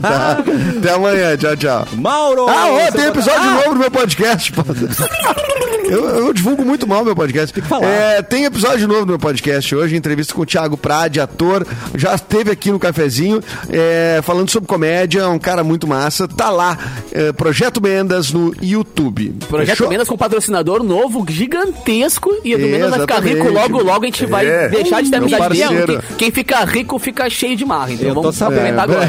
Tá. 0.00 0.38
Até 0.78 0.90
amanhã, 0.92 1.34
tchau, 1.36 1.56
tchau. 1.56 1.88
Mauro! 1.96 2.46
Ah, 2.46 2.66
ó, 2.68 2.92
tem 2.92 3.06
episódio 3.06 3.40
Ah, 3.40 3.54
novo 3.54 3.72
no 3.74 3.80
meu 3.80 3.90
podcast. 3.90 4.52
Eu, 5.84 6.04
eu 6.08 6.32
divulgo 6.32 6.64
muito 6.64 6.86
mal 6.86 7.04
meu 7.04 7.14
podcast. 7.14 7.52
Tem 7.52 7.62
que 7.62 7.68
falar. 7.68 7.86
É, 7.86 8.22
tem 8.22 8.44
episódio 8.44 8.86
novo 8.88 9.00
no 9.02 9.06
meu 9.06 9.18
podcast 9.18 9.74
hoje, 9.74 9.96
entrevista 9.96 10.34
com 10.34 10.42
o 10.42 10.46
Thiago 10.46 10.76
Prade, 10.76 11.20
ator. 11.20 11.66
Já 11.94 12.14
esteve 12.14 12.50
aqui 12.50 12.70
no 12.70 12.78
cafezinho, 12.78 13.40
é, 13.70 14.20
falando 14.22 14.50
sobre 14.50 14.66
comédia, 14.68 15.28
um 15.28 15.38
cara 15.38 15.62
muito 15.64 15.86
massa. 15.86 16.26
Tá 16.28 16.50
lá, 16.50 16.76
é, 17.12 17.32
Projeto 17.32 17.80
Mendas 17.82 18.32
no 18.32 18.54
YouTube. 18.60 19.34
Projeto 19.48 19.68
Fechou? 19.70 19.88
Mendas 19.88 20.08
com 20.08 20.16
patrocinador 20.16 20.82
novo, 20.82 21.24
gigantesco. 21.28 22.30
E 22.44 22.52
Edu 22.52 22.66
Mendas 22.66 22.90
vai 22.90 23.00
ficar 23.00 23.20
rico 23.22 23.48
logo, 23.48 23.82
logo 23.82 24.02
a 24.04 24.06
gente 24.06 24.26
vai 24.26 24.46
É. 24.46 24.68
deixar 24.68 25.02
de 25.02 25.10
ter 25.10 25.20
Meu 25.20 25.28
amizade 25.28 25.48
dele. 25.54 25.68
parceiro. 25.68 26.02
Quem, 26.08 26.16
quem 26.16 26.30
fica 26.30 26.64
rico 26.64 26.98
fica 26.98 27.30
cheio 27.30 27.56
de 27.56 27.64
marra. 27.64 27.92
Então 27.92 28.08
Eu 28.08 28.14
vamos 28.14 28.36
sabendo. 28.36 28.78
aproveitar 28.78 28.82
agora. 28.82 29.08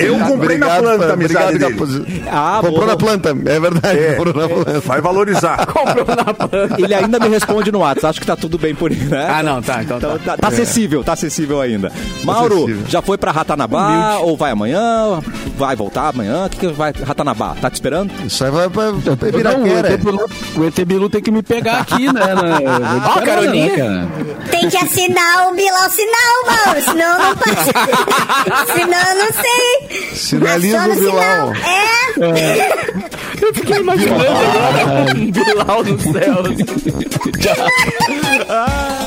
Eu 0.04 0.18
comprei 0.18 0.58
na 0.58 0.66
Obrigado, 0.66 0.82
planta 0.82 1.06
a 1.06 1.12
amizade 1.12 1.56
obrigado, 1.56 1.86
dele. 1.86 2.24
Ah, 2.30 2.56
Comprou 2.60 2.74
boa. 2.80 2.86
na 2.86 2.96
planta, 2.96 3.28
é 3.30 3.60
verdade. 3.60 3.98
É, 3.98 4.14
Comprou 4.14 4.34
na 4.34 4.48
planta. 4.48 4.80
vai 4.80 5.00
valorizar. 5.00 5.23
Comprou 5.72 6.16
na 6.16 6.34
planta. 6.34 6.76
Ele 6.78 6.94
ainda 6.94 7.18
me 7.18 7.28
responde 7.28 7.70
no 7.72 7.78
WhatsApp. 7.80 8.06
Acho 8.06 8.20
que 8.20 8.26
tá 8.26 8.36
tudo 8.36 8.58
bem 8.58 8.74
por 8.74 8.90
aí, 8.90 8.96
né? 8.96 9.28
Ah, 9.30 9.42
não, 9.42 9.62
tá, 9.62 9.82
então 9.82 9.96
Então, 9.98 10.18
tá. 10.18 10.32
tá, 10.32 10.36
tá 10.36 10.48
acessível, 10.48 11.02
tá 11.04 11.12
acessível 11.14 11.60
ainda. 11.60 11.90
Mauro, 12.22 12.64
acessível. 12.64 12.82
já 12.88 13.00
foi 13.02 13.16
pra 13.18 13.32
Ratanabá 13.32 14.18
ou 14.18 14.36
vai 14.36 14.50
amanhã? 14.50 15.20
Vai 15.56 15.76
voltar 15.76 16.08
amanhã? 16.08 16.46
O 16.46 16.50
que, 16.50 16.58
que 16.58 16.66
vai? 16.68 16.92
Ratanabá, 17.04 17.54
tá 17.60 17.70
te 17.70 17.74
esperando? 17.74 18.12
Isso 18.26 18.44
aí 18.44 18.50
vai 18.50 18.68
pra, 18.68 18.92
pra 18.92 19.52
Não, 19.52 19.62
o 19.62 19.66
Ibiraquera. 19.66 19.92
ET, 19.94 20.00
Bilu, 20.00 20.30
o 20.56 20.64
ET 20.64 20.84
Bilu 20.84 21.08
tem 21.10 21.22
que 21.22 21.30
me 21.30 21.42
pegar 21.42 21.78
aqui, 21.80 22.12
né? 22.12 22.22
de 22.34 23.08
Ó, 23.08 23.14
carona, 23.14 23.22
Carolinha. 23.24 23.76
né, 23.76 24.08
cara? 24.16 24.50
Tem 24.50 24.68
que 24.68 24.76
assinar 24.76 25.48
o 25.50 25.54
Bilal 25.54 25.90
Sinal, 25.90 26.56
Mauro, 26.66 26.82
senão 26.82 27.12
eu 27.12 27.18
não 27.18 27.36
posso. 27.36 27.54
senão 28.74 28.98
eu 28.98 29.24
não 29.24 29.32
sei. 29.32 30.14
Sinaliza 30.14 30.88
o 30.88 30.94
Bilal. 30.94 31.52
É. 31.54 32.94
Eu 33.42 33.52
fiquei 33.52 33.76
imaginando 33.78 34.24
agora 34.24 35.03
um 35.04 35.30
Bilal 35.30 35.84
no 35.84 35.98
céu. 35.98 36.42